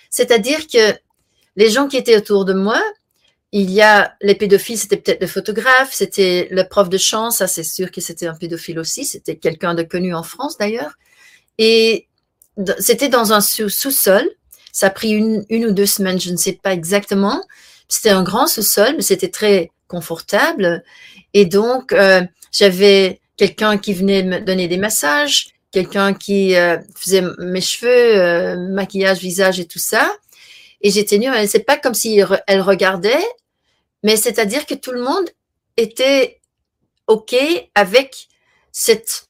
c'est-à-dire 0.10 0.68
que 0.68 0.94
les 1.56 1.70
gens 1.70 1.88
qui 1.88 1.96
étaient 1.96 2.18
autour 2.18 2.44
de 2.44 2.52
moi, 2.52 2.82
il 3.52 3.72
y 3.72 3.82
a 3.82 4.16
les 4.22 4.36
pédophiles, 4.36 4.78
c'était 4.78 4.98
peut-être 4.98 5.22
le 5.22 5.28
photographe, 5.28 5.92
c'était 5.92 6.48
le 6.52 6.68
prof 6.68 6.90
de 6.90 6.98
chant, 6.98 7.32
ça 7.32 7.48
c'est 7.48 7.64
sûr 7.64 7.92
que 7.92 8.02
c'était 8.02 8.28
un 8.28 8.36
pédophile 8.36 8.80
aussi, 8.80 9.06
c'était 9.06 9.38
quelqu'un 9.38 9.74
de 9.74 9.84
connu 9.84 10.14
en 10.14 10.24
France 10.24 10.58
d'ailleurs. 10.58 10.98
Et 11.58 12.08
c'était 12.80 13.10
dans 13.10 13.34
un 13.34 13.42
sous-sol, 13.42 14.30
ça 14.72 14.88
a 14.88 14.90
pris 14.90 15.12
une, 15.12 15.46
ou 15.50 15.72
deux 15.72 15.86
semaines, 15.86 16.20
je 16.20 16.32
ne 16.32 16.38
sais 16.38 16.60
pas 16.62 16.74
exactement. 16.74 17.42
C'était 17.88 18.10
un 18.10 18.22
grand 18.22 18.48
sous-sol, 18.48 18.94
mais 18.98 19.02
c'était 19.02 19.30
très 19.30 19.72
confortable. 19.88 20.84
Et 21.34 21.46
donc, 21.46 21.94
euh, 21.94 22.22
j'avais 22.52 23.22
quelqu'un 23.38 23.78
qui 23.78 23.94
venait 23.94 24.24
me 24.24 24.40
donner 24.40 24.68
des 24.68 24.78
massages, 24.78 25.48
quelqu'un 25.72 26.14
qui 26.14 26.56
euh, 26.56 26.78
faisait 26.96 27.24
mes 27.40 27.62
cheveux, 27.62 27.90
euh, 27.90 28.70
maquillage, 28.70 29.20
visage 29.20 29.60
et 29.60 29.66
tout 29.66 29.80
ça. 29.80 30.12
Et 30.82 30.92
j'étais 30.92 31.18
nue. 31.18 31.30
C'est 31.48 31.64
pas 31.64 31.78
comme 31.78 31.94
si 31.94 32.22
elle 32.48 32.62
regardait, 32.62 33.26
mais 34.04 34.16
c'est-à-dire 34.16 34.66
que 34.66 34.76
tout 34.76 34.92
le 34.92 35.02
monde 35.02 35.30
était 35.76 36.40
OK 37.08 37.36
avec 37.76 38.28
cette, 38.72 39.28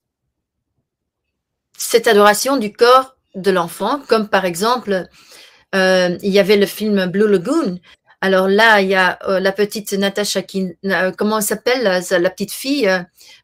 cette 1.77 2.07
adoration 2.07 2.57
du 2.57 2.73
corps 2.73 3.15
de 3.35 3.51
l'enfant, 3.51 4.01
comme 4.07 4.27
par 4.27 4.45
exemple, 4.45 5.07
euh, 5.75 6.17
il 6.21 6.31
y 6.31 6.39
avait 6.39 6.57
le 6.57 6.65
film 6.65 7.05
Blue 7.07 7.29
Lagoon. 7.29 7.79
Alors 8.19 8.47
là, 8.47 8.81
il 8.81 8.89
y 8.89 8.95
a 8.95 9.19
euh, 9.29 9.39
la 9.39 9.51
petite 9.51 9.93
Natasha, 9.93 10.41
qui, 10.41 10.73
euh, 10.85 11.11
comment 11.15 11.37
elle 11.37 11.43
s'appelle, 11.43 11.83
la, 11.83 12.29
petite 12.29 12.51
fille, 12.51 12.89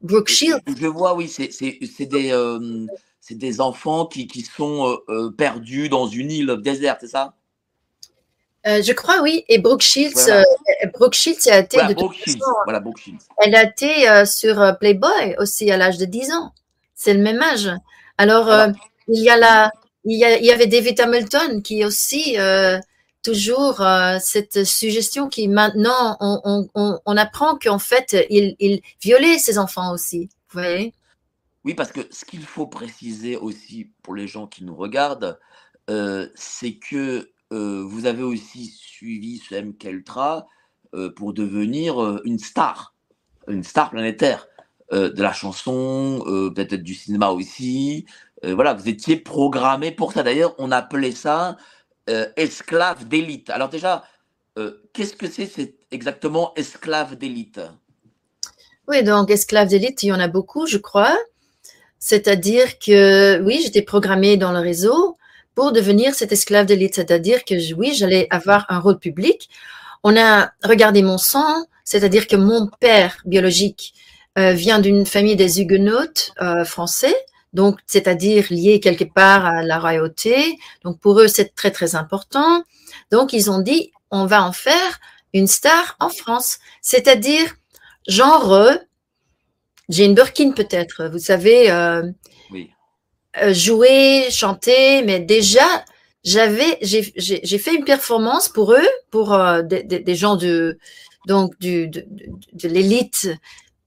Brooke 0.01 0.29
Shields. 0.29 0.59
Je 0.67 0.87
vois, 0.87 1.15
oui, 1.15 1.27
c'est 1.27 2.05
des, 2.05 2.87
des 3.29 3.61
enfants 3.61 4.07
qui, 4.07 4.25
qui 4.25 4.41
sont 4.41 4.97
perdus 5.37 5.89
dans 5.89 6.07
une 6.07 6.31
île 6.31 6.57
déserte, 6.61 6.99
c'est 7.01 7.07
ça? 7.07 7.35
Euh, 8.65 8.81
je 8.81 8.93
crois, 8.93 9.21
oui. 9.21 9.43
Et 9.49 9.57
Brooke 9.57 9.81
Shields, 9.81 10.13
voilà. 10.13 10.41
euh, 10.41 10.87
Brooke 10.93 11.13
Shields 11.13 11.47
a 11.49 11.59
été. 11.59 11.77
Voilà, 11.77 11.89
de 11.89 11.93
Brooke 11.95 12.13
Shields. 12.15 12.39
Voilà, 12.65 12.79
Brooke 12.79 12.97
Shields. 12.97 13.17
Elle 13.39 13.55
a 13.55 13.63
été 13.63 14.09
euh, 14.09 14.25
sur 14.25 14.77
Playboy 14.79 15.35
aussi 15.37 15.69
à 15.71 15.77
l'âge 15.77 15.97
de 15.97 16.05
10 16.05 16.31
ans. 16.31 16.53
C'est 16.95 17.13
le 17.13 17.21
même 17.21 17.41
âge. 17.41 17.69
Alors, 18.17 18.49
il 19.07 19.21
y 19.21 19.29
a 19.29 19.35
la, 19.35 19.71
il 20.05 20.17
y, 20.17 20.23
a, 20.23 20.37
il 20.37 20.45
y 20.45 20.51
avait 20.51 20.67
David 20.67 20.99
Hamilton 20.99 21.61
qui 21.61 21.83
aussi 21.83 22.37
toujours 23.23 23.81
cette 24.21 24.63
suggestion 24.63 25.27
qui 25.27 25.47
maintenant 25.47 26.17
on, 26.21 26.39
on, 26.45 26.69
on, 26.75 26.99
on 27.05 27.17
apprend 27.17 27.57
qu'en 27.57 27.79
fait 27.79 28.15
il, 28.29 28.55
il 28.59 28.81
violait 29.01 29.39
ses 29.39 29.57
enfants 29.57 29.91
aussi. 29.91 30.29
Vous 30.51 30.59
voyez? 30.61 30.93
Oui, 31.65 31.73
parce 31.73 31.91
que 31.91 32.01
ce 32.11 32.23
qu'il 32.23 32.45
faut 32.45 32.67
préciser 32.67 33.35
aussi 33.35 33.89
pour 34.03 34.13
les 34.15 34.27
gens 34.27 34.47
qui 34.47 34.63
nous 34.63 34.75
regardent, 34.75 35.39
c'est 36.35 36.75
que 36.75 37.32
vous 37.53 38.05
avez 38.05 38.23
aussi 38.23 38.67
suivi 38.67 39.37
ce 39.37 39.55
MK 39.55 39.83
Ultra 39.85 40.47
euh, 40.93 41.11
pour 41.13 41.33
devenir 41.33 42.01
euh, 42.01 42.21
une 42.25 42.39
star, 42.39 42.93
une 43.47 43.63
star 43.63 43.89
planétaire 43.89 44.47
de 44.91 45.23
la 45.23 45.33
chanson, 45.33 46.21
peut-être 46.55 46.83
du 46.83 46.93
cinéma 46.93 47.29
aussi. 47.29 48.05
voilà, 48.43 48.75
vous 48.75 48.87
étiez 48.87 49.15
programmé 49.15 49.89
pour 49.91 50.13
ça. 50.13 50.21
D'ailleurs, 50.21 50.53
on 50.59 50.71
appelait 50.71 51.13
ça 51.13 51.57
esclave 52.05 53.07
d'élite. 53.07 53.49
Alors 53.49 53.69
déjà, 53.69 54.03
qu'est-ce 54.91 55.15
que 55.15 55.27
c'est 55.27 55.77
exactement 55.89 56.53
esclave 56.55 57.15
d'élite? 57.15 57.59
Oui, 58.87 59.01
donc 59.01 59.31
esclave 59.31 59.69
d'élite, 59.69 60.03
il 60.03 60.07
y 60.07 60.13
en 60.13 60.19
a 60.19 60.27
beaucoup, 60.27 60.67
je 60.67 60.77
crois. 60.77 61.17
C'est-à-dire 61.97 62.77
que 62.77 63.41
oui, 63.41 63.61
j'étais 63.63 63.81
programmée 63.81 64.37
dans 64.37 64.51
le 64.51 64.59
réseau 64.59 65.17
pour 65.55 65.71
devenir 65.71 66.15
cet 66.15 66.31
esclave 66.31 66.65
d'élite, 66.65 66.95
c'est-à-dire 66.95 67.43
que 67.45 67.73
oui, 67.73 67.93
j'allais 67.93 68.27
avoir 68.29 68.65
un 68.69 68.79
rôle 68.79 68.99
public. 68.99 69.49
On 70.03 70.17
a 70.17 70.51
regardé 70.63 71.01
mon 71.01 71.17
sang, 71.17 71.65
c'est-à-dire 71.83 72.27
que 72.27 72.35
mon 72.35 72.69
père 72.79 73.17
biologique 73.25 73.93
euh, 74.37 74.53
vient 74.53 74.79
d'une 74.79 75.05
famille 75.05 75.35
des 75.35 75.61
huguenotes 75.61 76.31
euh, 76.41 76.65
français, 76.65 77.15
donc 77.53 77.79
c'est-à-dire 77.85 78.45
lié 78.49 78.79
quelque 78.79 79.03
part 79.03 79.45
à 79.45 79.61
la 79.63 79.79
royauté. 79.79 80.57
Donc 80.83 80.99
pour 80.99 81.19
eux, 81.19 81.27
c'est 81.27 81.53
très 81.53 81.71
très 81.71 81.95
important. 81.95 82.63
Donc 83.11 83.31
ils 83.33 83.51
ont 83.51 83.59
dit, 83.59 83.91
on 84.11 84.25
va 84.25 84.43
en 84.43 84.51
faire 84.51 84.99
une 85.33 85.47
star 85.47 85.95
en 85.99 86.09
France, 86.09 86.59
c'est-à-dire 86.81 87.55
genre 88.07 88.79
Jane 89.89 90.15
Birkin 90.15 90.51
peut-être. 90.51 91.09
Vous 91.11 91.19
savez, 91.19 91.69
euh, 91.69 92.01
euh, 92.03 92.11
jouer, 93.51 94.27
chanter, 94.29 95.03
mais 95.03 95.19
déjà, 95.19 95.83
j'avais, 96.23 96.77
j'ai 96.81 97.57
fait 97.57 97.75
une 97.75 97.83
performance 97.83 98.47
pour 98.47 98.73
eux, 98.73 98.89
pour 99.11 99.33
euh, 99.33 99.61
des, 99.61 99.83
des, 99.83 100.15
gens 100.15 100.35
de, 100.35 100.77
donc 101.27 101.57
du, 101.59 101.87
de, 101.87 102.05
de, 102.53 102.67
l'élite 102.67 103.29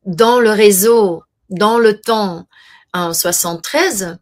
dans 0.05 0.39
le 0.39 0.51
réseau, 0.51 1.23
dans 1.49 1.79
le 1.79 2.01
temps, 2.01 2.47
en 2.93 3.13
73. 3.13 4.19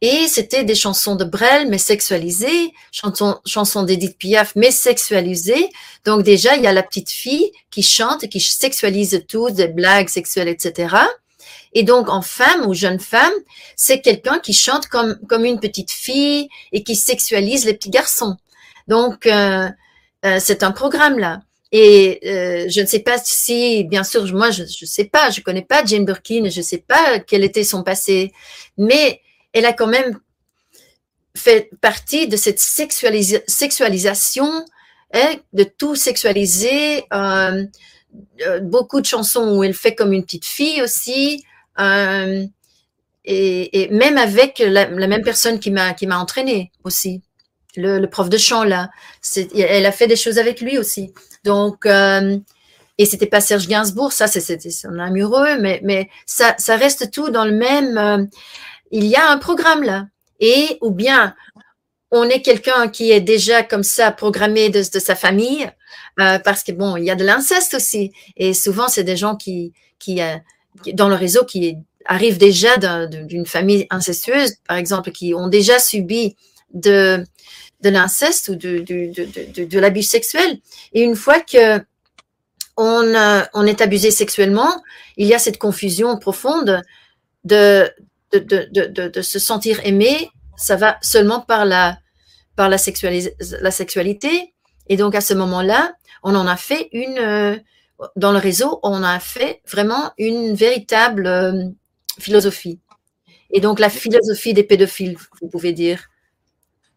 Et 0.00 0.28
c'était 0.28 0.64
des 0.64 0.76
chansons 0.76 1.16
de 1.16 1.24
Brel, 1.24 1.68
mais 1.68 1.78
sexualisées, 1.78 2.72
chansons, 2.92 3.40
chansons 3.44 3.82
d'Edith 3.82 4.16
Piaf, 4.16 4.52
mais 4.54 4.70
sexualisées. 4.70 5.70
Donc 6.04 6.22
déjà, 6.22 6.56
il 6.56 6.62
y 6.62 6.68
a 6.68 6.72
la 6.72 6.84
petite 6.84 7.10
fille 7.10 7.50
qui 7.70 7.82
chante, 7.82 8.28
qui 8.28 8.40
sexualise 8.40 9.24
tout, 9.28 9.50
des 9.50 9.66
blagues 9.66 10.08
sexuelles, 10.08 10.48
etc. 10.48 10.94
Et 11.72 11.82
donc, 11.82 12.08
en 12.08 12.22
femme 12.22 12.66
ou 12.66 12.74
jeune 12.74 12.98
femme, 12.98 13.32
c'est 13.76 14.00
quelqu'un 14.00 14.38
qui 14.38 14.52
chante 14.52 14.86
comme, 14.86 15.18
comme 15.28 15.44
une 15.44 15.60
petite 15.60 15.90
fille 15.90 16.48
et 16.72 16.82
qui 16.82 16.96
sexualise 16.96 17.64
les 17.64 17.74
petits 17.74 17.90
garçons. 17.90 18.36
Donc, 18.86 19.26
euh, 19.26 19.68
euh, 20.24 20.38
c'est 20.40 20.62
un 20.62 20.72
programme 20.72 21.18
là. 21.18 21.40
Et 21.70 22.20
euh, 22.24 22.66
je 22.70 22.80
ne 22.80 22.86
sais 22.86 23.00
pas 23.00 23.18
si, 23.22 23.84
bien 23.84 24.02
sûr, 24.02 24.24
moi, 24.32 24.50
je 24.50 24.62
ne 24.62 24.86
sais 24.86 25.04
pas, 25.04 25.30
je 25.30 25.42
connais 25.42 25.62
pas 25.62 25.84
Jane 25.84 26.06
Birkin, 26.06 26.48
je 26.48 26.60
ne 26.60 26.64
sais 26.64 26.78
pas 26.78 27.20
quel 27.20 27.44
était 27.44 27.64
son 27.64 27.82
passé, 27.82 28.32
mais 28.78 29.20
elle 29.52 29.66
a 29.66 29.74
quand 29.74 29.86
même 29.86 30.18
fait 31.36 31.68
partie 31.82 32.26
de 32.26 32.38
cette 32.38 32.58
sexualisation, 32.58 34.64
hein, 35.12 35.34
de 35.52 35.64
tout 35.64 35.94
sexualiser. 35.94 37.04
Beaucoup 38.62 39.00
de 39.00 39.06
chansons 39.06 39.56
où 39.56 39.64
elle 39.64 39.74
fait 39.74 39.94
comme 39.94 40.12
une 40.12 40.24
petite 40.24 40.44
fille 40.44 40.82
aussi. 40.82 41.44
Euh, 41.78 42.44
et, 43.24 43.88
même 43.90 44.16
avec 44.16 44.58
la, 44.58 44.88
même 44.88 45.22
personne 45.22 45.58
qui 45.58 45.70
m'a 45.70 45.92
qui 45.92 46.06
m'a 46.06 46.18
entraîné 46.18 46.72
aussi, 46.84 47.22
le, 47.76 48.06
prof 48.06 48.30
de 48.30 48.38
chant 48.38 48.64
là, 48.64 48.90
elle 49.54 49.84
a 49.84 49.92
fait 49.92 50.06
des 50.06 50.16
choses 50.16 50.38
avec 50.38 50.60
lui 50.60 50.78
aussi. 50.78 51.12
Donc 51.44 51.84
euh, 51.84 52.38
et 52.96 53.06
c'était 53.06 53.26
pas 53.26 53.40
Serge 53.40 53.68
Gainsbourg, 53.68 54.12
ça 54.12 54.26
c'était 54.28 54.70
son 54.70 54.98
amoureux, 54.98 55.58
mais 55.60 55.80
mais 55.84 56.08
ça 56.26 56.54
ça 56.58 56.76
reste 56.76 57.10
tout 57.10 57.28
dans 57.30 57.44
le 57.44 57.52
même. 57.52 57.98
Euh, 57.98 58.24
il 58.90 59.04
y 59.04 59.16
a 59.16 59.30
un 59.30 59.36
programme 59.36 59.82
là, 59.82 60.06
et 60.40 60.78
ou 60.80 60.90
bien 60.90 61.34
on 62.10 62.24
est 62.24 62.42
quelqu'un 62.42 62.88
qui 62.88 63.10
est 63.10 63.20
déjà 63.20 63.62
comme 63.62 63.82
ça 63.82 64.10
programmé 64.12 64.70
de, 64.70 64.82
sa 64.82 65.14
famille, 65.14 65.70
euh, 66.20 66.38
parce 66.38 66.62
que 66.62 66.72
bon, 66.72 66.96
il 66.96 67.04
y 67.04 67.10
a 67.10 67.16
de 67.16 67.24
l'inceste 67.24 67.74
aussi, 67.74 68.12
et 68.36 68.54
souvent 68.54 68.88
c'est 68.88 69.04
des 69.04 69.16
gens 69.16 69.36
qui 69.36 69.72
qui 69.98 70.20
euh, 70.20 70.36
dans 70.94 71.08
le 71.08 71.14
réseau 71.14 71.44
qui 71.44 71.76
arrivent 72.04 72.38
déjà 72.38 72.76
d'une 72.78 73.46
famille 73.46 73.86
incestueuse, 73.90 74.54
par 74.66 74.76
exemple, 74.76 75.10
qui 75.12 75.34
ont 75.34 75.48
déjà 75.48 75.78
subi 75.78 76.36
de, 76.72 77.22
de 77.82 77.90
l'inceste 77.90 78.48
ou 78.48 78.54
de, 78.54 78.78
de, 78.78 79.12
de, 79.12 79.64
de 79.64 79.78
l'abus 79.78 80.02
sexuel. 80.02 80.58
Et 80.92 81.02
une 81.02 81.16
fois 81.16 81.40
que 81.40 81.80
on, 82.76 83.02
euh, 83.02 83.42
on 83.54 83.66
est 83.66 83.80
abusé 83.80 84.10
sexuellement, 84.10 84.72
il 85.16 85.26
y 85.26 85.34
a 85.34 85.38
cette 85.38 85.58
confusion 85.58 86.16
profonde 86.16 86.80
de, 87.44 87.90
de, 88.32 88.38
de, 88.38 88.86
de, 88.86 89.08
de 89.08 89.22
se 89.22 89.38
sentir 89.38 89.80
aimé, 89.84 90.30
ça 90.58 90.76
va 90.76 90.98
seulement 91.00 91.40
par 91.40 91.64
la, 91.64 91.98
par 92.56 92.68
la, 92.68 92.76
la 93.62 93.70
sexualité. 93.70 94.54
Et 94.88 94.96
donc, 94.96 95.14
à 95.14 95.20
ce 95.20 95.32
moment-là, 95.34 95.94
on 96.22 96.34
en 96.34 96.46
a 96.46 96.56
fait 96.56 96.88
une, 96.92 97.18
euh, 97.18 97.56
dans 98.16 98.32
le 98.32 98.38
réseau, 98.38 98.80
on 98.82 99.02
a 99.02 99.18
fait 99.20 99.62
vraiment 99.66 100.12
une 100.18 100.54
véritable 100.54 101.26
euh, 101.26 101.64
philosophie. 102.18 102.80
Et 103.50 103.60
donc, 103.60 103.78
la 103.78 103.88
philosophie 103.88 104.52
des 104.52 104.64
pédophiles, 104.64 105.16
vous 105.40 105.48
pouvez 105.48 105.72
dire. 105.72 106.08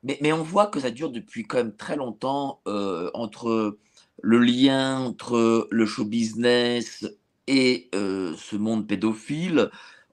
Mais, 0.04 0.18
mais 0.22 0.34
on 0.34 0.44
voit 0.44 0.68
que 0.68 0.80
ça 0.80 0.90
dure 0.90 1.12
depuis 1.12 1.44
quand 1.44 1.58
même 1.58 1.76
très 1.76 1.96
longtemps 1.96 2.60
euh, 2.68 3.10
entre 3.14 3.78
le 4.24 4.40
lien 4.40 5.00
entre 5.00 5.68
le 5.72 5.86
show 5.86 6.06
business 6.06 7.06
et 7.48 7.90
ce 7.94 8.56
monde 8.56 8.88
pédophile. 8.88 9.72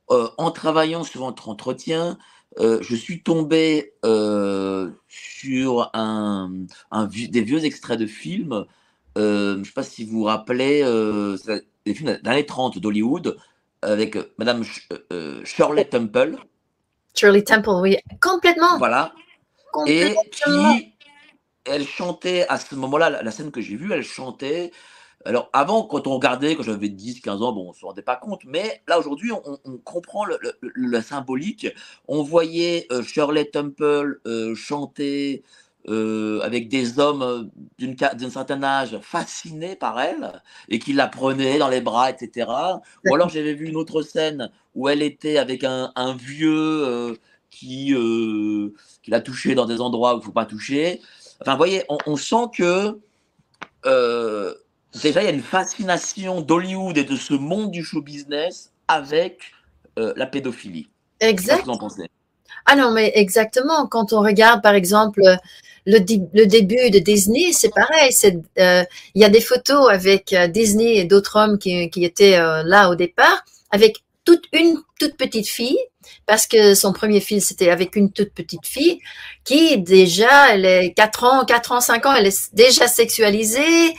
En 0.08 0.50
travaillant 0.50 1.04
sur 1.04 1.20
votre 1.20 1.50
entretien, 1.50 2.16
euh, 2.58 2.78
je 2.82 2.96
suis 2.96 3.22
tombé 3.22 3.94
euh, 4.04 4.90
sur 5.08 5.90
un, 5.94 6.50
un, 6.90 7.06
des 7.06 7.42
vieux 7.42 7.64
extraits 7.64 7.98
de 7.98 8.06
films. 8.06 8.64
Euh, 9.16 9.54
je 9.54 9.58
ne 9.60 9.64
sais 9.64 9.72
pas 9.72 9.82
si 9.82 10.04
vous 10.04 10.18
vous 10.18 10.24
rappelez, 10.24 10.82
des 11.84 11.94
films 11.94 12.18
des 12.22 12.28
années 12.28 12.46
30 12.46 12.78
d'Hollywood 12.78 13.36
avec 13.82 14.18
Madame 14.38 14.64
Shirley 15.44 15.84
Temple. 15.84 16.36
Shirley 17.14 17.42
Temple, 17.42 17.70
oui, 17.80 17.96
complètement. 18.20 18.78
Voilà. 18.78 19.12
Complètement. 19.72 20.22
Et 20.22 20.30
qui, 20.30 20.94
elle 21.64 21.86
chantait 21.86 22.46
à 22.48 22.58
ce 22.58 22.74
moment-là, 22.74 23.10
la, 23.10 23.22
la 23.22 23.30
scène 23.30 23.50
que 23.50 23.60
j'ai 23.60 23.76
vue, 23.76 23.92
elle 23.92 24.04
chantait 24.04 24.72
alors 25.24 25.50
avant, 25.52 25.82
quand 25.82 26.06
on 26.06 26.14
regardait, 26.14 26.54
quand 26.54 26.62
j'avais 26.62 26.88
10, 26.88 27.20
15 27.20 27.42
ans, 27.42 27.52
bon, 27.52 27.66
on 27.66 27.72
ne 27.72 27.76
se 27.76 27.84
rendait 27.84 28.02
pas 28.02 28.16
compte, 28.16 28.42
mais 28.46 28.82
là 28.86 28.98
aujourd'hui, 28.98 29.32
on, 29.32 29.78
comprend 29.78 30.24
le, 30.24 31.00
symbolique. 31.00 31.66
On 32.06 32.22
voyait 32.22 32.86
euh, 32.92 33.02
Shirley 33.02 33.46
Temple 33.46 34.20
euh, 34.26 34.54
chanter 34.54 35.42
euh, 35.88 36.40
avec 36.42 36.68
des 36.68 36.98
hommes 36.98 37.50
d'un 37.78 38.30
certain 38.30 38.62
âge 38.62 38.98
fascinés 39.00 39.74
par 39.74 40.00
elle 40.00 40.42
et 40.68 40.78
qui 40.78 40.92
la 40.92 41.08
prenaient 41.08 41.58
dans 41.58 41.68
les 41.68 41.80
bras, 41.80 42.10
etc. 42.10 42.48
Ou 43.06 43.14
alors 43.14 43.28
j'avais 43.28 43.54
vu 43.54 43.66
une 43.66 43.76
autre 43.76 44.02
scène 44.02 44.50
où 44.74 44.88
elle 44.88 45.02
était 45.02 45.38
avec 45.38 45.64
un, 45.64 46.14
vieux 46.14 47.18
qui, 47.50 47.94
l'a 49.08 49.20
touché 49.20 49.54
dans 49.56 49.66
des 49.66 49.80
endroits 49.80 50.12
où 50.14 50.18
il 50.18 50.20
ne 50.20 50.24
faut 50.24 50.32
pas 50.32 50.46
toucher. 50.46 51.00
Enfin, 51.40 51.52
vous 51.52 51.58
voyez, 51.58 51.82
on 51.88 52.16
sent 52.16 52.50
que 52.54 52.98
déjà, 54.94 55.22
il 55.22 55.26
y 55.26 55.28
a 55.28 55.32
une 55.32 55.42
fascination 55.42 56.40
d'Hollywood 56.40 56.96
et 56.98 57.04
de 57.04 57.16
ce 57.16 57.34
monde 57.34 57.70
du 57.70 57.84
show 57.84 58.02
business 58.02 58.72
avec 58.86 59.52
euh, 59.98 60.12
la 60.16 60.26
pédophilie. 60.26 60.88
Exact. 61.20 61.66
Ah 62.66 62.76
non, 62.76 62.92
mais 62.92 63.12
exactement. 63.14 63.86
Quand 63.86 64.12
on 64.12 64.20
regarde, 64.20 64.62
par 64.62 64.74
exemple, 64.74 65.22
le, 65.86 65.98
le 65.98 66.46
début 66.46 66.90
de 66.90 66.98
Disney, 66.98 67.52
c'est 67.52 67.72
pareil. 67.74 68.10
Euh, 68.58 68.84
il 69.14 69.22
y 69.22 69.24
a 69.24 69.28
des 69.28 69.40
photos 69.40 69.90
avec 69.90 70.32
euh, 70.32 70.46
Disney 70.46 70.96
et 70.96 71.04
d'autres 71.04 71.36
hommes 71.36 71.58
qui, 71.58 71.88
qui 71.90 72.04
étaient 72.04 72.38
là 72.38 72.90
au 72.90 72.94
départ, 72.94 73.44
avec 73.70 74.02
toute 74.24 74.44
une 74.52 74.78
toute 74.98 75.16
petite 75.16 75.48
fille, 75.48 75.78
parce 76.26 76.46
que 76.46 76.74
son 76.74 76.92
premier 76.92 77.20
film, 77.20 77.40
c'était 77.40 77.70
avec 77.70 77.96
une 77.96 78.12
toute 78.12 78.34
petite 78.34 78.66
fille, 78.66 79.00
qui 79.44 79.78
déjà, 79.78 80.52
elle 80.52 80.66
est 80.66 80.92
4 80.92 81.24
ans, 81.24 81.44
4 81.46 81.72
ans, 81.72 81.80
5 81.80 82.06
ans, 82.06 82.14
elle 82.14 82.26
est 82.26 82.54
déjà 82.54 82.86
sexualisée, 82.86 83.94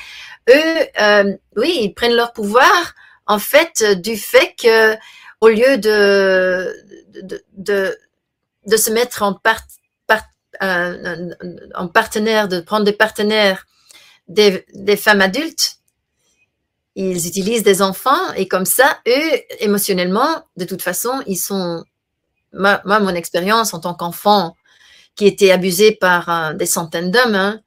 eux, 0.50 0.88
euh, 1.02 1.38
oui, 1.56 1.80
ils 1.82 1.94
prennent 1.94 2.16
leur 2.16 2.34
pouvoir 2.34 2.94
en 3.28 3.40
fait 3.40 3.84
du 4.02 4.18
fait 4.18 4.56
que 4.62 4.96
au 5.42 5.50
lieu 5.50 5.78
de 5.78 6.74
de, 7.56 7.98
de, 8.66 8.78
se 8.78 8.92
mettre 8.92 9.24
en, 9.24 9.34
part, 9.34 9.62
euh, 10.62 11.30
en 11.76 11.88
partenaire, 11.88 12.48
de 12.48 12.60
prendre 12.62 12.86
des 12.86 12.94
partenaires 12.94 13.66
des, 14.28 14.66
des 14.74 14.96
femmes 14.96 15.22
adultes, 15.22 15.80
ils 16.96 17.28
utilisent 17.28 17.64
des 17.64 17.82
enfants 17.82 18.34
et 18.36 18.48
comme 18.48 18.66
ça, 18.66 19.00
eux, 19.08 19.32
émotionnellement, 19.60 20.44
de 20.58 20.66
toute 20.66 20.82
façon, 20.82 21.22
ils 21.28 21.38
sont. 21.38 21.84
Moi, 22.52 22.82
mon 22.86 23.10
expérience 23.10 23.74
en 23.74 23.80
tant 23.80 23.94
qu'enfant 23.94 24.56
qui 25.16 25.28
était 25.28 25.52
abusé 25.52 25.92
par 25.92 26.30
euh, 26.30 26.54
des 26.54 26.66
centaines 26.66 27.12
d'hommes, 27.12 27.36
hein, 27.36 27.62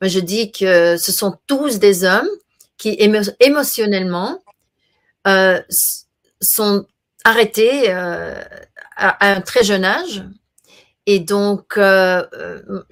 je 0.00 0.20
dis 0.20 0.52
que 0.52 0.96
ce 0.96 1.12
sont 1.12 1.36
tous 1.46 1.78
des 1.78 2.04
hommes 2.04 2.28
qui 2.76 2.96
émo 2.98 3.18
émotionnellement 3.40 4.40
euh, 5.26 5.60
sont 6.40 6.86
arrêtés 7.24 7.90
euh, 7.90 8.40
à, 8.96 9.32
un 9.32 9.40
très 9.40 9.64
jeune 9.64 9.84
âge. 9.84 10.24
Et 11.06 11.18
donc, 11.18 11.76
euh, 11.76 12.22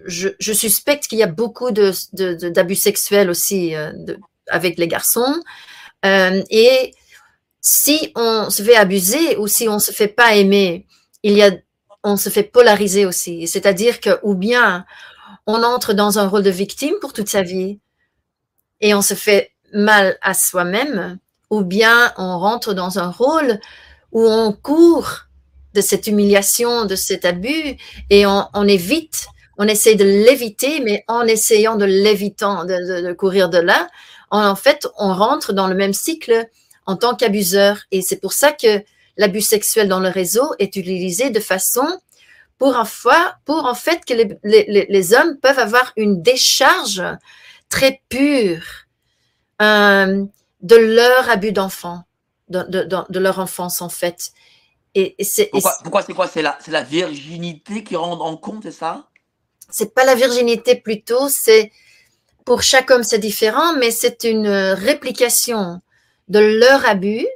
je, 0.07 0.53
suspecte 0.53 1.07
qu'il 1.07 1.19
y 1.19 1.23
a 1.23 1.29
beaucoup 1.29 1.71
d'abus 1.71 2.07
de, 2.13 2.51
de, 2.51 2.75
sexuels 2.75 3.31
aussi 3.31 3.75
avec 4.49 4.79
les 4.79 4.89
garçons. 4.89 5.43
Et 6.03 6.95
si 7.61 8.13
on 8.17 8.51
se 8.51 8.63
fait 8.63 8.77
abuser 8.77 9.37
ou 9.37 9.49
si 9.49 9.69
on 9.69 9.79
se 9.79 9.93
fait 9.93 10.09
pas 10.09 10.35
aimer, 10.35 10.87
il 11.23 11.35
y 11.35 11.43
a, 11.43 11.51
on 12.03 12.17
se 12.17 12.31
fait 12.31 12.43
polariser 12.43 13.05
aussi. 13.07 13.47
C'est-à-dire 13.47 14.01
que 14.01 14.19
ou 14.23 14.35
bien 14.35 14.87
on 15.47 15.62
entre 15.62 15.93
dans 15.93 16.18
un 16.18 16.29
rôle 16.29 16.43
de 16.43 16.51
victime 16.51 16.95
pour 17.01 17.12
toute 17.12 17.29
sa 17.29 17.43
vie 17.43 17.79
et 18.81 18.95
on 18.95 19.03
se 19.03 19.14
fait 19.14 19.53
mal 19.72 20.18
à 20.22 20.35
soi-même, 20.35 21.18
ou 21.51 21.62
bien 21.62 22.12
on 22.16 22.39
rentre 22.39 22.74
dans 22.74 22.99
un 22.99 23.11
rôle 23.11 23.61
où 24.12 24.22
on 24.27 24.53
court 24.53 25.27
de 25.74 25.81
cette 25.81 26.07
humiliation, 26.07 26.87
de 26.87 26.97
cet 26.97 27.24
abus, 27.24 27.77
et 28.11 28.24
on, 28.27 28.66
évite, 28.66 29.27
on 29.59 29.68
essaie 29.68 29.95
de 29.95 30.05
l'éviter, 30.05 30.81
mais 30.81 31.05
en 31.07 31.27
essayant 31.27 31.77
de 31.77 31.85
l'évitant, 31.85 32.64
de, 32.64 33.03
de, 33.07 33.12
courir 33.12 33.51
de 33.51 33.59
là, 33.59 33.89
en 34.31 34.57
fait, 34.57 34.87
on 34.99 35.14
rentre 35.14 35.53
dans 35.53 35.68
le 35.68 35.74
même 35.74 35.93
cycle 35.93 36.47
en 36.87 36.97
tant 36.97 37.14
qu'abuseur. 37.14 37.79
Et 37.91 38.03
c'est 38.03 38.20
pour 38.20 38.33
ça 38.33 38.53
que 38.53 38.83
l'abus 39.16 39.43
sexuel 39.43 39.89
dans 39.89 40.01
le 40.01 40.09
réseau 40.09 40.55
est 40.59 40.77
utilisé 40.77 41.31
de 41.31 41.41
façon 41.41 41.87
pour, 42.59 42.77
en, 42.77 42.85
fois, 42.85 43.35
pour 43.45 43.67
en 43.67 43.75
fait 43.75 44.05
que 44.05 44.15
les, 44.15 44.39
les, 44.43 44.87
les, 44.89 45.15
hommes 45.15 45.39
peuvent 45.39 45.59
avoir 45.59 45.93
une 45.97 46.23
décharge 46.23 47.03
très 47.69 48.01
pure 48.09 48.65
euh, 49.61 50.25
de 50.63 50.77
leur 50.77 51.29
abus 51.29 51.53
d'enfant, 51.53 52.05
de, 52.49 52.63
de, 52.63 52.89
de, 53.09 53.19
leur 53.19 53.39
enfance 53.39 53.83
en 53.83 53.89
fait. 53.89 54.33
Et, 54.95 55.15
et 55.19 55.25
c'est, 55.25 55.51
pourquoi, 55.83 56.03
c'est 56.03 56.15
quoi? 56.15 56.29
C'est 56.29 56.43
la, 56.43 56.59
la 56.69 56.83
virginité 56.83 57.85
qui 57.85 57.97
rend 57.97 58.19
en 58.21 58.37
compte, 58.37 58.63
c'est 58.63 58.73
ça? 58.73 59.09
C'est 59.69 59.95
pas 59.95 60.05
la 60.05 60.15
virginité 60.15 60.77
plutôt, 60.77 61.29
c'est 61.29 61.73
pour 62.45 62.63
chaque 62.63 62.91
homme 62.91 63.03
c'est 63.03 63.19
différent, 63.19 63.75
mais 63.77 63.91
c'est 63.91 64.25
une 64.25 64.49
réplication 64.49 65.81
de 66.29 66.39
leur 66.39 66.87
abus 66.87 67.27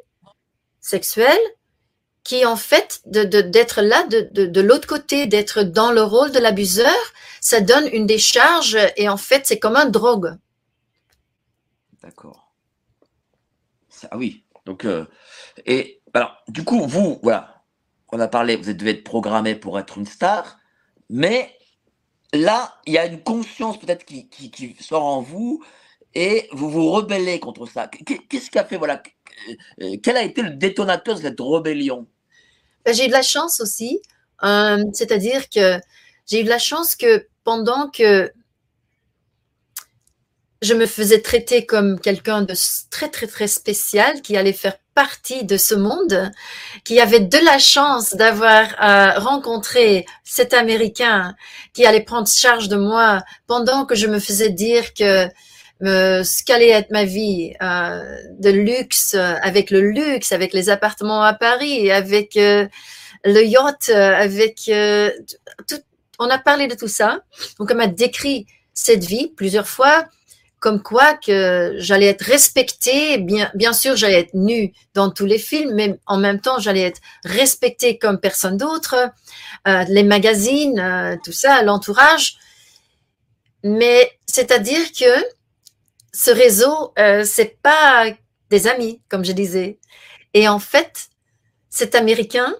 sexuel 0.80 1.38
qui 2.24 2.44
en 2.44 2.56
fait 2.56 3.00
d'être 3.06 3.30
de, 3.30 3.40
de, 3.40 3.88
là 3.88 4.06
de, 4.06 4.46
de, 4.46 4.60
l'autre 4.60 4.86
côté, 4.86 5.26
d'être 5.26 5.62
dans 5.62 5.92
le 5.92 6.02
rôle 6.02 6.32
de 6.32 6.38
l'abuseur, 6.38 6.94
ça 7.40 7.60
donne 7.60 7.88
une 7.92 8.06
décharge 8.06 8.78
et 8.96 9.08
en 9.08 9.16
fait 9.16 9.46
c'est 9.46 9.58
comme 9.58 9.76
un 9.76 9.86
drogue. 9.86 10.36
D'accord. 12.02 12.52
Ah 14.10 14.16
oui. 14.16 14.44
Donc 14.66 14.84
euh, 14.84 15.06
et 15.66 16.00
alors 16.14 16.36
du 16.48 16.64
coup 16.64 16.86
vous 16.86 17.18
voilà, 17.22 17.62
on 18.12 18.20
a 18.20 18.28
parlé, 18.28 18.56
vous 18.56 18.72
devez 18.72 18.90
être 18.92 19.04
programmé 19.04 19.54
pour 19.54 19.78
être 19.78 19.98
une 19.98 20.06
star, 20.06 20.58
mais 21.08 21.56
là 22.32 22.74
il 22.86 22.92
y 22.92 22.98
a 22.98 23.06
une 23.06 23.22
conscience 23.22 23.78
peut-être 23.78 24.04
qui, 24.04 24.28
qui 24.28 24.76
sort 24.80 25.04
en 25.04 25.22
vous 25.22 25.64
et 26.14 26.48
vous 26.52 26.70
vous 26.70 26.90
rebellez 26.90 27.40
contre 27.40 27.66
ça. 27.66 27.88
Qu'est-ce 28.28 28.50
qui 28.50 28.58
a 28.58 28.64
fait, 28.64 28.76
voilà, 28.76 29.02
euh, 29.82 29.96
quel 30.02 30.16
a 30.16 30.22
été 30.22 30.42
le 30.42 30.50
détonateur 30.50 31.16
de 31.16 31.22
cette 31.22 31.40
rébellion? 31.40 32.06
Ben, 32.84 32.94
J'ai 32.94 33.04
eu 33.04 33.08
de 33.08 33.12
la 33.12 33.22
chance 33.22 33.60
aussi, 33.60 34.00
euh, 34.42 34.82
c'est-à-dire 34.92 35.48
que 35.48 35.80
j'ai 36.26 36.40
eu 36.40 36.44
de 36.44 36.48
la 36.48 36.58
chance 36.58 36.96
que 36.96 37.26
pendant 37.44 37.88
que 37.90 38.30
je 40.62 40.74
me 40.74 40.86
faisais 40.86 41.22
traiter 41.22 41.64
comme 41.64 41.98
quelqu'un 41.98 42.42
de 42.42 42.54
très, 42.90 43.08
très, 43.08 43.26
très 43.26 43.46
spécial 43.46 44.20
qui 44.20 44.36
allait 44.36 44.52
faire 44.52 44.76
partie 44.94 45.44
de 45.44 45.56
ce 45.56 45.74
monde, 45.74 46.30
qui 46.84 47.00
avait 47.00 47.20
de 47.20 47.38
la 47.38 47.58
chance 47.58 48.14
d'avoir 48.14 48.66
euh, 48.82 49.18
rencontré 49.18 50.04
cet 50.22 50.52
Américain 50.52 51.34
qui 51.72 51.86
allait 51.86 52.02
prendre 52.02 52.28
charge 52.28 52.68
de 52.68 52.76
moi 52.76 53.22
pendant 53.46 53.86
que 53.86 53.94
je 53.94 54.06
me 54.06 54.18
faisais 54.18 54.50
dire 54.50 54.92
que 54.92 55.26
euh, 55.82 56.22
ce 56.24 56.44
qu'allait 56.44 56.68
être 56.68 56.90
ma 56.90 57.04
vie 57.04 57.54
euh, 57.62 58.16
de 58.38 58.50
luxe, 58.50 59.14
euh, 59.14 59.34
avec 59.42 59.70
le 59.70 59.80
luxe, 59.80 60.30
avec 60.32 60.52
les 60.52 60.68
appartements 60.68 61.22
à 61.22 61.32
Paris, 61.32 61.90
avec 61.90 62.34
le 62.34 63.42
yacht, 63.42 63.88
avec 63.88 64.70
tout. 65.68 65.80
On 66.18 66.28
a 66.28 66.38
parlé 66.38 66.66
de 66.66 66.74
tout 66.74 66.88
ça. 66.88 67.20
Donc, 67.58 67.70
on 67.72 67.74
m'a 67.74 67.86
décrit 67.86 68.46
cette 68.74 69.04
vie 69.04 69.32
plusieurs 69.34 69.68
fois 69.68 70.06
comme 70.58 70.82
quoi 70.82 71.14
que 71.14 71.76
j'allais 71.78 72.08
être 72.08 72.20
respectée. 72.26 73.16
Bien, 73.16 73.50
bien 73.54 73.72
sûr, 73.72 73.96
j'allais 73.96 74.20
être 74.20 74.34
nue 74.34 74.74
dans 74.92 75.10
tous 75.10 75.24
les 75.24 75.38
films, 75.38 75.72
mais 75.74 75.98
en 76.04 76.18
même 76.18 76.38
temps, 76.42 76.58
j'allais 76.58 76.82
être 76.82 77.00
respectée 77.24 77.96
comme 77.96 78.20
personne 78.20 78.58
d'autre. 78.58 78.96
Les 79.64 80.02
magazines, 80.02 81.18
tout 81.24 81.32
ça, 81.32 81.62
l'entourage. 81.62 82.36
Mais 83.64 84.12
c'est-à-dire 84.26 84.92
que 84.92 85.24
ce 86.12 86.30
réseau, 86.30 86.92
euh, 86.98 87.24
c'est 87.24 87.60
pas 87.62 88.06
des 88.50 88.66
amis, 88.66 89.00
comme 89.08 89.24
je 89.24 89.32
disais. 89.32 89.78
Et 90.34 90.48
en 90.48 90.58
fait, 90.58 91.08
cet 91.68 91.94
Américain 91.94 92.54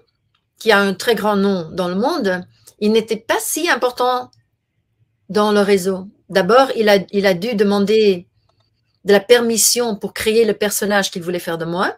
qui 0.57 0.71
a 0.71 0.79
un 0.79 0.93
très 0.93 1.15
grand 1.15 1.35
nom 1.35 1.69
dans 1.71 1.87
le 1.87 1.95
monde, 1.95 2.45
il 2.79 2.91
n'était 2.91 3.17
pas 3.17 3.39
si 3.39 3.69
important 3.69 4.29
dans 5.29 5.51
le 5.51 5.61
réseau. 5.61 6.07
D'abord, 6.29 6.69
il 6.75 6.87
a, 6.87 6.99
il 7.11 7.25
a 7.25 7.33
dû 7.33 7.55
demander 7.55 8.27
de 9.05 9.13
la 9.13 9.19
permission 9.19 9.95
pour 9.95 10.13
créer 10.13 10.45
le 10.45 10.53
personnage 10.53 11.09
qu'il 11.09 11.23
voulait 11.23 11.39
faire 11.39 11.57
de 11.57 11.65
moi. 11.65 11.95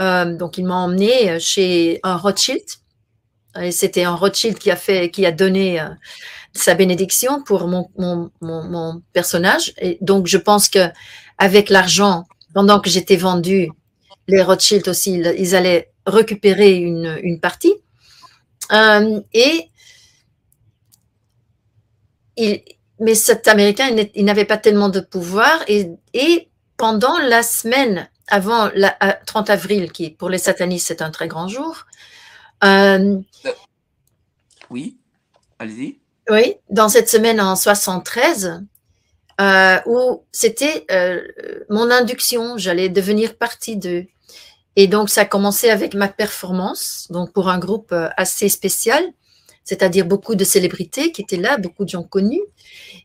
Euh, 0.00 0.36
donc, 0.36 0.56
il 0.56 0.64
m'a 0.64 0.76
emmené 0.76 1.40
chez 1.40 1.98
un 2.04 2.16
Rothschild. 2.16 2.62
Et 3.60 3.72
c'était 3.72 4.04
un 4.04 4.14
Rothschild 4.14 4.58
qui 4.58 4.70
a 4.70 4.76
fait, 4.76 5.10
qui 5.10 5.26
a 5.26 5.32
donné 5.32 5.80
euh, 5.80 5.88
sa 6.52 6.74
bénédiction 6.74 7.42
pour 7.42 7.66
mon, 7.66 7.90
mon, 7.96 8.30
mon, 8.40 9.02
personnage. 9.12 9.72
Et 9.78 9.98
donc, 10.00 10.26
je 10.26 10.38
pense 10.38 10.68
que 10.68 10.88
avec 11.38 11.70
l'argent, 11.70 12.26
pendant 12.54 12.80
que 12.80 12.90
j'étais 12.90 13.16
vendu, 13.16 13.70
les 14.26 14.42
Rothschild 14.42 14.88
aussi, 14.88 15.14
ils 15.14 15.56
allaient 15.56 15.90
récupérer 16.06 16.74
une, 16.74 17.18
une 17.22 17.40
partie. 17.40 17.74
Euh, 18.72 19.20
et 19.32 19.70
il, 22.36 22.62
mais 23.00 23.14
cet 23.14 23.48
Américain, 23.48 23.88
il 24.14 24.24
n'avait 24.24 24.44
pas 24.44 24.56
tellement 24.56 24.88
de 24.88 25.00
pouvoir. 25.00 25.62
Et, 25.68 25.88
et 26.14 26.48
pendant 26.76 27.18
la 27.18 27.42
semaine 27.42 28.08
avant 28.26 28.68
le 28.74 28.88
30 29.26 29.50
avril, 29.50 29.92
qui 29.92 30.10
pour 30.10 30.28
les 30.28 30.38
satanistes 30.38 30.88
c'est 30.88 31.02
un 31.02 31.10
très 31.10 31.28
grand 31.28 31.48
jour. 31.48 31.86
Euh, 32.64 33.18
oui, 34.70 34.96
allez-y. 35.58 35.98
Oui, 36.30 36.56
dans 36.70 36.88
cette 36.88 37.08
semaine 37.08 37.40
en 37.40 37.56
73, 37.56 38.62
euh, 39.40 39.78
où 39.86 40.24
c'était 40.32 40.84
euh, 40.90 41.22
mon 41.70 41.90
induction, 41.90 42.58
j'allais 42.58 42.88
devenir 42.88 43.36
partie 43.36 43.76
de. 43.76 44.06
Et 44.76 44.86
donc 44.86 45.10
ça 45.10 45.22
a 45.22 45.24
commencé 45.24 45.70
avec 45.70 45.94
ma 45.94 46.08
performance, 46.08 47.08
donc 47.10 47.32
pour 47.32 47.48
un 47.48 47.58
groupe 47.58 47.92
assez 48.16 48.48
spécial, 48.48 49.02
c'est-à-dire 49.64 50.06
beaucoup 50.06 50.36
de 50.36 50.44
célébrités 50.44 51.10
qui 51.10 51.22
étaient 51.22 51.36
là, 51.36 51.56
beaucoup 51.56 51.84
de 51.84 51.88
gens 51.88 52.04
connus 52.04 52.42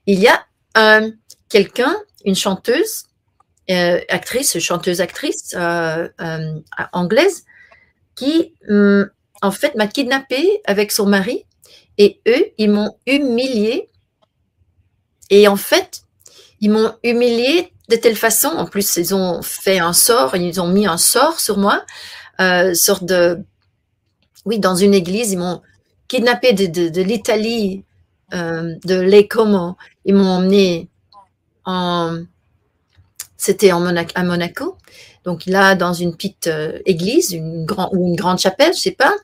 il 0.06 0.20
y 0.20 0.28
a 0.28 0.46
euh, 0.78 1.12
quelqu'un, 1.50 1.96
une 2.26 2.36
chanteuse, 2.36 3.06
actrice, 3.70 4.60
chanteuse 4.60 5.02
actrice 5.02 5.56
euh, 5.56 6.10
anglaise, 6.92 7.46
qui 8.16 8.54
hum, 8.70 9.10
en 9.44 9.52
fait 9.52 9.76
m'a 9.76 9.88
kidnappée 9.88 10.62
avec 10.66 10.92
son 10.92 11.06
mari 11.06 11.46
et 11.98 12.20
eux, 12.28 12.46
ils 12.58 12.72
m'ont 12.72 12.98
humiliée. 13.06 13.90
Et 15.30 15.48
en 15.48 15.56
fait, 15.56 16.04
ils 16.60 16.72
m'ont 16.72 16.94
humiliée 17.04 17.72
de 17.90 17.96
telle 17.96 18.16
façon. 18.16 18.48
En 18.48 18.66
plus, 18.66 18.96
ils 18.96 19.14
ont 19.14 19.42
fait 19.42 19.80
un 19.80 19.94
sort, 19.94 20.36
ils 20.36 20.60
ont 20.62 20.68
mis 20.68 20.88
un 20.88 20.98
sort 20.98 21.40
sur 21.40 21.58
moi, 21.58 21.86
euh, 22.40 22.74
sorte 22.74 23.04
de, 23.04 23.44
oui, 24.46 24.60
dans 24.60 24.76
une 24.76 24.94
église, 24.94 25.32
ils 25.32 25.38
m'ont 25.38 25.62
kidnappée 26.08 26.54
de, 26.54 27.02
l'Italie 27.02 27.84
euh, 28.34 28.76
de 28.86 29.00
Les 29.00 29.28
Como. 29.28 29.78
Ils 30.06 30.16
m'ont 30.16 30.30
emmené 30.30 30.90
en. 31.66 32.24
C'était 33.38 33.72
à 33.72 34.24
Monaco. 34.24 34.78
Donc 35.24 35.46
là, 35.46 35.76
dans 35.76 35.94
une 35.94 36.16
petite 36.16 36.48
euh, 36.48 36.80
église, 36.86 37.32
une 37.32 37.66
grand, 37.66 37.90
ou 37.94 38.08
une 38.08 38.16
grande 38.16 38.40
chapelle, 38.40 38.74
je 38.74 38.80
sais 38.80 38.92
pas. 38.92 39.16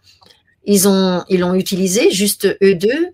Ils 0.65 0.87
ont, 0.87 1.23
ils 1.29 1.39
l'ont 1.39 1.55
utilisé 1.55 2.11
juste 2.11 2.47
eux 2.61 2.75
deux 2.75 3.09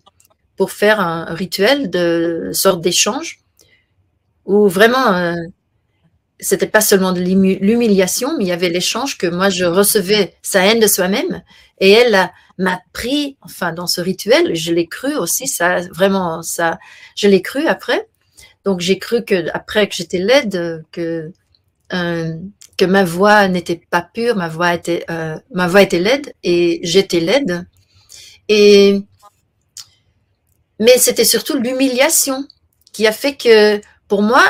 pour 0.56 0.72
faire 0.72 1.00
un 1.00 1.26
rituel 1.26 1.90
de 1.90 2.50
sorte 2.54 2.82
d'échange 2.82 3.40
où 4.46 4.68
vraiment 4.68 5.14
euh, 5.14 5.36
c'était 6.40 6.68
pas 6.68 6.82
seulement 6.82 7.12
de 7.12 7.22
l'humiliation, 7.22 8.38
mais 8.38 8.46
il 8.46 8.48
y 8.48 8.52
avait 8.52 8.70
l'échange 8.70 9.18
que 9.18 9.28
moi 9.28 9.50
je 9.50 9.66
recevais 9.66 10.36
sa 10.42 10.66
haine 10.66 10.80
de 10.80 10.88
soi-même 10.88 11.44
et 11.80 11.92
elle 11.92 12.30
m'a 12.58 12.80
pris, 12.94 13.38
enfin 13.42 13.74
dans 13.74 13.88
ce 13.88 14.02
rituel, 14.02 14.56
je 14.56 14.74
l'ai 14.74 14.88
cru 14.88 15.16
aussi, 15.16 15.48
ça 15.48 15.82
vraiment 15.90 16.42
ça, 16.42 16.80
je 17.16 17.28
l'ai 17.28 17.42
cru 17.42 17.68
après. 17.68 18.08
Donc 18.64 18.80
j'ai 18.80 18.98
cru 18.98 19.24
que 19.24 19.50
après 19.54 19.88
que 19.88 19.96
j'étais 19.96 20.18
laide, 20.18 20.84
que 20.92 21.32
euh, 21.94 22.34
que 22.78 22.86
ma 22.86 23.04
voix 23.04 23.48
n'était 23.48 23.82
pas 23.90 24.02
pure, 24.02 24.36
ma 24.36 24.50
voix 24.50 24.74
était 24.74 25.06
euh, 25.10 25.38
ma 25.54 25.68
voix 25.68 25.82
était 25.82 26.00
laide 26.00 26.34
et 26.44 26.80
j'étais 26.84 27.20
laide. 27.20 27.68
Et 28.50 29.02
mais 30.80 30.98
c'était 30.98 31.26
surtout 31.26 31.58
l'humiliation 31.58 32.48
qui 32.92 33.08
a 33.08 33.12
fait 33.12 33.36
que 33.36 33.82
pour 34.08 34.22
moi 34.22 34.44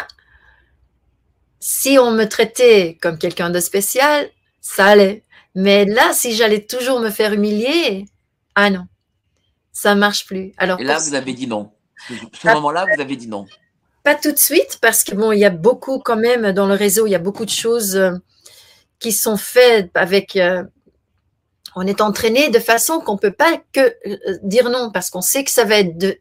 si 1.68 1.98
on 1.98 2.12
me 2.12 2.26
traitait 2.26 2.96
comme 3.02 3.18
quelqu'un 3.18 3.50
de 3.50 3.60
spécial, 3.60 4.30
ça 4.62 4.86
allait. 4.86 5.24
Mais 5.56 5.86
là, 5.86 6.14
si 6.14 6.36
j'allais 6.36 6.64
toujours 6.64 7.00
me 7.00 7.10
faire 7.10 7.34
humilier, 7.34 8.06
ah 8.54 8.70
non, 8.70 8.86
ça 9.72 9.96
marche 9.96 10.28
plus. 10.28 10.54
Alors, 10.58 10.80
Et 10.80 10.84
là, 10.84 11.00
vous 11.00 11.16
avez 11.16 11.34
dit 11.34 11.48
non. 11.48 11.72
Ce 12.08 12.48
moment-là, 12.54 12.86
vous 12.94 13.02
avez 13.02 13.16
dit 13.16 13.28
non. 13.28 13.48
Pas 14.06 14.14
tout 14.14 14.32
de 14.32 14.38
suite, 14.38 14.78
parce 14.82 15.04
que 15.04 15.16
bon, 15.16 15.32
il 15.32 15.40
y 15.40 15.46
a 15.46 15.50
beaucoup 15.50 15.98
quand 15.98 16.16
même 16.16 16.52
dans 16.52 16.68
le 16.68 16.76
réseau, 16.76 17.08
il 17.08 17.10
y 17.10 17.16
a 17.16 17.20
beaucoup 17.20 17.44
de 17.44 17.50
choses 17.50 17.96
euh, 17.96 18.12
qui 19.00 19.12
sont 19.12 19.36
faites 19.36 19.90
avec. 19.96 20.36
Euh, 20.36 20.64
on 21.76 21.88
est 21.88 22.02
entraîné 22.02 22.50
de 22.50 22.60
façon 22.60 23.00
qu'on 23.00 23.18
peut 23.18 23.34
pas 23.34 23.60
que 23.74 23.96
euh, 24.06 24.38
dire 24.44 24.70
non, 24.70 24.92
parce 24.94 25.10
qu'on 25.10 25.24
sait 25.24 25.44
que 25.44 25.50
ça 25.50 25.64
va 25.64 25.78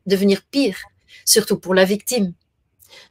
devenir 0.07 0.41
pire, 0.51 0.79
surtout 1.27 1.59
pour 1.59 1.75
la 1.75 1.85
victime. 1.85 2.33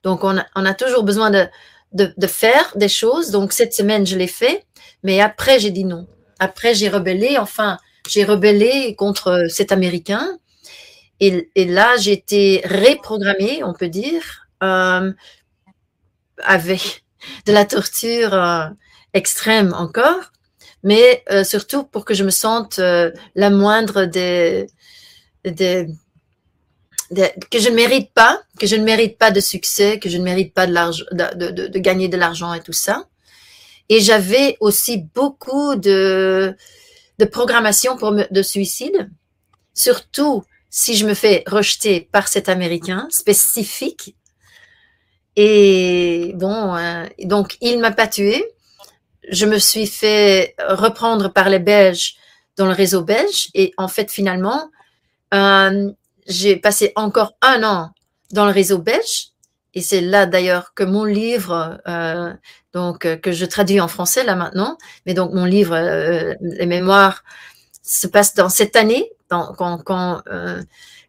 Donc, 0.01 0.23
on 0.23 0.37
a 0.37 0.73
toujours 0.73 1.03
besoin 1.03 1.29
de, 1.29 2.27
faire 2.27 2.73
des 2.75 2.89
choses. 2.89 3.29
Donc, 3.29 3.53
cette 3.53 3.75
semaine, 3.75 4.07
je 4.07 4.17
l'ai 4.17 4.27
fait. 4.27 4.65
Mais 5.03 5.21
après, 5.21 5.59
j'ai 5.59 5.69
dit 5.69 5.85
non. 5.85 6.07
Après, 6.39 6.73
j'ai 6.73 6.89
rebellé. 6.89 7.37
Enfin, 7.37 7.77
j'ai 8.09 8.23
rebellé 8.23 8.95
contre 8.95 9.45
cet 9.49 9.71
Américain. 9.71 10.39
Et, 11.19 11.47
là, 11.55 11.95
j'ai 11.97 12.13
été 12.13 12.63
reprogrammée, 12.65 13.63
on 13.63 13.73
peut 13.73 13.87
dire, 13.87 14.42
avec 16.37 17.03
de 17.45 17.53
la 17.53 17.65
torture 17.65 18.33
euh, 18.33 18.67
extrême 19.13 19.73
encore. 19.73 20.31
Mais 20.83 21.23
euh, 21.31 21.43
surtout 21.43 21.83
pour 21.83 22.03
que 22.03 22.13
je 22.13 22.23
me 22.23 22.29
sente 22.29 22.77
la 22.77 23.49
moindre 23.49 24.05
des, 24.05 24.67
que 27.13 27.59
je 27.59 27.69
ne 27.69 27.75
mérite 27.75 28.11
pas, 28.13 28.41
que 28.59 28.67
je 28.67 28.75
ne 28.75 28.83
mérite 28.83 29.17
pas 29.17 29.31
de 29.31 29.39
succès, 29.39 29.99
que 29.99 30.09
je 30.09 30.17
ne 30.17 30.23
mérite 30.23 30.53
pas 30.53 30.67
de, 30.67 31.77
gagner 31.77 32.07
de 32.09 32.17
l'argent 32.17 32.53
et 32.53 32.61
tout 32.61 32.73
ça. 32.73 33.05
Et 33.89 33.99
j'avais 33.99 34.57
aussi 34.59 34.97
beaucoup 35.13 35.75
de, 35.75 36.55
de 37.19 37.25
programmation 37.25 37.97
pour 37.97 38.11
de 38.13 38.41
suicide, 38.41 39.09
surtout 39.73 40.43
si 40.69 40.95
je 40.95 41.05
me 41.05 41.13
fais 41.13 41.43
rejeter 41.47 42.01
par 42.11 42.27
cet 42.27 42.49
Américain 42.49 43.07
spécifique. 43.11 44.15
Et 45.35 46.33
bon, 46.35 46.75
euh, 46.75 47.05
donc 47.23 47.57
il 47.61 47.79
m'a 47.79 47.91
pas 47.91 48.07
tué. 48.07 48.45
Je 49.29 49.45
me 49.45 49.57
suis 49.57 49.87
fait 49.87 50.55
reprendre 50.59 51.29
par 51.29 51.49
les 51.49 51.59
Belges 51.59 52.15
dans 52.57 52.67
le 52.67 52.73
réseau 52.73 53.01
belge 53.03 53.49
et 53.53 53.73
en 53.77 53.87
fait 53.87 54.11
finalement, 54.11 54.69
euh, 55.33 55.91
j'ai 56.27 56.55
passé 56.55 56.91
encore 56.95 57.33
un 57.41 57.63
an 57.63 57.91
dans 58.31 58.45
le 58.45 58.51
réseau 58.51 58.77
belge. 58.77 59.29
Et 59.75 59.81
c'est 59.81 60.01
là 60.01 60.27
d'ailleurs 60.27 60.73
que 60.75 60.83
mon 60.83 61.03
livre, 61.03 61.81
euh, 61.87 62.31
donc 62.73 63.05
euh, 63.05 63.15
que 63.15 63.31
je 63.31 63.45
traduis 63.45 63.81
en 63.81 63.87
français 63.87 64.23
là 64.23 64.35
maintenant, 64.35 64.77
mais 65.05 65.15
donc 65.15 65.33
mon 65.33 65.45
livre, 65.45 65.75
euh, 65.75 66.35
les 66.41 66.67
mémoires, 66.67 67.23
se 67.81 68.07
passe 68.07 68.35
dans 68.35 68.49
cette 68.49 68.75
année, 68.75 69.09
dans, 69.29 69.53
quand, 69.53 69.79
quand, 69.79 70.21
euh, 70.31 70.61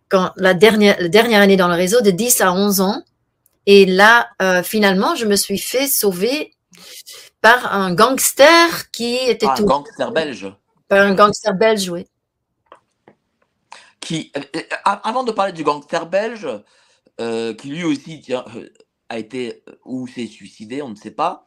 quand 0.08 0.32
la 0.36 0.54
dernière, 0.54 0.96
la 0.98 1.08
dernière 1.08 1.42
année 1.42 1.56
dans 1.56 1.68
le 1.68 1.74
réseau, 1.74 2.00
de 2.00 2.10
10 2.10 2.40
à 2.40 2.52
11 2.52 2.80
ans. 2.80 3.02
Et 3.66 3.86
là, 3.86 4.28
euh, 4.42 4.62
finalement, 4.62 5.14
je 5.14 5.26
me 5.26 5.36
suis 5.36 5.58
fait 5.58 5.86
sauver 5.86 6.54
par 7.40 7.74
un 7.74 7.94
gangster 7.94 8.90
qui 8.90 9.16
était 9.16 9.46
ah, 9.48 9.54
tout. 9.56 9.64
Un 9.64 9.66
gangster 9.66 10.12
belge. 10.12 10.52
Par 10.88 11.00
un 11.00 11.14
gangster 11.14 11.54
belge, 11.54 11.88
oui 11.88 12.06
qui, 14.04 14.30
euh, 14.36 14.40
euh, 14.56 14.60
avant 14.84 15.24
de 15.24 15.32
parler 15.32 15.52
du 15.52 15.64
gangster 15.64 16.06
belge, 16.06 16.46
euh, 17.20 17.54
qui 17.54 17.68
lui 17.68 17.84
aussi 17.84 18.22
a 19.08 19.18
été 19.18 19.64
ou 19.84 20.06
s'est 20.06 20.26
suicidé, 20.26 20.82
on 20.82 20.90
ne 20.90 20.96
sait 20.96 21.10
pas. 21.10 21.46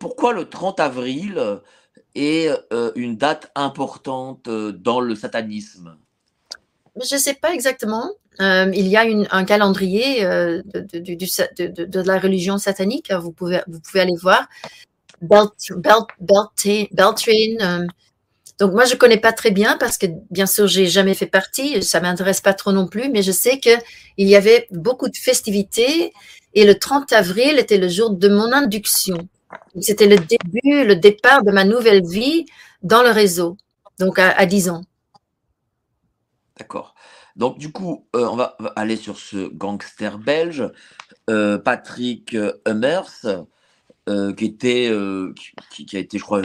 pourquoi 0.00 0.32
le 0.32 0.48
30 0.48 0.80
avril 0.80 1.60
est 2.14 2.48
une 2.96 3.16
date 3.16 3.52
importante 3.54 4.48
dans 4.48 5.00
le 5.00 5.14
satanisme? 5.14 5.96
Je 6.96 7.14
ne 7.14 7.20
sais 7.20 7.34
pas 7.34 7.54
exactement. 7.54 8.10
Euh, 8.40 8.70
il 8.74 8.86
y 8.86 8.96
a 8.96 9.04
un 9.30 9.44
calendrier 9.44 10.24
euh, 10.24 10.62
de, 10.64 12.00
la 12.00 12.18
religion 12.18 12.58
satanique. 12.58 13.12
Vous 13.12 13.32
pouvez, 13.32 13.60
aller 13.94 14.14
voir. 14.20 14.48
Belt. 15.20 15.52
Euh. 16.66 17.86
donc 18.60 18.72
moi 18.72 18.84
je 18.84 18.94
connais 18.94 19.16
pas 19.16 19.32
très 19.32 19.50
bien 19.50 19.76
parce 19.76 19.98
que 19.98 20.06
bien 20.30 20.46
sûr 20.46 20.68
j'ai 20.68 20.86
jamais 20.86 21.14
fait 21.14 21.26
partie, 21.26 21.82
ça 21.82 22.00
m'intéresse 22.00 22.40
pas 22.40 22.54
trop 22.54 22.70
non 22.70 22.86
plus, 22.86 23.08
mais 23.10 23.22
je 23.22 23.32
sais 23.32 23.58
que 23.58 23.70
il 24.16 24.28
y 24.28 24.36
avait 24.36 24.68
beaucoup 24.70 25.08
de 25.08 25.16
festivités 25.16 26.12
et 26.54 26.64
le 26.64 26.78
30 26.78 27.12
avril 27.12 27.58
était 27.58 27.78
le 27.78 27.88
jour 27.88 28.10
de 28.10 28.28
mon 28.28 28.52
induction. 28.52 29.18
C'était 29.80 30.06
le 30.06 30.18
début, 30.18 30.84
le 30.84 30.94
départ 30.94 31.42
de 31.42 31.50
ma 31.50 31.64
nouvelle 31.64 32.06
vie 32.06 32.46
dans 32.82 33.02
le 33.02 33.10
réseau, 33.10 33.56
donc 33.98 34.20
à 34.20 34.46
10 34.46 34.68
ans. 34.68 34.82
D'accord. 36.58 36.94
Donc, 37.38 37.58
du 37.58 37.70
coup, 37.70 38.04
euh, 38.16 38.26
on 38.26 38.36
va 38.36 38.56
aller 38.74 38.96
sur 38.96 39.16
ce 39.16 39.48
gangster 39.48 40.18
belge, 40.18 40.68
euh, 41.30 41.56
Patrick 41.56 42.34
euh, 42.34 42.52
Hummers, 42.66 43.44
qui, 44.36 44.44
était, 44.46 44.90
qui, 45.70 45.96
a 45.96 45.98
été, 45.98 46.18
je 46.18 46.24
crois, 46.24 46.40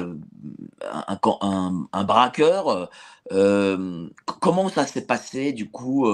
un, 0.81 1.87
un, 1.93 2.03
braqueur. 2.03 2.89
comment 4.25 4.67
ça 4.67 4.85
s'est 4.85 5.05
passé, 5.05 5.53
du 5.53 5.71
coup, 5.71 6.05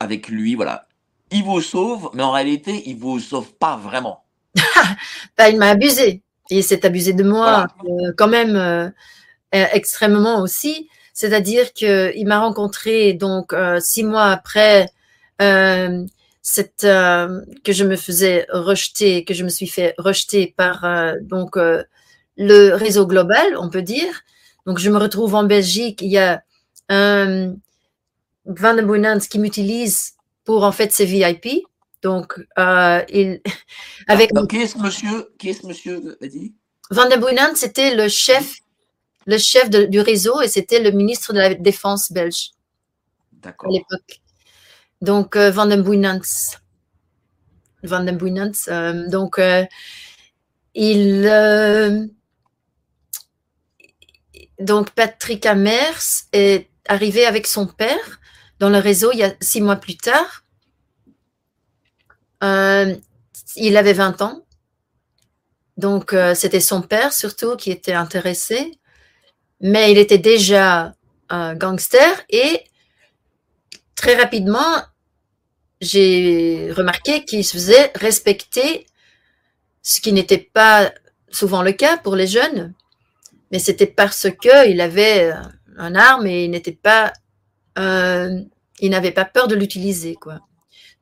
avec 0.00 0.26
lui? 0.26 0.56
Voilà. 0.56 0.88
Il 1.30 1.44
vous 1.44 1.60
sauve, 1.60 2.10
mais 2.14 2.24
en 2.24 2.32
réalité, 2.32 2.82
il 2.86 2.96
vous 2.96 3.20
sauve 3.20 3.52
pas 3.54 3.76
vraiment. 3.76 4.24
bah, 5.38 5.50
il 5.50 5.56
m'a 5.56 5.68
abusé. 5.68 6.20
Il 6.50 6.64
s'est 6.64 6.84
abusé 6.84 7.12
de 7.12 7.22
moi, 7.22 7.68
quand 8.16 8.28
même, 8.28 8.92
extrêmement 9.52 10.40
aussi. 10.40 10.88
C'est-à-dire 11.12 11.72
qu'il 11.72 12.26
m'a 12.26 12.40
rencontré 12.40 13.12
donc 13.12 13.52
euh, 13.52 13.80
six 13.80 14.02
mois 14.02 14.30
après 14.30 14.88
euh, 15.40 16.04
cette, 16.40 16.84
euh, 16.84 17.40
que 17.64 17.72
je 17.72 17.84
me 17.84 17.96
faisais 17.96 18.46
rejeter, 18.50 19.24
que 19.24 19.34
je 19.34 19.44
me 19.44 19.50
suis 19.50 19.66
fait 19.66 19.94
rejeter 19.98 20.54
par 20.56 20.86
donc 21.22 21.56
le 21.56 22.74
réseau 22.74 23.06
global, 23.06 23.56
on 23.58 23.68
peut 23.68 23.82
dire. 23.82 24.22
Donc 24.66 24.78
je 24.78 24.90
me 24.90 24.96
retrouve 24.96 25.34
en 25.34 25.44
Belgique. 25.44 26.00
Il 26.02 26.10
y 26.10 26.18
a 26.18 26.42
un 26.88 27.54
Van 28.44 28.74
de 28.74 29.28
qui 29.28 29.38
m'utilise 29.38 30.14
pour 30.44 30.64
en 30.64 30.72
fait 30.72 30.92
ses 30.92 31.04
VIP. 31.04 31.64
Donc, 32.02 32.34
il, 32.58 33.40
avec. 34.08 34.30
qui 34.48 34.56
est 34.56 34.66
ce 34.66 34.78
monsieur 34.78 35.28
Qui 35.38 35.50
est 35.50 35.52
ce 35.52 35.66
monsieur 35.66 36.18
Van 36.90 37.08
de 37.08 37.56
c'était 37.56 37.94
le 37.94 38.08
chef 38.08 38.61
le 39.26 39.38
chef 39.38 39.70
du 39.70 40.00
réseau 40.00 40.40
et 40.40 40.48
c'était 40.48 40.80
le 40.80 40.90
ministre 40.90 41.32
de 41.32 41.38
la 41.38 41.54
Défense 41.54 42.12
belge 42.12 42.52
à 43.44 43.68
l'époque. 43.68 44.20
Donc, 45.00 45.36
euh, 45.36 45.50
Van 45.50 45.66
den 45.66 45.82
Boynans. 45.82 46.56
Van 47.82 48.04
den. 48.04 48.18
Euh, 48.68 49.08
donc, 49.08 49.38
euh, 49.38 49.64
il. 50.74 51.22
donc, 54.60 54.90
Patrick 54.90 55.44
Amers 55.46 56.24
est 56.32 56.68
arrivé 56.86 57.26
avec 57.26 57.46
son 57.46 57.66
père 57.66 58.20
dans 58.60 58.70
le 58.70 58.78
réseau 58.78 59.10
il 59.12 59.18
y 59.18 59.24
a 59.24 59.34
six 59.40 59.60
mois 59.60 59.76
plus 59.76 59.96
tard. 59.96 60.44
il 63.56 63.76
avait 63.76 63.92
20 63.92 64.22
ans. 64.22 64.44
Donc, 65.76 66.14
c'était 66.34 66.60
son 66.60 66.82
père 66.82 67.12
surtout 67.12 67.56
qui 67.56 67.70
était 67.72 67.94
intéressé 67.94 68.78
mais 69.62 69.92
il 69.92 69.98
était 69.98 70.18
déjà 70.18 70.94
un 71.30 71.54
gangster 71.54 72.20
et 72.28 72.64
très 73.94 74.16
rapidement, 74.16 74.82
j'ai 75.80 76.72
remarqué 76.72 77.24
qu'il 77.24 77.44
se 77.44 77.54
faisait 77.54 77.92
respecter, 77.94 78.86
ce 79.82 80.00
qui 80.00 80.12
n'était 80.12 80.50
pas 80.52 80.92
souvent 81.30 81.62
le 81.62 81.72
cas 81.72 81.96
pour 81.96 82.16
les 82.16 82.26
jeunes, 82.26 82.74
mais 83.50 83.60
c'était 83.60 83.86
parce 83.86 84.26
qu'il 84.40 84.80
avait 84.80 85.32
un 85.78 85.94
arme 85.94 86.26
et 86.26 86.44
il 86.44 86.50
n'était 86.50 86.72
pas, 86.72 87.12
euh, 87.78 88.40
il 88.80 88.90
n'avait 88.90 89.12
pas 89.12 89.24
peur 89.24 89.46
de 89.46 89.54
l'utiliser, 89.54 90.14
quoi. 90.16 90.40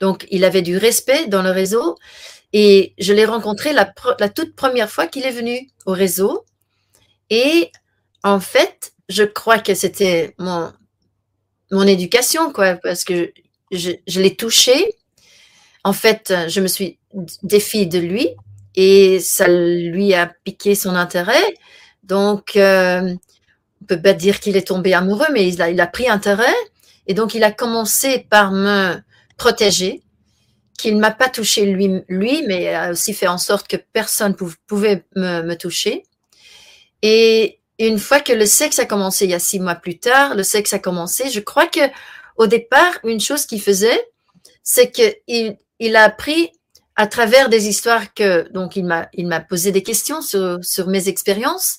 Donc, 0.00 0.26
il 0.30 0.44
avait 0.44 0.62
du 0.62 0.76
respect 0.76 1.26
dans 1.26 1.42
le 1.42 1.50
réseau 1.50 1.96
et 2.52 2.94
je 2.98 3.12
l'ai 3.12 3.24
rencontré 3.24 3.72
la, 3.72 3.92
la 4.18 4.28
toute 4.28 4.54
première 4.54 4.90
fois 4.90 5.06
qu'il 5.06 5.24
est 5.24 5.30
venu 5.30 5.68
au 5.86 5.92
réseau 5.92 6.44
et 7.28 7.70
en 8.22 8.40
fait, 8.40 8.92
je 9.08 9.24
crois 9.24 9.58
que 9.58 9.74
c'était 9.74 10.34
mon, 10.38 10.72
mon 11.70 11.86
éducation, 11.86 12.52
quoi, 12.52 12.76
parce 12.76 13.04
que 13.04 13.32
je, 13.70 13.92
je 14.06 14.20
l'ai 14.20 14.36
touché. 14.36 14.94
En 15.84 15.92
fait, 15.92 16.32
je 16.48 16.60
me 16.60 16.66
suis 16.66 16.98
défiée 17.42 17.86
de 17.86 17.98
lui 17.98 18.28
et 18.74 19.18
ça 19.20 19.48
lui 19.48 20.14
a 20.14 20.26
piqué 20.44 20.74
son 20.74 20.94
intérêt. 20.94 21.54
Donc, 22.02 22.56
euh, 22.56 23.14
on 23.82 23.84
peut 23.86 24.00
pas 24.00 24.12
dire 24.12 24.40
qu'il 24.40 24.56
est 24.56 24.66
tombé 24.66 24.94
amoureux, 24.94 25.28
mais 25.32 25.48
il 25.48 25.62
a, 25.62 25.70
il 25.70 25.80
a 25.80 25.86
pris 25.86 26.08
intérêt. 26.08 26.54
Et 27.06 27.14
donc, 27.14 27.34
il 27.34 27.44
a 27.44 27.50
commencé 27.50 28.26
par 28.30 28.52
me 28.52 28.96
protéger, 29.36 30.02
qu'il 30.78 30.96
ne 30.96 31.00
m'a 31.00 31.10
pas 31.10 31.28
touché 31.28 31.66
lui, 31.66 32.02
lui, 32.08 32.44
mais 32.46 32.74
a 32.74 32.90
aussi 32.90 33.14
fait 33.14 33.28
en 33.28 33.38
sorte 33.38 33.68
que 33.68 33.76
personne 33.76 34.34
pouvait 34.66 35.04
me, 35.16 35.42
me 35.42 35.54
toucher. 35.56 36.04
Et 37.02 37.59
une 37.86 37.98
fois 37.98 38.20
que 38.20 38.32
le 38.32 38.46
sexe 38.46 38.78
a 38.78 38.86
commencé, 38.86 39.24
il 39.24 39.30
y 39.30 39.34
a 39.34 39.38
six 39.38 39.60
mois 39.60 39.74
plus 39.74 39.98
tard, 39.98 40.34
le 40.34 40.42
sexe 40.42 40.72
a 40.72 40.78
commencé, 40.78 41.30
je 41.30 41.40
crois 41.40 41.66
que 41.66 41.80
au 42.36 42.46
départ, 42.46 42.98
une 43.04 43.20
chose 43.20 43.46
qu'il 43.46 43.60
faisait, 43.60 44.08
c'est 44.62 44.90
qu'il 44.90 45.56
il 45.78 45.96
a 45.96 46.04
appris 46.04 46.52
à 46.96 47.06
travers 47.06 47.48
des 47.48 47.68
histoires 47.68 48.12
que, 48.12 48.50
donc 48.52 48.76
il 48.76 48.84
m'a, 48.84 49.08
il 49.14 49.28
posé 49.48 49.72
des 49.72 49.82
questions 49.82 50.20
sur, 50.20 50.58
sur 50.62 50.86
mes 50.86 51.08
expériences. 51.08 51.78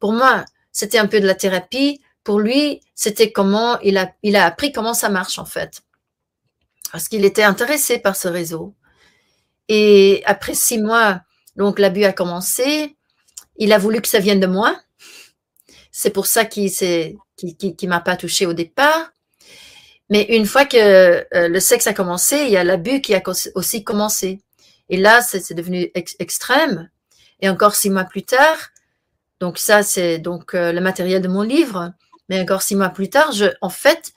Pour 0.00 0.12
moi, 0.12 0.44
c'était 0.72 0.98
un 0.98 1.06
peu 1.06 1.20
de 1.20 1.26
la 1.26 1.34
thérapie. 1.34 2.00
Pour 2.22 2.40
lui, 2.40 2.80
c'était 2.94 3.30
comment 3.30 3.78
il 3.80 3.98
a, 3.98 4.12
il 4.22 4.36
a 4.36 4.46
appris 4.46 4.72
comment 4.72 4.94
ça 4.94 5.10
marche 5.10 5.38
en 5.38 5.44
fait. 5.44 5.82
Parce 6.90 7.08
qu'il 7.08 7.24
était 7.24 7.42
intéressé 7.42 7.98
par 7.98 8.16
ce 8.16 8.28
réseau. 8.28 8.74
Et 9.68 10.22
après 10.24 10.54
six 10.54 10.78
mois, 10.78 11.20
donc 11.56 11.78
l'abus 11.78 12.04
a 12.04 12.12
commencé. 12.12 12.96
Il 13.56 13.72
a 13.72 13.78
voulu 13.78 14.00
que 14.00 14.08
ça 14.08 14.18
vienne 14.18 14.40
de 14.40 14.46
moi. 14.46 14.80
C'est 15.96 16.10
pour 16.10 16.26
ça 16.26 16.44
qu'il 16.44 16.72
ne 16.72 17.86
m'a 17.86 18.00
pas 18.00 18.16
touché 18.16 18.46
au 18.46 18.52
départ. 18.52 19.12
Mais 20.10 20.22
une 20.22 20.44
fois 20.44 20.64
que 20.64 20.76
euh, 20.76 21.48
le 21.48 21.60
sexe 21.60 21.86
a 21.86 21.94
commencé, 21.94 22.36
il 22.46 22.50
y 22.50 22.56
a 22.56 22.64
l'abus 22.64 23.00
qui 23.00 23.14
a 23.14 23.22
aussi 23.54 23.84
commencé. 23.84 24.40
Et 24.88 24.96
là, 24.96 25.22
c'est 25.22 25.54
devenu 25.54 25.92
extrême. 25.94 26.90
Et 27.40 27.48
encore 27.48 27.76
six 27.76 27.90
mois 27.90 28.02
plus 28.02 28.24
tard, 28.24 28.56
donc 29.38 29.56
ça, 29.56 29.84
c'est 29.84 30.18
donc 30.18 30.54
euh, 30.54 30.72
le 30.72 30.80
matériel 30.80 31.22
de 31.22 31.28
mon 31.28 31.42
livre. 31.42 31.92
Mais 32.28 32.40
encore 32.40 32.62
six 32.62 32.74
mois 32.74 32.88
plus 32.88 33.08
tard, 33.08 33.32
en 33.60 33.70
fait, 33.70 34.14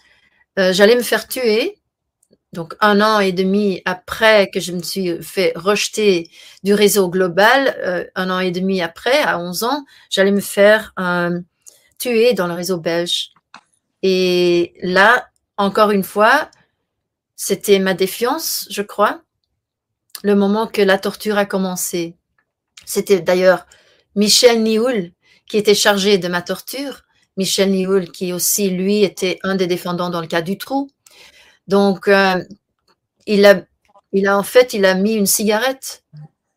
euh, 0.58 0.74
j'allais 0.74 0.96
me 0.96 1.04
faire 1.04 1.28
tuer. 1.28 1.78
Donc 2.54 2.74
un 2.80 3.02
an 3.02 3.20
et 3.20 3.34
demi 3.34 3.84
après 3.86 4.50
que 4.50 4.60
je 4.60 4.72
me 4.72 4.82
suis 4.82 5.22
fait 5.22 5.54
rejeter 5.56 6.32
du 6.64 6.74
réseau 6.74 7.08
global, 7.08 8.10
un 8.16 8.30
an 8.32 8.40
et 8.40 8.50
demi 8.50 8.82
après, 8.82 9.22
à 9.22 9.38
11 9.38 9.64
ans, 9.64 9.86
j'allais 10.10 10.32
me 10.32 10.40
faire 10.40 10.94
tué 11.98 12.34
dans 12.34 12.48
le 12.48 12.54
réseau 12.54 12.78
belge. 12.78 13.32
Et 14.04 14.74
là, 14.82 15.28
encore 15.58 15.92
une 15.92 16.04
fois, 16.04 16.50
c'était 17.36 17.80
ma 17.80 17.94
défiance, 17.94 18.68
je 18.70 18.82
crois, 18.82 19.22
le 20.24 20.36
moment 20.36 20.68
que 20.68 20.82
la 20.82 20.98
torture 20.98 21.38
a 21.38 21.46
commencé. 21.46 22.16
C'était 22.86 23.22
d'ailleurs 23.22 23.66
Michel 24.16 24.64
Nioul 24.64 25.12
qui 25.48 25.58
était 25.58 25.76
chargé 25.76 26.18
de 26.18 26.28
ma 26.28 26.42
torture. 26.42 27.04
Michel 27.38 27.72
Nioul 27.72 28.12
qui 28.12 28.34
aussi, 28.34 28.70
lui, 28.70 29.04
était 29.04 29.40
un 29.44 29.56
des 29.56 29.68
défendants 29.68 30.10
dans 30.10 30.22
le 30.22 30.28
cas 30.28 30.42
du 30.42 30.58
trou. 30.58 30.90
Donc, 31.68 32.08
euh, 32.08 32.44
il, 33.26 33.46
a, 33.46 33.62
il 34.12 34.28
a 34.28 34.38
en 34.38 34.44
fait, 34.44 34.74
il 34.74 34.86
a 34.86 34.96
mis 34.96 35.14
une 35.14 35.28
cigarette. 35.28 36.04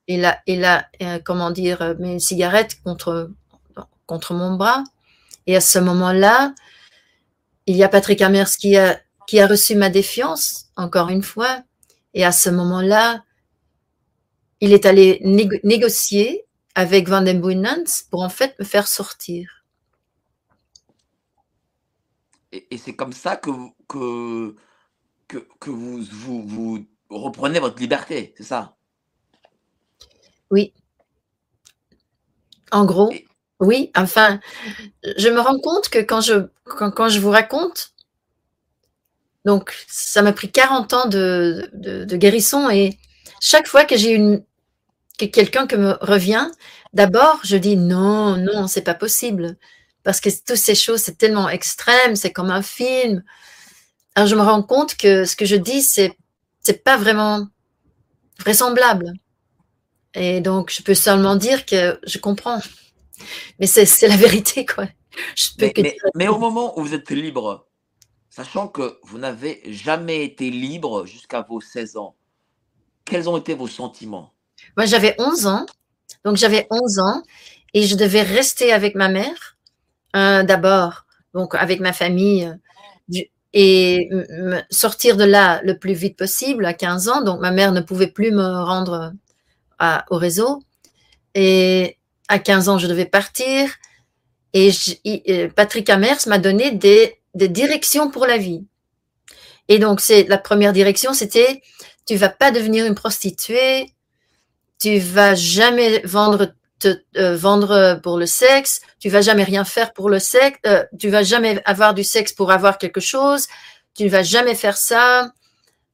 Il 0.07 0.24
a, 0.24 0.41
il 0.47 0.64
a 0.64 0.88
euh, 1.03 1.18
comment 1.22 1.51
dire, 1.51 1.95
mis 1.99 2.12
une 2.12 2.20
cigarette 2.20 2.80
contre, 2.82 3.30
contre 4.07 4.34
mon 4.34 4.57
bras. 4.57 4.82
Et 5.47 5.57
à 5.57 5.61
ce 5.61 5.78
moment-là, 5.78 6.55
il 7.66 7.76
y 7.76 7.84
a 7.84 7.88
Patrick 7.88 8.20
Amers 8.22 8.51
qui 8.51 8.76
a, 8.76 9.01
qui 9.26 9.41
a 9.41 9.47
reçu 9.47 9.74
ma 9.74 9.91
défiance, 9.91 10.66
encore 10.76 11.09
une 11.09 11.22
fois. 11.22 11.62
Et 12.14 12.24
à 12.24 12.32
ce 12.32 12.51
moment-là, 12.51 13.24
il 14.61 14.72
est 14.72 14.86
allé 14.86 15.20
négocier 15.62 16.45
avec 16.74 17.09
Van 17.09 17.22
den 17.22 17.41
pour 18.11 18.22
en 18.22 18.28
fait 18.28 18.59
me 18.59 18.64
faire 18.64 18.88
sortir. 18.88 19.64
Et, 22.53 22.78
c'est 22.78 22.97
comme 22.97 23.12
ça 23.12 23.36
que, 23.36 23.51
que, 23.86 24.57
que, 25.28 25.70
vous, 25.70 26.03
vous, 26.03 26.43
vous 26.43 26.86
reprenez 27.09 27.61
votre 27.61 27.78
liberté, 27.78 28.34
c'est 28.36 28.45
ça? 28.45 28.76
Oui. 30.51 30.72
En 32.72 32.84
gros, 32.84 33.12
oui, 33.61 33.91
enfin, 33.95 34.41
je 35.17 35.29
me 35.29 35.41
rends 35.41 35.59
compte 35.59 35.91
que 35.91 35.99
quand 35.99 36.23
je, 36.23 36.47
quand, 36.65 37.09
je 37.09 37.21
vous 37.21 37.31
raconte 37.31 37.93
Donc, 39.45 39.75
ça 39.87 40.23
m'a 40.23 40.33
pris 40.33 40.51
40 40.51 40.93
ans 40.95 41.09
de, 41.09 41.71
de, 41.75 42.17
guérison 42.17 42.71
et 42.71 42.99
chaque 43.41 43.67
fois 43.69 43.85
que 43.85 43.97
j'ai 43.97 44.13
une 44.13 44.43
que 45.19 45.27
quelqu'un 45.27 45.67
qui 45.67 45.77
me 45.77 45.99
revient, 46.01 46.51
d'abord, 46.95 47.41
je 47.45 47.57
dis 47.59 47.77
non, 47.77 48.37
non, 48.39 48.67
c'est 48.67 48.83
pas 48.83 48.95
possible. 48.95 49.57
Parce 50.03 50.21
que 50.21 50.31
toutes 50.31 50.57
ces 50.57 50.75
choses, 50.75 51.01
c'est 51.03 51.19
tellement 51.19 51.51
extrême, 51.51 52.17
c'est 52.17 52.33
comme 52.33 52.51
un 52.51 52.63
film. 52.63 53.23
Alors, 54.15 54.27
je 54.29 54.35
me 54.37 54.43
rends 54.43 54.63
compte 54.63 54.97
que 54.97 55.27
ce 55.27 55.37
que 55.37 55.45
je 55.45 55.57
dis, 55.57 55.83
c'est, 55.83 56.17
c'est 56.63 56.83
pas 56.83 56.97
vraiment 56.97 57.49
vraisemblable. 58.39 59.13
Et 60.15 60.41
donc, 60.41 60.73
je 60.73 60.83
peux 60.83 60.95
seulement 60.95 61.37
dire 61.37 61.67
que 61.67 62.01
je 62.07 62.19
comprends. 62.19 62.61
Mais 63.59 63.66
c'est, 63.66 64.09
la 64.09 64.16
vérité, 64.16 64.64
quoi. 64.66 64.87
mais 66.14 66.29
au 66.29 66.39
moment 66.39 66.79
où 66.79 66.83
vous 66.83 66.95
êtes 66.95 67.11
libre, 67.11 67.66
sachant 68.29 68.68
que 68.68 68.99
vous 69.03 69.18
n'avez 69.18 69.61
jamais 69.66 70.25
été 70.25 70.51
libre 70.51 71.07
jusqu'à 71.07 71.43
vos 71.43 71.61
16 71.61 71.97
ans, 71.97 72.16
quels 73.05 73.29
ont 73.29 73.37
été 73.37 73.55
vos 73.55 73.68
sentiments? 73.68 74.33
Moi, 74.77 74.87
j'avais 74.87 75.14
11 75.18 75.47
ans. 75.47 75.66
Donc, 76.25 76.37
j'avais 76.37 76.66
11 76.71 76.99
ans 77.01 77.23
et 77.75 77.83
je 77.85 77.97
devais 77.97 78.23
rester 78.23 78.73
avec 78.73 78.95
ma 78.95 79.09
mère 79.09 79.57
euh, 80.16 80.43
d'abord, 80.43 81.07
donc 81.35 81.55
avec 81.55 81.81
ma 81.81 81.93
famille 81.93 82.53
euh, 83.14 83.21
et 83.53 84.09
sortir 84.71 85.16
de 85.16 85.25
là 85.25 85.61
le 85.64 85.77
plus 85.79 85.95
vite 85.95 86.16
possible 86.16 86.64
à 86.64 86.73
15 86.73 87.09
ans. 87.09 87.23
Donc, 87.23 87.41
ma 87.41 87.51
mère 87.51 87.73
ne 87.73 87.81
pouvait 87.81 88.07
plus 88.11 88.31
me 88.31 88.64
rendre 88.64 89.12
au 90.11 90.16
réseau. 90.16 90.62
Et 91.35 91.97
à 92.31 92.39
15 92.39 92.68
ans, 92.70 92.78
je 92.78 92.87
devais 92.87 93.05
partir. 93.05 93.68
Et 94.55 94.72
Patrick 95.55 95.91
Amers 95.91 96.26
m'a 96.26 96.39
donné 96.39 96.70
des 96.70 97.49
directions 97.49 98.11
pour 98.11 98.26
la 98.26 98.39
vie. 98.39 98.64
Et 99.68 99.78
donc, 99.78 100.01
c'est 100.01 100.24
la 100.24 100.39
première 100.39 100.72
direction, 100.72 101.12
c'était 101.12 101.62
tu 102.07 102.16
vas 102.16 102.28
pas 102.28 102.51
devenir 102.51 102.87
une 102.87 102.97
prostituée, 102.97 103.95
tu 104.81 104.99
vas 104.99 105.37
jamais 105.37 106.01
vendre 106.01 106.55
te, 106.81 107.03
euh, 107.16 107.37
vendre 107.37 108.01
pour 108.03 108.18
le 108.18 108.26
sexe, 108.26 108.81
tu 108.99 109.09
vas 109.11 109.20
jamais 109.20 109.45
rien 109.45 109.64
faire 109.64 109.93
pour 109.93 110.11
le 110.11 110.18
sexe, 110.18 110.59
euh, 110.66 110.83
tu 110.99 111.09
vas 111.09 111.22
jamais 111.22 111.62
avoir 111.66 111.95
du 111.95 112.03
sexe 112.03 112.33
pour 112.33 112.51
avoir 112.51 112.78
quelque 112.78 113.01
chose, 113.01 113.47
tu 113.95 114.05
ne 114.05 114.09
vas 114.09 114.24
jamais 114.24 114.57
faire 114.57 114.76
ça, 114.76 115.31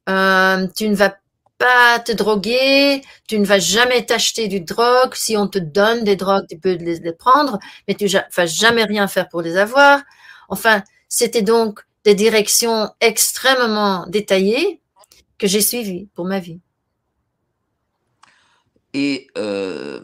euh, 0.09 0.65
tu 0.75 0.89
ne 0.89 0.95
vas 0.95 1.15
pas 1.57 1.99
te 1.99 2.11
droguer, 2.11 3.01
tu 3.27 3.39
ne 3.39 3.45
vas 3.45 3.59
jamais 3.59 4.05
t'acheter 4.05 4.47
du 4.47 4.61
drogue. 4.61 5.13
Si 5.13 5.35
on 5.37 5.47
te 5.47 5.57
donne 5.59 6.03
des 6.03 6.15
drogues, 6.15 6.45
tu 6.49 6.57
peux 6.57 6.73
les, 6.73 7.11
prendre, 7.13 7.59
mais 7.87 7.95
tu 7.95 8.05
ne 8.05 8.09
vas 8.35 8.45
jamais 8.45 8.83
rien 8.83 9.07
faire 9.07 9.27
pour 9.29 9.41
les 9.41 9.57
avoir. 9.57 10.01
Enfin, 10.49 10.83
c'était 11.09 11.41
donc 11.41 11.81
des 12.03 12.15
directions 12.15 12.89
extrêmement 13.01 14.05
détaillées 14.07 14.81
que 15.37 15.47
j'ai 15.47 15.61
suivies 15.61 16.07
pour 16.13 16.25
ma 16.25 16.39
vie. 16.39 16.59
Et 18.93 19.27
euh, 19.37 20.01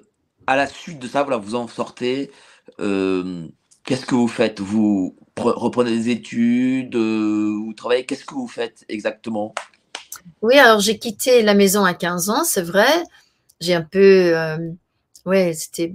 à 0.48 0.56
la 0.56 0.68
suite 0.68 1.00
de 1.00 1.08
ça, 1.08 1.24
voilà, 1.24 1.38
vous 1.38 1.56
en 1.56 1.68
sortez. 1.68 2.32
Euh, 2.80 3.48
qu'est-ce 3.86 4.06
que 4.06 4.16
vous 4.16 4.28
faites? 4.28 4.60
Vous 4.60 5.16
reprenez 5.38 5.92
des 5.92 6.10
études 6.10 6.96
euh, 6.96 7.60
Vous 7.66 7.74
travaillez? 7.74 8.06
Qu'est-ce 8.06 8.26
que 8.26 8.36
vous 8.36 8.48
faites 8.48 8.86
exactement? 8.90 9.54
Oui, 10.42 10.58
alors 10.58 10.80
j'ai 10.80 10.98
quitté 10.98 11.42
la 11.42 11.54
maison 11.54 11.86
à 11.86 11.94
15 11.94 12.30
ans, 12.30 12.44
c'est 12.44 12.62
vrai. 12.62 13.04
J'ai 13.62 13.76
un 13.76 13.82
peu, 13.82 14.34
ouais, 15.26 15.54
c'était 15.54 15.94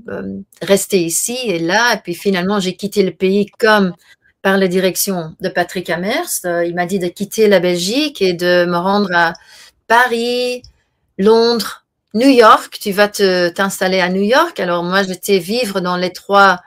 resté 0.62 1.00
ici 1.02 1.36
et 1.44 1.58
là. 1.58 1.94
Et 1.94 1.98
puis 1.98 2.14
finalement, 2.14 2.60
j'ai 2.60 2.74
quitté 2.76 3.02
le 3.02 3.12
pays 3.12 3.46
comme 3.58 3.92
par 4.42 4.56
la 4.56 4.68
direction 4.68 5.34
de 5.40 5.48
Patrick 5.48 5.90
Amers. 5.90 6.40
Euh, 6.44 6.64
il 6.64 6.74
m'a 6.74 6.86
dit 6.86 6.98
de 6.98 7.08
quitter 7.08 7.48
la 7.48 7.60
Belgique 7.60 8.22
et 8.22 8.34
de 8.34 8.64
me 8.66 8.76
rendre 8.76 9.10
à 9.12 9.32
Paris, 9.86 10.62
Londres, 11.18 11.84
New 12.14 12.28
York. 12.28 12.78
Tu 12.80 12.92
vas 12.92 13.08
t'installer 13.08 14.00
à 14.00 14.08
New 14.08 14.22
York. 14.22 14.60
Alors 14.60 14.84
moi, 14.84 15.02
j'étais 15.02 15.38
vivre 15.38 15.80
dans 15.80 15.96
les 15.96 16.12
trois 16.12 16.60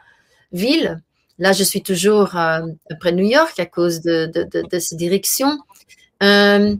villes. 0.51 1.01
Là, 1.39 1.53
je 1.53 1.63
suis 1.63 1.81
toujours 1.81 2.35
euh, 2.35 2.59
près 2.99 3.13
de 3.13 3.17
New 3.17 3.29
York 3.29 3.59
à 3.59 3.65
cause 3.65 4.01
de, 4.01 4.27
de, 4.27 4.43
de. 4.43 4.61
Euh, 6.23 6.75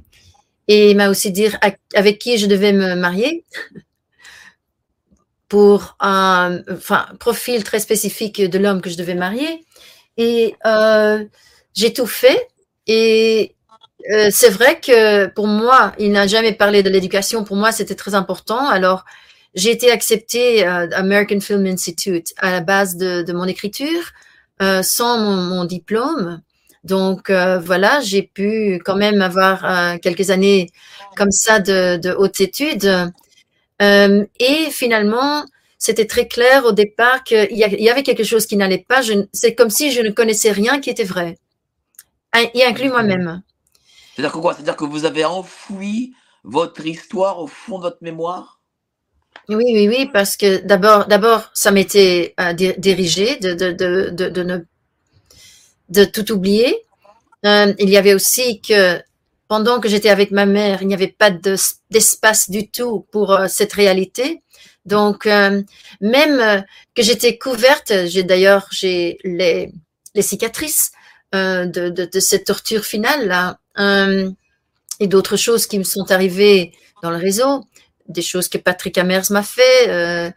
et 0.68 0.92
il 0.92 0.98
m'a 0.98 1.10
aussi 1.10 1.32
dit 1.32 1.48
avec 1.94 2.20
qui 2.20 2.38
je 2.38 2.46
devais 2.46 2.74
me 2.74 2.96
marier 2.96 3.44
pour 5.50 5.98
un 6.00 6.62
enfin, 6.72 7.08
profil 7.20 7.64
très 7.64 7.80
spécifique 7.80 8.42
de 8.42 8.58
l'homme 8.58 8.82
que 8.82 8.90
je 8.90 8.98
devais 8.98 9.16
marier. 9.16 9.66
Et 10.18 10.56
euh, 10.66 11.26
j'ai 11.74 11.92
tout 11.94 12.06
fait. 12.06 12.48
Et 12.88 13.56
euh, 14.12 14.30
c'est 14.32 14.50
vrai 14.50 14.80
que 14.80 15.28
pour 15.28 15.48
moi, 15.48 15.94
il 16.00 16.12
n'a 16.12 16.28
jamais 16.28 16.54
parlé 16.54 16.84
de 16.84 16.90
l'éducation. 16.90 17.44
Pour 17.44 17.58
moi, 17.58 17.72
c'était 17.72 17.96
très 17.96 18.16
important. 18.16 18.70
Alors, 18.70 19.06
j'ai 19.54 19.72
été 19.72 19.92
acceptée 19.92 20.66
à 20.66 20.88
American 20.94 21.40
Film 21.40 21.66
Institute 21.66 22.34
à 22.38 22.52
la 22.52 22.62
base 22.62 22.96
de, 22.96 23.34
mon 23.34 23.46
écriture 23.46 24.12
euh, 24.62 24.82
sans 24.84 25.18
mon, 25.20 25.66
diplôme. 25.66 26.42
Donc 26.84 27.30
euh, 27.30 27.60
voilà, 27.60 28.00
j'ai 28.02 28.24
pu 28.24 28.82
quand 28.84 28.96
même 28.96 29.22
avoir 29.22 29.66
euh, 29.66 29.98
quelques 29.98 30.30
années 30.32 30.70
comme 31.16 31.32
ça 31.32 31.60
de, 31.60 31.98
de 31.98 32.12
hautes 32.12 32.40
études. 32.40 33.12
Euh, 33.82 34.26
et 34.40 34.70
finalement, 34.72 35.46
c'était 35.78 36.06
très 36.06 36.28
clair 36.28 36.66
au 36.66 36.72
départ 36.72 37.24
qu'il 37.24 37.48
y 37.52 37.90
avait 37.90 38.04
quelque 38.04 38.24
chose 38.24 38.46
qui 38.46 38.58
n'allait 38.58 38.86
pas. 38.88 39.02
C'est 39.34 39.56
comme 39.56 39.70
si 39.70 39.92
je 39.92 40.02
ne 40.02 40.10
connaissais 40.10 40.52
rien 40.52 40.80
qui 40.80 40.90
était 40.90 41.04
vrai, 41.04 41.38
y 42.36 42.64
inclut 42.64 42.90
moi-même. 42.90 43.42
C'est-à-dire 44.16 44.34
que 44.34 44.38
quoi? 44.40 44.54
C'est-à-dire 44.54 44.76
que 44.76 44.86
vous 44.86 45.06
avez 45.06 45.26
enfoui 45.26 46.14
votre 46.44 46.86
histoire 46.86 47.40
au 47.40 47.48
fond 47.48 47.78
de 47.78 47.84
votre 47.84 48.02
mémoire? 48.02 48.60
Oui, 49.50 49.66
oui, 49.74 49.88
oui, 49.88 50.10
parce 50.12 50.38
que 50.38 50.64
d'abord, 50.66 51.08
d'abord, 51.08 51.50
ça 51.54 51.72
m'était 51.72 52.34
euh, 52.40 52.54
dirigé 52.54 53.38
de, 53.38 53.54
de, 53.54 53.72
de, 53.72 54.30
de, 54.30 54.44
ne, 54.44 54.58
de 55.92 56.06
tout 56.06 56.32
oublier. 56.32 56.86
Euh, 57.46 57.74
il 57.78 57.90
y 57.90 57.98
avait 57.98 58.14
aussi 58.14 58.62
que 58.62 59.00
pendant 59.48 59.80
que 59.80 59.90
j'étais 59.90 60.10
avec 60.10 60.32
ma 60.32 60.46
mère, 60.46 60.82
il 60.82 60.88
n'y 60.88 60.94
avait 60.94 61.08
pas 61.08 61.30
d'espace 61.30 62.50
du 62.50 62.70
tout 62.70 63.06
pour 63.12 63.34
euh, 63.34 63.48
cette 63.48 63.74
réalité. 63.74 64.42
Donc, 64.86 65.26
euh, 65.26 65.62
même 66.00 66.66
que 66.96 67.04
j'étais 67.04 67.38
couverte, 67.38 67.92
j'ai 68.06 68.24
d'ailleurs 68.24 68.68
j'ai 68.72 69.20
les, 69.24 69.72
les 70.16 70.22
cicatrices 70.22 70.92
de, 71.34 71.66
de, 71.66 72.06
de, 72.06 72.20
cette 72.20 72.46
torture 72.46 72.84
finale 72.84 73.28
là, 73.28 73.58
et 75.00 75.08
d'autres 75.08 75.38
choses 75.38 75.66
qui 75.66 75.78
me 75.80 75.84
sont 75.84 76.12
arrivées 76.12 76.74
dans 77.04 77.10
le 77.10 77.16
réseau, 77.16 77.64
des 78.10 78.22
choses 78.22 78.50
que 78.50 78.58
Patrick 78.58 78.98
Amers 78.98 79.32
m'a 79.32 79.44
fait. 79.44 80.34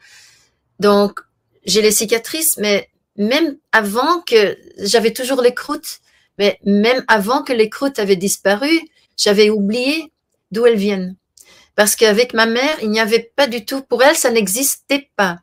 donc, 0.78 1.20
j'ai 1.64 1.82
les 1.82 1.90
cicatrices, 1.90 2.58
mais 2.58 2.90
même 3.16 3.56
avant 3.72 4.20
que 4.22 4.56
j'avais 4.78 5.12
toujours 5.12 5.40
les 5.40 5.54
croûtes, 5.54 6.00
mais 6.38 6.58
même 6.64 7.04
avant 7.08 7.42
que 7.42 7.52
les 7.52 7.70
croûtes 7.70 7.98
avaient 7.98 8.16
disparu, 8.16 8.80
j'avais 9.16 9.50
oublié 9.50 10.12
d'où 10.50 10.66
elles 10.66 10.76
viennent. 10.76 11.16
Parce 11.76 11.96
qu'avec 11.96 12.34
ma 12.34 12.46
mère, 12.46 12.76
il 12.82 12.90
n'y 12.90 13.00
avait 13.00 13.32
pas 13.34 13.46
du 13.46 13.64
tout, 13.64 13.82
pour 13.82 14.02
elle, 14.02 14.16
ça 14.16 14.30
n'existait 14.30 15.10
pas. 15.16 15.40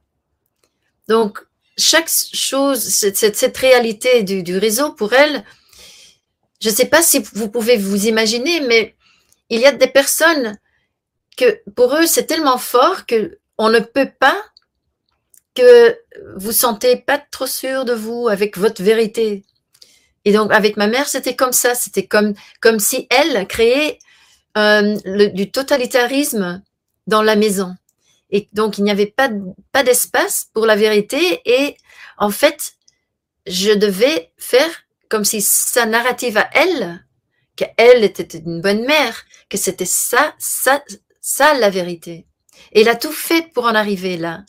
Donc, 1.07 1.39
chaque 1.77 2.09
chose, 2.09 2.79
cette, 2.79 3.17
cette, 3.17 3.57
réalité 3.57 4.23
du, 4.23 4.43
du, 4.43 4.57
réseau, 4.57 4.93
pour 4.93 5.13
elle, 5.13 5.43
je 6.61 6.69
ne 6.69 6.73
sais 6.73 6.85
pas 6.85 7.01
si 7.01 7.23
vous 7.33 7.49
pouvez 7.49 7.77
vous 7.77 8.07
imaginer, 8.07 8.61
mais 8.61 8.95
il 9.49 9.59
y 9.59 9.65
a 9.65 9.71
des 9.71 9.87
personnes 9.87 10.57
que 11.37 11.61
pour 11.75 11.95
eux, 11.95 12.05
c'est 12.05 12.25
tellement 12.25 12.57
fort 12.57 13.05
que 13.05 13.39
on 13.57 13.69
ne 13.69 13.79
peut 13.79 14.09
pas 14.19 14.41
que 15.55 15.97
vous 16.37 16.51
sentez 16.51 16.95
pas 16.95 17.17
trop 17.17 17.47
sûr 17.47 17.85
de 17.85 17.93
vous 17.93 18.27
avec 18.27 18.57
votre 18.57 18.81
vérité. 18.81 19.43
Et 20.25 20.33
donc, 20.33 20.51
avec 20.51 20.77
ma 20.77 20.87
mère, 20.87 21.07
c'était 21.07 21.35
comme 21.35 21.51
ça. 21.51 21.75
C'était 21.75 22.05
comme, 22.05 22.33
comme 22.61 22.79
si 22.79 23.07
elle 23.09 23.47
créait 23.47 23.99
euh, 24.57 24.95
du 25.33 25.51
totalitarisme 25.51 26.61
dans 27.07 27.21
la 27.21 27.35
maison. 27.35 27.75
Et 28.29 28.47
donc, 28.53 28.77
il 28.77 28.83
n'y 28.83 28.91
avait 28.91 29.07
pas, 29.07 29.29
pas 29.71 29.83
d'espace 29.83 30.47
pour 30.53 30.65
la 30.65 30.75
vérité. 30.75 31.41
Et 31.45 31.75
en 32.17 32.29
fait, 32.29 32.73
je 33.45 33.71
devais 33.71 34.31
faire 34.37 34.69
comme 35.09 35.25
si 35.25 35.41
sa 35.41 35.85
narrative 35.85 36.37
à 36.37 36.49
elle, 36.53 37.05
qu'elle 37.57 38.03
était 38.03 38.37
une 38.37 38.61
bonne 38.61 38.85
mère, 38.85 39.25
que 39.49 39.57
c'était 39.57 39.85
ça, 39.85 40.33
ça, 40.39 40.81
ça 41.19 41.53
la 41.55 41.69
vérité. 41.69 42.25
Et 42.71 42.87
a 42.87 42.95
tout 42.95 43.11
fait 43.11 43.51
pour 43.53 43.65
en 43.65 43.75
arriver 43.75 44.15
là. 44.15 44.45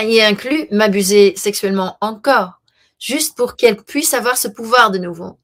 Il 0.00 0.20
inclut 0.20 0.66
m'abuser 0.70 1.34
sexuellement 1.36 1.96
encore, 2.00 2.60
juste 2.98 3.36
pour 3.36 3.56
qu'elle 3.56 3.76
puisse 3.76 4.14
avoir 4.14 4.36
ce 4.36 4.48
pouvoir 4.48 4.90
de 4.90 4.98
nouveau. 4.98 5.38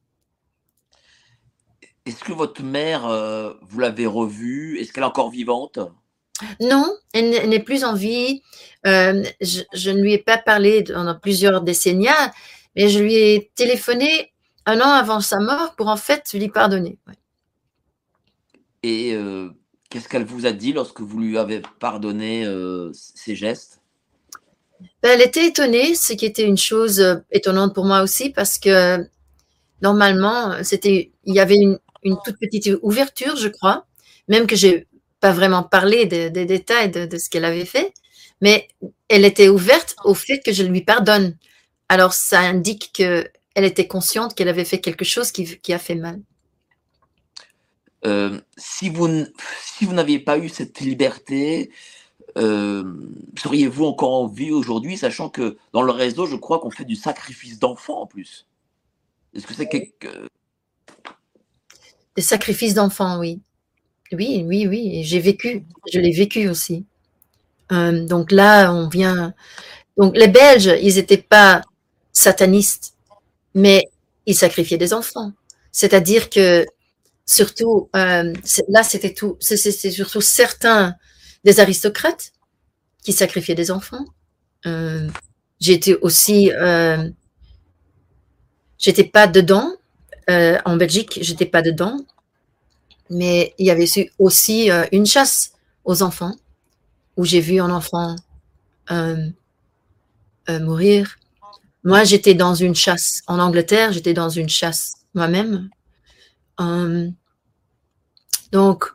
Est-ce 2.07 2.23
que 2.23 2.31
votre 2.31 2.63
mère, 2.63 3.05
euh, 3.05 3.53
vous 3.63 3.79
l'avez 3.79 4.05
revue? 4.05 4.79
Est-ce 4.79 4.93
qu'elle 4.93 5.03
est 5.03 5.07
encore 5.07 5.29
vivante? 5.29 5.77
Non, 6.61 6.95
elle 7.13 7.49
n'est 7.49 7.59
plus 7.59 7.83
en 7.83 7.95
vie. 7.95 8.43
Euh, 8.85 9.25
je, 9.41 9.91
ne 9.91 10.01
lui 10.01 10.13
ai 10.13 10.17
pas 10.17 10.37
parlé 10.37 10.83
pendant 10.83 11.19
plusieurs 11.19 11.61
décennies, 11.61 12.07
mais 12.77 12.87
je 12.87 12.99
lui 12.99 13.15
ai 13.15 13.51
téléphoné 13.55 14.31
un 14.65 14.79
an 14.79 14.89
avant 14.89 15.19
sa 15.19 15.39
mort 15.39 15.75
pour 15.75 15.89
en 15.89 15.97
fait 15.97 16.31
lui 16.33 16.47
pardonner. 16.47 16.97
Et 18.83 19.13
euh, 19.13 19.49
qu'est-ce 19.89 20.07
qu'elle 20.07 20.25
vous 20.25 20.45
a 20.45 20.53
dit 20.53 20.71
lorsque 20.71 21.01
vous 21.01 21.19
lui 21.19 21.37
avez 21.37 21.61
pardonné 21.79 22.45
ces 22.93 23.35
gestes? 23.35 23.81
Ben, 25.01 25.11
Elle 25.13 25.21
était 25.21 25.47
étonnée, 25.47 25.95
ce 25.95 26.13
qui 26.13 26.25
était 26.25 26.45
une 26.45 26.57
chose 26.57 26.99
euh, 26.99 27.15
étonnante 27.31 27.73
pour 27.73 27.85
moi 27.85 28.01
aussi, 28.01 28.29
parce 28.29 28.57
que 28.57 29.05
normalement, 29.81 30.63
c'était, 30.63 31.11
il 31.25 31.35
y 31.35 31.39
avait 31.39 31.57
une, 31.57 31.79
toute 32.23 32.39
petite 32.39 32.69
ouverture, 32.81 33.35
je 33.35 33.49
crois, 33.49 33.85
même 34.27 34.47
que 34.47 34.55
j'ai 34.55 34.87
pas 35.19 35.31
vraiment 35.31 35.63
parlé 35.63 36.05
des 36.05 36.29
détails 36.29 36.89
de, 36.89 37.17
ce 37.17 37.29
qu'elle 37.29 37.45
avait 37.45 37.65
fait, 37.65 37.93
mais 38.39 38.67
elle 39.09 39.25
était 39.25 39.49
ouverte 39.49 39.95
au 40.05 40.13
fait 40.13 40.39
que 40.39 40.53
je 40.53 40.63
lui 40.63 40.81
pardonne. 40.81 41.35
Alors, 41.89 42.13
ça 42.13 42.39
indique 42.39 42.91
que 42.93 43.29
elle 43.55 43.65
était 43.65 43.87
consciente 43.87 44.35
qu'elle 44.35 44.49
avait 44.49 44.65
fait 44.65 44.79
quelque 44.79 45.03
chose 45.03 45.31
qui, 45.31 45.73
a 45.73 45.79
fait 45.79 45.95
mal. 45.95 46.21
Euh, 48.05 48.39
si 48.55 48.89
vous, 48.89 49.25
si 49.63 49.85
vous 49.85 49.93
n'aviez 49.93 50.19
pas 50.19 50.37
eu 50.37 50.47
cette 50.47 50.79
liberté, 50.79 51.71
seriez-vous 52.37 53.85
encore 53.85 54.13
en 54.13 54.27
vie 54.27 54.51
aujourd'hui, 54.51 54.97
sachant 54.97 55.29
que 55.29 55.57
dans 55.73 55.81
le 55.81 55.91
réseau, 55.91 56.25
je 56.25 56.35
crois 56.35 56.59
qu'on 56.59 56.71
fait 56.71 56.85
du 56.85 56.95
sacrifice 56.95 57.59
d'enfants 57.59 58.01
en 58.01 58.05
plus 58.05 58.45
Est-ce 59.33 59.47
que 59.47 59.53
c'est 59.53 59.67
quelque... 59.67 60.07
Des 62.15 62.21
sacrifices 62.21 62.73
d'enfants, 62.73 63.19
oui. 63.19 63.39
Oui, 64.11 64.43
oui, 64.45 64.67
oui. 64.67 65.03
J'ai 65.03 65.19
vécu. 65.19 65.65
Je 65.91 65.99
l'ai 65.99 66.11
vécu 66.11 66.47
aussi. 66.47 66.85
Euh, 67.71 68.05
donc 68.05 68.31
là, 68.31 68.73
on 68.73 68.87
vient. 68.87 69.33
Donc 69.97 70.15
les 70.15 70.27
Belges, 70.27 70.73
ils 70.81 70.95
n'étaient 70.95 71.17
pas 71.17 71.61
satanistes 72.13 72.97
mais 73.57 73.89
ils 74.27 74.35
sacrifiaient 74.35 74.77
des 74.77 74.93
enfants. 74.93 75.31
C'est-à-dire 75.71 76.29
que 76.29 76.65
surtout, 77.25 77.89
euh, 77.95 78.33
là, 78.69 78.83
c'était 78.83 79.13
tout, 79.13 79.35
c'est 79.39 79.57
surtout 79.57 80.21
certains 80.21 80.93
des 81.47 81.61
aristocrates 81.61 82.33
qui 83.03 83.13
sacrifiaient 83.13 83.55
des 83.55 83.71
enfants. 83.71 84.03
Euh, 84.65 85.07
j'étais 85.61 85.95
aussi, 86.01 86.51
euh, 86.51 87.09
j'étais 88.77 89.05
pas 89.05 89.27
dedans. 89.27 89.71
Euh, 90.29 90.59
en 90.65 90.75
Belgique, 90.75 91.19
j'étais 91.21 91.45
pas 91.45 91.61
dedans, 91.61 92.05
mais 93.09 93.53
il 93.57 93.65
y 93.65 93.71
avait 93.71 93.87
aussi 94.19 94.69
une 94.91 95.05
chasse 95.05 95.53
aux 95.85 96.03
enfants 96.03 96.35
où 97.15 97.23
j'ai 97.23 97.39
vu 97.39 97.61
un 97.61 97.71
enfant 97.71 98.17
mourir 100.49 101.17
moi, 101.83 102.03
j'étais 102.03 102.33
dans 102.33 102.55
une 102.55 102.75
chasse. 102.75 103.21
En 103.27 103.39
Angleterre, 103.39 103.93
j'étais 103.93 104.13
dans 104.13 104.29
une 104.29 104.49
chasse 104.49 104.95
moi-même. 105.13 105.69
Donc, 108.51 108.91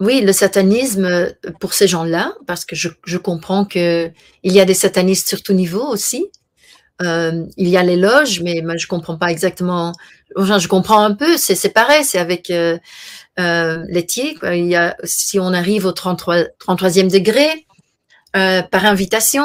oui, 0.00 0.20
le 0.20 0.32
satanisme 0.32 1.32
pour 1.60 1.72
ces 1.72 1.88
gens-là, 1.88 2.34
parce 2.46 2.64
que 2.64 2.76
je, 2.76 2.88
je 3.04 3.16
comprends 3.16 3.64
que 3.64 4.10
il 4.42 4.52
y 4.52 4.60
a 4.60 4.64
des 4.64 4.74
satanistes 4.74 5.28
sur 5.28 5.42
tout 5.42 5.54
niveau 5.54 5.84
aussi. 5.86 6.26
Euh, 7.02 7.44
il 7.56 7.68
y 7.68 7.76
a 7.76 7.82
les 7.82 7.96
loges, 7.96 8.40
mais 8.42 8.62
moi 8.62 8.76
je 8.76 8.86
comprends 8.86 9.16
pas 9.16 9.30
exactement. 9.30 9.92
Enfin, 10.36 10.58
je 10.58 10.68
comprends 10.68 11.02
un 11.02 11.14
peu. 11.14 11.36
C'est 11.36 11.68
pareil. 11.70 12.04
C'est 12.04 12.18
avec 12.18 12.50
euh, 12.50 12.78
euh. 13.38 13.84
Quoi. 14.40 14.56
Il 14.56 14.66
y 14.66 14.76
a 14.76 14.96
si 15.04 15.38
on 15.38 15.52
arrive 15.52 15.86
au 15.86 15.92
33, 15.92 16.44
33e 16.66 17.10
degré 17.10 17.66
euh, 18.36 18.62
par 18.62 18.84
invitation, 18.84 19.44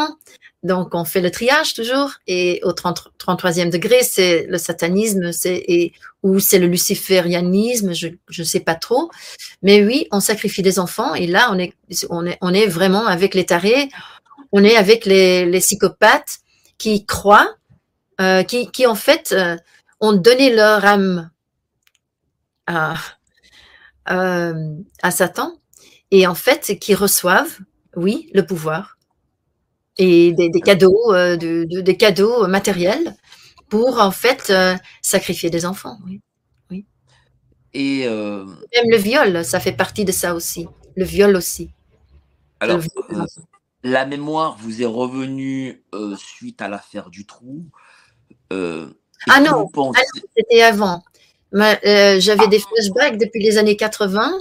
donc, 0.64 0.94
on 0.94 1.06
fait 1.06 1.22
le 1.22 1.32
triage 1.32 1.74
toujours. 1.74 2.12
Et 2.28 2.60
au 2.64 2.72
30, 2.72 3.12
33e 3.20 3.72
degré, 3.72 4.04
c'est 4.04 4.46
le 4.48 4.58
satanisme, 4.58 5.32
c'est 5.32 5.92
ou 6.24 6.40
c'est 6.40 6.60
le 6.60 6.68
luciférianisme, 6.68 7.94
je 7.94 8.10
ne 8.38 8.44
sais 8.44 8.60
pas 8.60 8.76
trop. 8.76 9.10
Mais 9.64 9.84
oui, 9.84 10.08
on 10.12 10.20
sacrifie 10.20 10.62
des 10.62 10.78
enfants. 10.78 11.16
Et 11.16 11.26
là, 11.26 11.50
on 11.52 11.58
est, 11.58 11.74
on 12.10 12.26
est, 12.26 12.38
on 12.42 12.54
est 12.54 12.68
vraiment 12.68 13.08
avec 13.08 13.34
les 13.34 13.46
tarés, 13.46 13.90
on 14.52 14.64
est 14.64 14.76
avec 14.76 15.06
les, 15.06 15.60
psychopathes 15.60 16.40
qui 16.78 17.06
croient, 17.06 17.56
euh, 18.20 18.44
qui, 18.44 18.70
qui 18.72 18.86
en 18.86 18.96
fait 18.96 19.32
euh, 19.32 19.58
ont 20.00 20.14
donné 20.14 20.54
leur 20.54 20.86
âme 20.86 21.32
euh, 22.70 22.94
à 25.02 25.12
Satan. 25.12 25.58
Et 26.12 26.28
en 26.28 26.36
fait, 26.36 26.78
qui 26.80 26.94
reçoivent, 26.94 27.58
oui, 27.96 28.30
le 28.34 28.46
pouvoir 28.46 28.98
et 30.02 30.34
des, 30.34 30.50
des 30.50 30.62
cadeaux, 30.62 31.14
euh, 31.14 31.38
de, 31.38 31.66
de, 31.70 31.80
des 31.80 31.96
cadeaux 31.96 32.48
matériels 32.48 33.16
pour 33.70 34.00
en 34.00 34.10
fait 34.10 34.50
euh, 34.50 34.76
sacrifier 35.02 35.52
des 35.52 35.66
enfants. 35.66 36.00
Oui. 36.08 36.22
oui. 36.72 36.86
Et 37.74 38.08
euh, 38.08 38.44
même 38.46 38.90
le 38.90 38.98
viol, 38.98 39.46
ça 39.46 39.60
fait 39.60 39.72
partie 39.74 40.04
de 40.04 40.12
ça 40.12 40.34
aussi. 40.34 40.68
Le 40.96 41.06
viol 41.06 41.36
aussi. 41.36 41.70
Alors, 42.60 42.80
viol. 42.80 43.26
la 43.84 44.06
mémoire 44.06 44.58
vous 44.60 44.82
est 44.82 44.88
revenue 44.88 45.84
suite 46.18 46.62
à 46.64 46.68
l'affaire 46.68 47.12
du 47.12 47.28
trou. 47.28 47.66
ah 48.50 49.40
non, 49.40 49.68
pensez... 49.68 50.02
ah 50.02 50.20
c'était 50.36 50.64
avant. 50.64 51.04
J'avais 51.54 52.44
ah. 52.44 52.48
des 52.48 52.60
flashbacks 52.60 53.20
depuis 53.20 53.44
les 53.44 53.60
années 53.60 53.78
80. 53.78 54.34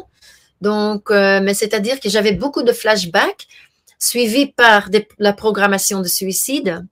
Donc, 0.63 1.11
mais 1.11 1.55
c'est-à-dire 1.55 2.01
que 2.01 2.09
j'avais 2.09 2.33
beaucoup 2.33 2.63
de 2.63 2.73
flashbacks 2.73 3.47
suivi 4.01 4.47
par 4.47 4.89
la 5.19 5.33
programmation 5.33 6.01
de 6.01 6.09
suicide. 6.09 6.85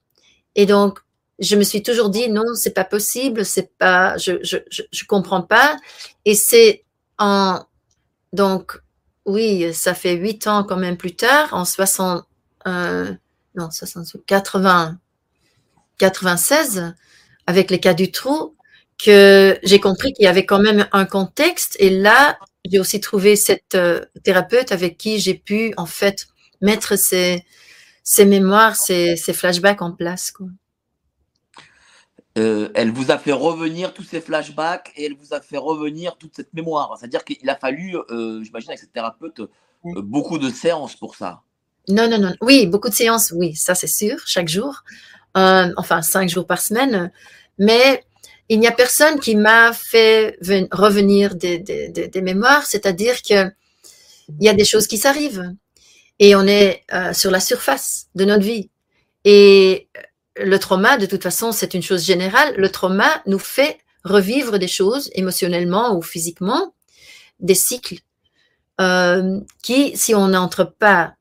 Et 0.54 0.66
donc, 0.66 1.00
je 1.40 1.56
me 1.56 1.62
suis 1.62 1.82
toujours 1.82 2.11
dit 2.11 2.28
non, 2.28 2.54
c'est 2.54 2.74
pas 2.74 2.84
possible, 2.84 3.44
c'est 3.44 3.76
pas, 3.78 4.16
je, 4.18 4.38
je, 4.42 4.59
je, 4.70 4.82
je, 4.92 5.04
comprends 5.04 5.42
pas. 5.42 5.76
Et 6.24 6.34
c'est 6.34 6.84
en, 7.18 7.64
donc, 8.32 8.78
oui, 9.24 9.72
ça 9.74 9.94
fait 9.94 10.14
huit 10.14 10.46
ans 10.46 10.64
quand 10.64 10.76
même 10.76 10.96
plus 10.96 11.14
tard, 11.16 11.48
en 11.52 11.64
60, 11.64 12.24
euh, 12.66 13.12
non, 13.54 13.70
60, 13.70 14.24
80, 14.26 14.98
96, 15.98 16.94
avec 17.46 17.70
les 17.70 17.80
cas 17.80 17.94
du 17.94 18.11
trou, 18.11 18.54
que 18.98 19.59
j'ai 19.62 19.80
compris 19.80 20.12
qu'il 20.12 20.24
y 20.24 20.28
avait 20.28 20.46
quand 20.46 20.59
même 20.59 20.88
un 20.92 21.04
contexte. 21.04 21.76
Et 21.78 21.90
là, 21.90 22.38
j'ai 22.64 22.80
aussi 22.80 23.00
trouvé 23.00 23.36
cette 23.36 23.74
euh, 23.74 24.04
thérapeute 24.24 24.72
avec 24.72 24.98
qui 24.98 25.18
j'ai 25.20 25.34
pu, 25.34 25.72
en 25.76 25.86
fait, 25.86 26.26
mettre 26.61 26.96
ces, 26.96 27.44
ces 28.02 28.24
mémoires, 28.24 28.76
ces, 28.76 29.16
ces, 29.16 29.32
flashbacks 29.32 29.82
en 29.82 29.92
place. 29.92 30.30
Quoi. 30.30 30.46
Euh, 32.38 32.70
elle 32.74 32.92
vous 32.92 33.11
a 33.11 33.18
fait 33.18 33.32
revenir 33.32 33.92
tous 33.92 34.04
ces 34.04 34.20
flashbacks 34.20 34.92
et 34.96 35.06
elle 35.06 35.14
vous 35.14 35.34
a 35.34 35.40
fait 35.40 35.56
revenir 35.56 36.16
toute 36.16 36.36
cette 36.36 36.52
mémoire. 36.54 36.96
C'est-à-dire 36.98 37.24
qu'il 37.24 37.48
a 37.50 37.56
fallu, 37.56 37.96
euh, 37.96 38.42
j'imagine, 38.44 38.70
avec 38.70 38.80
cette 38.80 38.92
thérapeute, 38.92 39.40
euh, 39.40 39.46
beaucoup 40.02 40.38
de 40.38 40.50
séances 40.50 40.94
pour 40.94 41.16
ça. 41.16 41.42
Non, 41.88 42.09
non, 42.09 42.18
non. 42.18 42.34
Oui, 42.40 42.66
beaucoup 42.66 42.88
de 42.88 42.94
séances, 42.94 43.32
oui, 43.34 43.54
ça 43.54 43.74
c'est 43.74 43.86
sûr, 43.86 44.18
chaque 44.26 44.48
jour. 44.48 44.84
Euh, 45.36 45.72
enfin, 45.76 46.02
cinq 46.02 46.28
jours 46.28 46.46
par 46.46 46.61
semaine. 46.61 47.11
Mais 47.59 48.04
il 48.48 48.61
n'y 48.61 48.66
a 48.66 48.72
personne 48.72 49.20
qui 49.20 49.36
m'a 49.36 49.72
fait 49.72 50.38
revenir 50.70 51.34
des, 51.34 51.59
des, 51.59 51.88
des, 51.88 52.09
des 52.09 52.22
mémoires, 52.22 52.64
c'est-à-dire 52.66 53.20
qu'il 53.22 53.54
y 54.40 54.48
a 54.48 54.54
des 54.54 54.64
choses 54.64 54.86
qui 54.86 54.98
s'arrivent 54.98 55.54
et 56.18 56.34
on 56.34 56.46
est 56.46 56.84
euh, 56.92 57.12
sur 57.12 57.30
la 57.30 57.40
surface 57.40 58.08
de 58.14 58.24
notre 58.24 58.44
vie. 58.44 58.70
Et 59.24 59.88
le 60.36 60.58
trauma, 60.58 60.96
de 60.96 61.06
toute 61.06 61.22
façon, 61.22 61.52
c'est 61.52 61.74
une 61.74 61.82
chose 61.82 62.04
générale. 62.04 62.54
Le 62.56 62.70
trauma 62.70 63.22
nous 63.26 63.38
fait 63.38 63.78
revivre 64.04 64.58
des 64.58 64.68
choses 64.68 65.10
émotionnellement 65.14 65.96
ou 65.96 66.02
physiquement, 66.02 66.74
des 67.40 67.54
cycles 67.54 67.98
euh, 68.80 69.40
qui, 69.62 69.96
si 69.96 70.14
on 70.14 70.28
n'entre 70.28 70.64
pas 70.64 71.14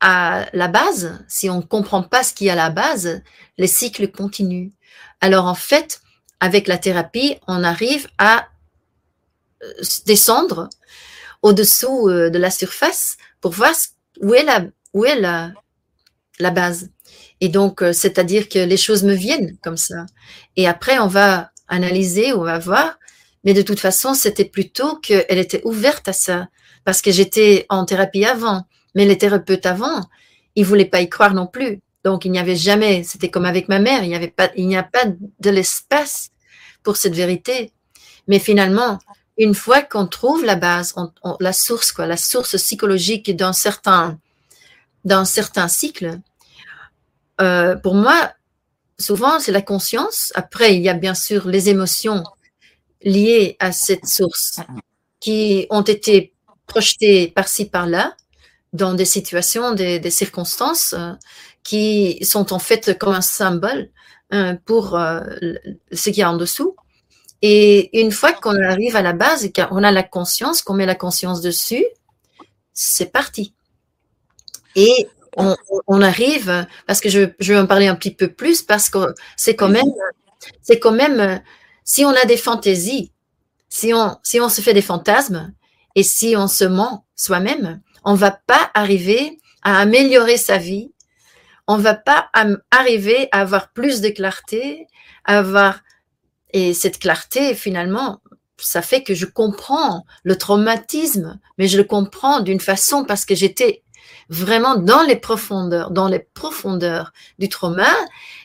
à 0.00 0.46
la 0.52 0.68
base, 0.68 1.24
si 1.28 1.48
on 1.48 1.58
ne 1.58 1.62
comprend 1.62 2.02
pas 2.02 2.24
ce 2.24 2.34
qui 2.34 2.48
est 2.48 2.50
à 2.50 2.56
la 2.56 2.70
base, 2.70 3.22
les 3.58 3.66
cycles 3.66 4.10
continuent. 4.10 4.70
Alors 5.20 5.46
en 5.46 5.54
fait, 5.54 6.00
avec 6.40 6.66
la 6.66 6.78
thérapie, 6.78 7.36
on 7.46 7.62
arrive 7.62 8.08
à 8.18 8.48
euh, 9.62 9.72
descendre 10.06 10.68
au-dessous 11.42 12.08
euh, 12.08 12.30
de 12.30 12.38
la 12.38 12.50
surface 12.50 13.16
pour 13.40 13.52
voir 13.52 13.72
où 14.20 14.34
est 14.34 14.44
la, 14.44 14.64
où 14.94 15.04
est 15.04 15.20
la, 15.20 15.52
la 16.38 16.50
base. 16.50 16.90
Et 17.40 17.48
donc, 17.48 17.82
euh, 17.82 17.92
c'est-à-dire 17.92 18.48
que 18.48 18.60
les 18.60 18.76
choses 18.76 19.02
me 19.02 19.14
viennent 19.14 19.56
comme 19.62 19.76
ça. 19.76 20.06
Et 20.56 20.68
après, 20.68 20.98
on 20.98 21.08
va 21.08 21.50
analyser, 21.68 22.32
on 22.32 22.44
va 22.44 22.58
voir. 22.58 22.98
Mais 23.44 23.54
de 23.54 23.62
toute 23.62 23.80
façon, 23.80 24.14
c'était 24.14 24.44
plutôt 24.44 24.96
qu'elle 24.96 25.38
était 25.38 25.62
ouverte 25.64 26.08
à 26.08 26.12
ça. 26.12 26.48
Parce 26.84 27.02
que 27.02 27.10
j'étais 27.10 27.66
en 27.68 27.84
thérapie 27.84 28.24
avant. 28.24 28.64
Mais 28.94 29.04
les 29.04 29.18
thérapeutes 29.18 29.66
avant, 29.66 30.02
ils 30.54 30.64
voulaient 30.64 30.84
pas 30.84 31.00
y 31.00 31.08
croire 31.08 31.34
non 31.34 31.46
plus. 31.46 31.80
Donc, 32.04 32.24
il 32.24 32.32
n'y 32.32 32.38
avait 32.38 32.56
jamais, 32.56 33.04
c'était 33.04 33.30
comme 33.30 33.44
avec 33.44 33.68
ma 33.68 33.78
mère, 33.78 34.02
il 34.02 34.08
n'y 34.08 34.16
avait 34.16 34.28
pas, 34.28 34.50
il 34.56 34.66
n'y 34.66 34.76
a 34.76 34.82
pas 34.82 35.04
de 35.06 35.50
l'espace 35.50 36.30
pour 36.82 36.96
cette 36.96 37.14
vérité. 37.14 37.72
Mais 38.28 38.38
finalement, 38.38 38.98
une 39.38 39.54
fois 39.54 39.82
qu'on 39.82 40.06
trouve 40.06 40.44
la 40.44 40.56
base, 40.56 40.94
la 41.40 41.52
source, 41.52 41.92
quoi, 41.92 42.06
la 42.06 42.16
source 42.16 42.56
psychologique 42.56 43.34
dans 43.34 43.52
certains, 43.52 44.18
dans 45.04 45.24
certains 45.24 45.68
cycles, 45.68 46.18
euh, 47.40 47.76
pour 47.76 47.94
moi, 47.94 48.32
souvent, 48.98 49.40
c'est 49.40 49.52
la 49.52 49.62
conscience. 49.62 50.32
Après, 50.34 50.76
il 50.76 50.82
y 50.82 50.88
a 50.88 50.94
bien 50.94 51.14
sûr 51.14 51.48
les 51.48 51.68
émotions 51.68 52.24
liées 53.02 53.56
à 53.58 53.72
cette 53.72 54.06
source 54.06 54.60
qui 55.18 55.66
ont 55.70 55.82
été 55.82 56.34
projetés 56.66 57.28
par-ci, 57.28 57.66
par-là, 57.66 58.16
dans 58.72 58.94
des 58.94 59.04
situations, 59.04 59.74
des, 59.74 59.98
des 59.98 60.10
circonstances 60.10 60.94
euh, 60.96 61.12
qui 61.62 62.24
sont 62.24 62.52
en 62.52 62.58
fait 62.58 62.98
comme 62.98 63.14
un 63.14 63.20
symbole 63.20 63.90
euh, 64.32 64.54
pour 64.64 64.96
euh, 64.96 65.20
ce 65.92 66.10
qu'il 66.10 66.18
y 66.18 66.22
a 66.22 66.30
en 66.30 66.36
dessous. 66.36 66.74
Et 67.42 68.00
une 68.00 68.12
fois 68.12 68.32
qu'on 68.32 68.56
arrive 68.62 68.96
à 68.96 69.02
la 69.02 69.12
base 69.12 69.44
et 69.44 69.52
qu'on 69.52 69.82
a 69.82 69.90
la 69.90 70.02
conscience, 70.02 70.62
qu'on 70.62 70.74
met 70.74 70.86
la 70.86 70.94
conscience 70.94 71.40
dessus, 71.40 71.84
c'est 72.72 73.12
parti. 73.12 73.54
Et 74.76 75.08
on, 75.36 76.00
arrive, 76.02 76.66
parce 76.86 77.00
que 77.00 77.08
je, 77.08 77.30
je, 77.38 77.52
vais 77.52 77.58
en 77.58 77.66
parler 77.66 77.88
un 77.88 77.94
petit 77.94 78.14
peu 78.14 78.28
plus, 78.28 78.62
parce 78.62 78.88
que 78.90 79.14
c'est 79.36 79.56
quand 79.56 79.68
même, 79.68 79.90
c'est 80.62 80.78
quand 80.78 80.92
même, 80.92 81.42
si 81.84 82.04
on 82.04 82.10
a 82.10 82.24
des 82.26 82.36
fantaisies, 82.36 83.12
si 83.68 83.92
on, 83.94 84.16
si 84.22 84.40
on 84.40 84.48
se 84.48 84.60
fait 84.60 84.74
des 84.74 84.82
fantasmes 84.82 85.52
et 85.94 86.02
si 86.02 86.34
on 86.36 86.48
se 86.48 86.64
ment 86.64 87.06
soi-même, 87.16 87.80
on 88.04 88.14
va 88.14 88.30
pas 88.30 88.70
arriver 88.74 89.38
à 89.62 89.78
améliorer 89.78 90.36
sa 90.36 90.58
vie. 90.58 90.92
On 91.66 91.76
va 91.76 91.94
pas 91.94 92.28
arriver 92.70 93.28
à 93.32 93.40
avoir 93.40 93.72
plus 93.72 94.00
de 94.00 94.08
clarté, 94.08 94.86
à 95.24 95.38
avoir, 95.38 95.80
et 96.52 96.74
cette 96.74 96.98
clarté, 96.98 97.54
finalement, 97.54 98.20
ça 98.58 98.82
fait 98.82 99.02
que 99.02 99.14
je 99.14 99.26
comprends 99.26 100.04
le 100.22 100.36
traumatisme, 100.36 101.38
mais 101.58 101.68
je 101.68 101.76
le 101.76 101.84
comprends 101.84 102.40
d'une 102.40 102.60
façon 102.60 103.04
parce 103.04 103.24
que 103.24 103.34
j'étais 103.34 103.82
vraiment 104.28 104.76
dans 104.76 105.02
les 105.02 105.16
profondeurs, 105.16 105.90
dans 105.90 106.08
les 106.08 106.20
profondeurs 106.20 107.12
du 107.38 107.48
trauma. 107.48 107.90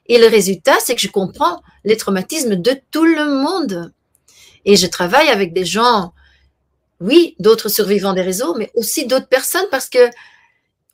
Et 0.07 0.17
le 0.17 0.27
résultat, 0.27 0.77
c'est 0.79 0.95
que 0.95 1.01
je 1.01 1.09
comprends 1.09 1.61
les 1.83 1.97
traumatismes 1.97 2.55
de 2.55 2.79
tout 2.91 3.05
le 3.05 3.41
monde. 3.41 3.93
Et 4.65 4.75
je 4.75 4.87
travaille 4.87 5.29
avec 5.29 5.53
des 5.53 5.65
gens, 5.65 6.13
oui, 6.99 7.35
d'autres 7.39 7.69
survivants 7.69 8.13
des 8.13 8.21
réseaux, 8.21 8.55
mais 8.55 8.71
aussi 8.75 9.05
d'autres 9.05 9.27
personnes 9.27 9.67
parce 9.71 9.89
que 9.89 10.09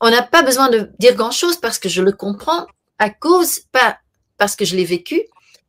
on 0.02 0.10
n'a 0.10 0.22
pas 0.22 0.44
besoin 0.44 0.70
de 0.70 0.92
dire 1.00 1.16
grand 1.16 1.32
chose 1.32 1.58
parce 1.58 1.80
que 1.80 1.88
je 1.88 2.02
le 2.02 2.12
comprends 2.12 2.68
à 3.00 3.10
cause, 3.10 3.62
pas 3.72 4.00
parce 4.38 4.56
que 4.56 4.66
je 4.66 4.76
l'ai 4.76 4.86
vécu, 4.86 5.22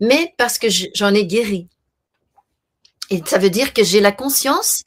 mais 0.07 0.35
parce 0.37 0.59
que 0.59 0.69
j'en 0.95 1.15
ai 1.15 1.27
guéri. 1.27 1.69
Et 3.11 3.23
ça 3.25 3.39
veut 3.39 3.51
dire 3.51 3.73
que 3.73 3.85
j'ai 3.85 4.01
la 4.01 4.13
conscience 4.13 4.85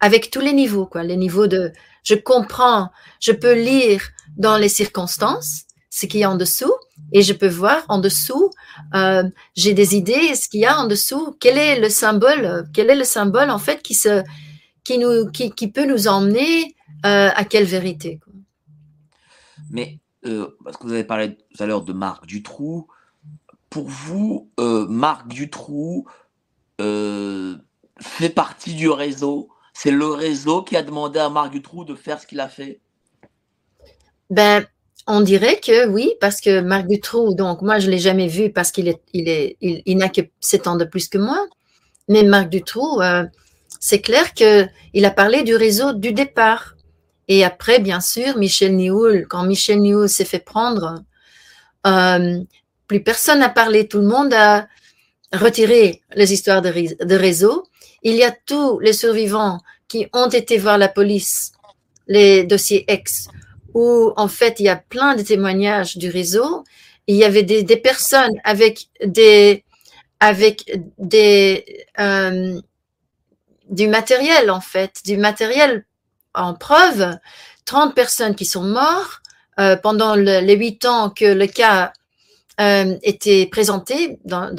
avec 0.00 0.30
tous 0.30 0.40
les 0.40 0.52
niveaux, 0.52 0.86
quoi. 0.86 1.02
Les 1.02 1.16
niveaux 1.16 1.46
de, 1.46 1.72
je 2.04 2.14
comprends, 2.14 2.90
je 3.20 3.32
peux 3.32 3.54
lire 3.54 4.02
dans 4.36 4.56
les 4.56 4.68
circonstances 4.68 5.62
ce 5.90 6.06
qu'il 6.06 6.20
y 6.20 6.24
a 6.24 6.30
en 6.30 6.36
dessous 6.36 6.72
et 7.12 7.22
je 7.22 7.32
peux 7.32 7.48
voir 7.48 7.84
en 7.88 7.98
dessous, 7.98 8.50
euh, 8.94 9.24
j'ai 9.56 9.74
des 9.74 9.96
idées, 9.96 10.34
ce 10.36 10.48
qu'il 10.48 10.60
y 10.60 10.66
a 10.66 10.78
en 10.78 10.86
dessous, 10.86 11.36
quel 11.40 11.58
est 11.58 11.80
le 11.80 11.88
symbole, 11.88 12.68
quel 12.72 12.90
est 12.90 12.96
le 12.96 13.04
symbole 13.04 13.50
en 13.50 13.58
fait 13.58 13.82
qui 13.82 13.94
se, 13.94 14.22
qui 14.84 14.98
nous, 14.98 15.30
qui, 15.30 15.50
qui 15.50 15.68
peut 15.68 15.86
nous 15.86 16.06
emmener 16.06 16.76
euh, 17.04 17.30
à 17.34 17.44
quelle 17.44 17.64
vérité. 17.64 18.20
Mais 19.70 19.98
euh, 20.26 20.56
parce 20.64 20.76
que 20.76 20.84
vous 20.86 20.92
avez 20.92 21.04
parlé 21.04 21.36
tout 21.36 21.62
à 21.62 21.66
l'heure 21.66 21.82
de 21.82 21.92
Marc 21.92 22.26
Dutroux, 22.26 22.86
pour 23.70 23.88
vous, 23.88 24.50
euh, 24.58 24.86
Marc 24.88 25.28
Dutroux 25.28 26.06
euh, 26.80 27.56
fait 28.00 28.28
partie 28.28 28.74
du 28.74 28.90
réseau? 28.90 29.48
C'est 29.72 29.92
le 29.92 30.08
réseau 30.08 30.62
qui 30.62 30.76
a 30.76 30.82
demandé 30.82 31.20
à 31.20 31.30
Marc 31.30 31.52
Dutroux 31.52 31.84
de 31.84 31.94
faire 31.94 32.20
ce 32.20 32.26
qu'il 32.26 32.40
a 32.40 32.48
fait? 32.48 32.80
Ben, 34.28 34.66
on 35.06 35.20
dirait 35.20 35.60
que 35.60 35.86
oui, 35.86 36.12
parce 36.20 36.40
que 36.40 36.60
Marc 36.60 36.86
Dutroux, 36.88 37.34
donc 37.34 37.62
moi 37.62 37.78
je 37.78 37.86
ne 37.86 37.92
l'ai 37.92 37.98
jamais 37.98 38.26
vu 38.26 38.52
parce 38.52 38.72
qu'il 38.72 38.88
est, 38.88 39.00
il 39.12 39.28
est, 39.28 39.56
il, 39.60 39.96
n'a 39.96 40.08
que 40.08 40.20
7 40.40 40.66
ans 40.66 40.76
de 40.76 40.84
plus 40.84 41.08
que 41.08 41.18
moi. 41.18 41.46
Mais 42.08 42.24
Marc 42.24 42.48
Dutroux, 42.48 43.00
euh, 43.00 43.24
c'est 43.78 44.00
clair 44.00 44.34
qu'il 44.34 45.04
a 45.04 45.10
parlé 45.10 45.44
du 45.44 45.54
réseau 45.54 45.92
du 45.92 46.12
départ. 46.12 46.74
Et 47.28 47.44
après, 47.44 47.78
bien 47.78 48.00
sûr, 48.00 48.36
Michel 48.36 48.74
Nioul, 48.74 49.26
quand 49.28 49.44
Michel 49.44 49.80
Nioul 49.80 50.08
s'est 50.08 50.24
fait 50.24 50.40
prendre, 50.40 50.96
plus 52.90 53.04
personne 53.04 53.38
n'a 53.38 53.48
parlé, 53.48 53.86
tout 53.86 53.98
le 53.98 54.08
monde 54.08 54.34
a 54.34 54.66
retiré 55.32 56.02
les 56.16 56.32
histoires 56.32 56.60
de, 56.60 57.14
réseau 57.14 57.62
il 58.02 58.16
y 58.16 58.24
a 58.24 58.32
tous 58.32 58.80
les 58.80 58.92
survivants 58.92 59.60
qui 59.86 60.08
ont 60.12 60.28
été 60.28 60.58
voir 60.58 60.76
la 60.76 60.88
police, 60.88 61.52
les 62.08 62.42
dossiers 62.42 62.84
ex, 62.88 63.28
où 63.74 64.12
en 64.16 64.26
fait 64.26 64.58
il 64.58 64.64
y 64.64 64.68
a 64.68 64.74
plein 64.74 65.14
de 65.14 65.22
témoignages 65.22 65.98
du 65.98 66.08
réseau. 66.10 66.64
Il 67.06 67.14
y 67.14 67.22
avait 67.22 67.44
des, 67.44 67.76
personnes 67.76 68.36
avec 68.42 68.88
des 69.04 69.62
avec 70.18 70.64
des 70.98 71.86
euh, 72.00 72.60
du 73.68 73.86
matériel 73.86 74.50
en 74.50 74.60
fait, 74.60 74.94
du 75.04 75.16
matériel 75.16 75.84
en 76.34 76.54
preuve. 76.54 77.16
30 77.66 77.94
personnes 77.94 78.34
qui 78.34 78.46
sont 78.46 78.64
mortes 78.64 79.22
euh, 79.60 79.76
pendant 79.76 80.16
les 80.16 80.56
huit 80.56 80.84
ans 80.86 81.10
que 81.10 81.26
le 81.26 81.46
cas 81.46 81.92
euh, 82.60 82.98
était 83.02 83.46
présenté 83.46 84.18
la 84.26 84.50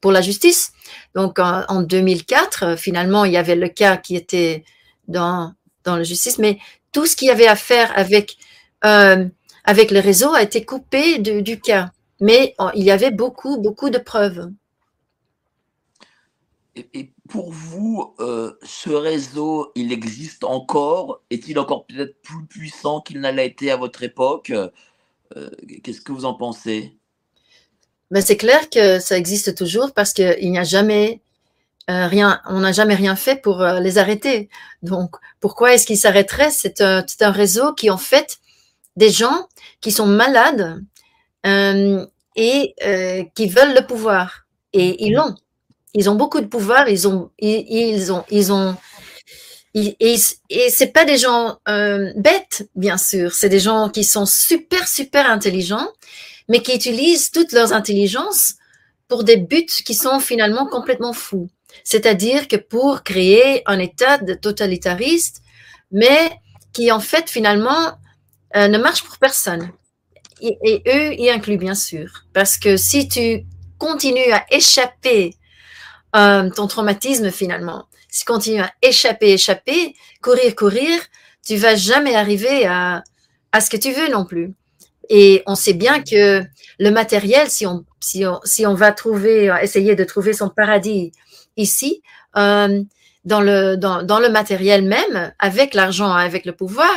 pour 0.00 0.12
la 0.12 0.20
justice. 0.20 0.72
Donc 1.16 1.40
en, 1.40 1.82
2004, 1.82 2.62
euh, 2.62 2.76
finalement, 2.76 3.24
il 3.24 3.32
y 3.32 3.36
avait 3.36 3.56
le 3.56 3.68
cas 3.68 3.96
qui 3.96 4.14
était 4.14 4.64
dans, 5.08 5.52
dans 5.82 5.96
la 5.96 6.04
justice, 6.04 6.38
mais 6.38 6.58
tout 6.92 7.06
ce 7.06 7.16
qu'il 7.16 7.28
y 7.28 7.30
avait 7.32 7.48
à 7.48 7.56
faire 7.56 7.92
avec, 7.98 8.36
euh, 8.84 9.26
avec 9.64 9.90
le 9.90 9.98
réseau 9.98 10.32
a 10.34 10.42
été 10.42 10.64
coupé 10.64 11.18
du 11.18 11.60
cas. 11.60 11.90
Mais 12.20 12.54
il 12.74 12.84
y 12.84 12.92
avait 12.92 13.10
beaucoup, 13.10 13.58
beaucoup 13.58 13.90
de 13.90 13.98
preuves. 13.98 14.52
Et, 16.76 17.10
pour 17.28 17.50
vous, 17.50 18.14
ce 18.62 18.90
réseau, 18.90 19.72
il 19.74 19.92
existe 19.92 20.44
encore? 20.44 21.22
Est-il 21.30 21.58
encore 21.58 21.86
peut-être 21.86 22.20
plus 22.22 22.44
puissant 22.46 23.00
qu'il 23.00 23.20
n'a 23.20 23.42
été 23.42 23.70
à 23.70 23.76
votre 23.76 24.02
époque? 24.02 24.52
Qu'est-ce 25.82 26.00
que 26.00 26.12
vous 26.12 26.24
en 26.24 26.34
pensez? 26.34 26.96
Mais 28.10 28.20
c'est 28.20 28.36
clair 28.36 28.70
que 28.70 29.00
ça 29.00 29.16
existe 29.16 29.56
toujours 29.56 29.92
parce 29.92 30.12
qu'il 30.12 30.50
n'y 30.50 30.58
a 30.58 30.64
jamais 30.64 31.20
euh, 31.90 32.06
rien, 32.06 32.40
on 32.46 32.60
n'a 32.60 32.72
jamais 32.72 32.94
rien 32.94 33.16
fait 33.16 33.36
pour 33.36 33.60
euh, 33.60 33.80
les 33.80 33.98
arrêter. 33.98 34.48
Donc, 34.82 35.16
pourquoi 35.40 35.74
est-ce 35.74 35.86
qu'ils 35.86 35.98
s'arrêteraient? 35.98 36.50
C'est 36.50 36.80
un, 36.80 37.04
un, 37.20 37.30
réseau 37.30 37.74
qui, 37.74 37.90
en 37.90 37.98
fait, 37.98 38.38
des 38.96 39.10
gens 39.10 39.48
qui 39.80 39.90
sont 39.90 40.06
malades 40.06 40.82
euh, 41.44 42.06
et 42.36 42.74
euh, 42.86 43.24
qui 43.34 43.48
veulent 43.48 43.74
le 43.74 43.86
pouvoir. 43.86 44.46
Et 44.72 45.04
ils 45.04 45.12
l'ont. 45.12 45.34
Ils 45.92 46.08
ont 46.08 46.14
beaucoup 46.14 46.40
de 46.40 46.46
pouvoir. 46.46 46.88
Ils 46.88 47.06
ont, 47.06 47.30
ils, 47.38 47.66
ils 47.68 48.12
ont, 48.12 48.24
ils 48.30 48.52
ont. 48.52 48.76
Et, 49.74 49.96
et 50.50 50.70
c'est 50.70 50.92
pas 50.92 51.04
des 51.04 51.16
gens 51.16 51.58
euh, 51.68 52.12
bêtes, 52.16 52.68
bien 52.76 52.96
sûr. 52.96 53.34
C'est 53.34 53.48
des 53.48 53.58
gens 53.58 53.88
qui 53.88 54.04
sont 54.04 54.26
super, 54.26 54.86
super 54.86 55.28
intelligents 55.28 55.88
mais 56.48 56.62
qui 56.62 56.74
utilisent 56.74 57.30
toutes 57.30 57.52
leurs 57.52 57.72
intelligences 57.72 58.54
pour 59.08 59.24
des 59.24 59.36
buts 59.36 59.66
qui 59.66 59.94
sont 59.94 60.20
finalement 60.20 60.66
complètement 60.66 61.12
fous. 61.12 61.48
C'est-à-dire 61.82 62.48
que 62.48 62.56
pour 62.56 63.02
créer 63.02 63.62
un 63.66 63.78
État 63.78 64.18
totalitariste, 64.18 65.42
mais 65.90 66.30
qui 66.72 66.90
en 66.92 67.00
fait 67.00 67.28
finalement 67.28 67.98
euh, 68.56 68.68
ne 68.68 68.78
marche 68.78 69.02
pour 69.02 69.18
personne. 69.18 69.70
Et, 70.40 70.82
eux 70.86 71.14
y 71.14 71.30
incluent 71.30 71.58
bien 71.58 71.74
sûr. 71.74 72.24
Parce 72.32 72.58
que 72.58 72.76
si 72.76 73.08
tu 73.08 73.44
continues 73.78 74.32
à 74.32 74.44
échapper 74.50 75.34
euh, 76.16 76.50
ton 76.50 76.66
traumatisme 76.66 77.30
finalement, 77.30 77.86
si 78.14 78.20
tu 78.20 78.26
continues 78.26 78.60
à 78.60 78.72
échapper, 78.80 79.32
échapper, 79.32 79.96
courir, 80.22 80.54
courir, 80.54 81.00
tu 81.44 81.56
vas 81.56 81.74
jamais 81.74 82.14
arriver 82.14 82.64
à, 82.64 83.02
à 83.50 83.60
ce 83.60 83.68
que 83.68 83.76
tu 83.76 83.90
veux 83.90 84.08
non 84.08 84.24
plus. 84.24 84.54
Et 85.08 85.42
on 85.46 85.56
sait 85.56 85.72
bien 85.72 86.00
que 86.00 86.44
le 86.78 86.90
matériel, 86.90 87.50
si 87.50 87.66
on, 87.66 87.84
si 87.98 88.24
on, 88.24 88.38
si 88.44 88.66
on 88.66 88.74
va 88.74 88.92
trouver, 88.92 89.52
essayer 89.60 89.96
de 89.96 90.04
trouver 90.04 90.32
son 90.32 90.48
paradis 90.48 91.10
ici, 91.56 92.02
euh, 92.36 92.84
dans, 93.24 93.40
le, 93.40 93.74
dans, 93.74 94.04
dans, 94.04 94.20
le 94.20 94.28
matériel 94.28 94.84
même, 94.84 95.34
avec 95.40 95.74
l'argent, 95.74 96.12
avec 96.12 96.44
le 96.46 96.52
pouvoir, 96.52 96.94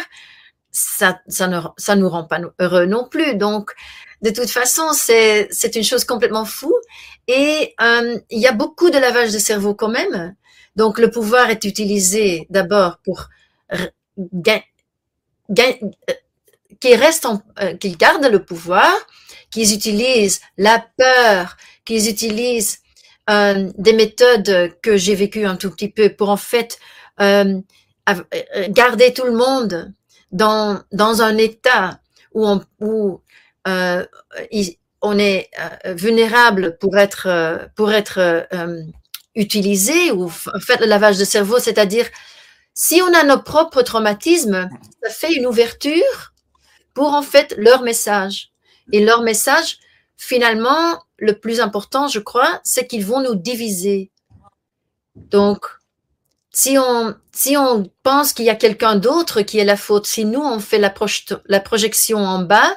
ça, 0.72 1.20
ça, 1.28 1.48
ne, 1.48 1.62
ça 1.78 1.96
nous 1.96 2.10
rend 2.10 2.26
pas 2.26 2.40
heureux 2.60 2.86
non 2.86 3.08
plus. 3.10 3.34
Donc, 3.34 3.72
de 4.22 4.30
toute 4.30 4.52
façon, 4.52 4.94
c'est, 4.94 5.50
une 5.76 5.84
chose 5.84 6.06
complètement 6.06 6.46
fou. 6.46 6.76
Et 7.28 7.74
euh, 7.82 8.20
il 8.30 8.40
y 8.40 8.46
a 8.46 8.52
beaucoup 8.52 8.92
de 8.92 9.00
lavage 9.00 9.34
de 9.34 9.40
cerveau 9.40 9.74
quand 9.74 9.90
même. 9.90 10.36
Donc, 10.78 11.00
le 11.00 11.12
pouvoir 11.12 11.50
est 11.50 11.66
utilisé 11.66 12.48
d'abord 12.50 13.00
pour 13.04 13.28
gagner 14.18 14.64
qu'ils 16.80 16.96
restent, 16.96 17.28
euh, 17.60 17.76
qu'ils 17.76 17.98
gardent 17.98 18.30
le 18.32 18.44
pouvoir, 18.44 18.92
qu'ils 19.50 19.74
utilisent 19.74 20.42
la 20.58 20.86
peur, 20.98 21.58
qu'ils 21.86 22.10
utilisent 22.10 22.80
euh, 23.30 23.70
des 23.78 23.94
méthodes 23.94 24.74
que 24.82 24.96
j'ai 24.98 25.16
vécues 25.16 25.46
un 25.46 25.56
tout 25.56 25.72
petit 25.72 25.90
peu 25.90 26.10
pour 26.10 26.30
en 26.30 26.38
fait 26.38 26.80
euh, 27.20 27.60
euh 28.10 28.24
garder 28.70 29.14
tout 29.14 29.26
le 29.26 29.34
monde 29.34 29.94
dans 30.32 30.82
dans 30.94 31.22
un 31.22 31.38
état 31.38 32.00
où 32.34 32.48
on 32.48 33.20
euh, 33.68 34.06
on 35.02 35.20
est 35.20 35.50
vulnérable 35.86 36.78
pour 36.80 36.98
être 36.98 37.70
pour 37.76 37.92
être 37.92 38.48
utiliser 39.38 40.12
ou 40.12 40.28
faire 40.30 40.80
le 40.82 40.88
lavage 40.88 41.18
de 41.18 41.26
cerveau, 41.26 41.60
c'est-à-dire 41.60 42.08
si 42.74 43.02
on 43.02 43.14
a 43.14 43.24
nos 43.24 43.42
propres 43.42 43.82
traumatismes, 43.82 44.70
ça 45.02 45.10
fait 45.10 45.34
une 45.34 45.46
ouverture 45.46 46.34
pour 46.94 47.14
en 47.14 47.22
fait 47.22 47.56
leur 47.58 47.82
message. 47.84 48.52
Et 48.92 49.04
leur 49.04 49.22
message, 49.22 49.78
finalement, 50.18 51.04
le 51.18 51.40
plus 51.40 51.60
important, 51.60 52.08
je 52.08 52.20
crois, 52.20 52.60
c'est 52.64 52.88
qu'ils 52.88 53.06
vont 53.06 53.22
nous 53.22 53.36
diviser. 53.36 54.12
Donc, 55.16 55.66
si 56.52 56.78
on, 56.78 57.16
si 57.32 57.58
on 57.58 57.92
pense 58.04 58.34
qu'il 58.34 58.46
y 58.46 58.50
a 58.50 58.56
quelqu'un 58.56 58.96
d'autre 58.96 59.42
qui 59.42 59.60
est 59.60 59.66
la 59.66 59.78
faute, 59.78 60.08
si 60.08 60.26
nous, 60.26 60.42
on 60.42 60.60
fait 60.60 60.80
la, 60.80 60.94
la 61.46 61.60
projection 61.60 62.20
en 62.20 62.40
bas, 62.40 62.76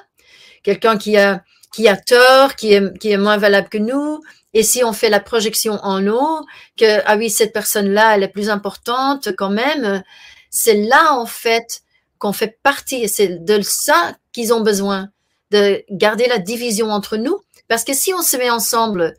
quelqu'un 0.63 0.99
qui 0.99 1.17
a, 1.17 1.45
qui 1.73 1.89
a 1.89 1.97
tort, 1.97 2.57
qui 2.57 2.73
est, 2.73 2.99
qui 2.99 3.11
est 3.11 3.17
moins 3.17 3.39
valable 3.39 3.69
que 3.69 3.79
nous, 3.79 4.21
et 4.53 4.63
si 4.63 4.83
on 4.85 4.93
fait 4.93 5.11
la 5.11 5.21
projection 5.21 5.79
en 5.83 6.07
haut, 6.07 6.45
que, 6.77 7.01
ah 7.07 7.17
oui, 7.17 7.31
cette 7.31 7.53
personne-là, 7.53 8.17
elle 8.17 8.23
est 8.23 8.29
plus 8.29 8.51
importante 8.51 9.29
quand 9.37 9.51
même, 9.51 10.03
c'est 10.51 10.75
là, 10.75 11.15
en 11.15 11.27
fait, 11.27 11.83
qu'on 12.19 12.33
fait 12.33 12.59
partie, 12.63 13.09
c'est 13.09 13.45
de 13.45 13.61
ça 13.63 14.17
qu'ils 14.33 14.53
ont 14.53 14.61
besoin, 14.61 15.09
de 15.51 15.85
garder 15.91 16.27
la 16.27 16.39
division 16.39 16.91
entre 16.91 17.17
nous, 17.17 17.41
parce 17.69 17.85
que 17.85 17.95
si 17.95 18.13
on 18.13 18.23
se 18.23 18.37
met 18.37 18.51
ensemble 18.51 19.15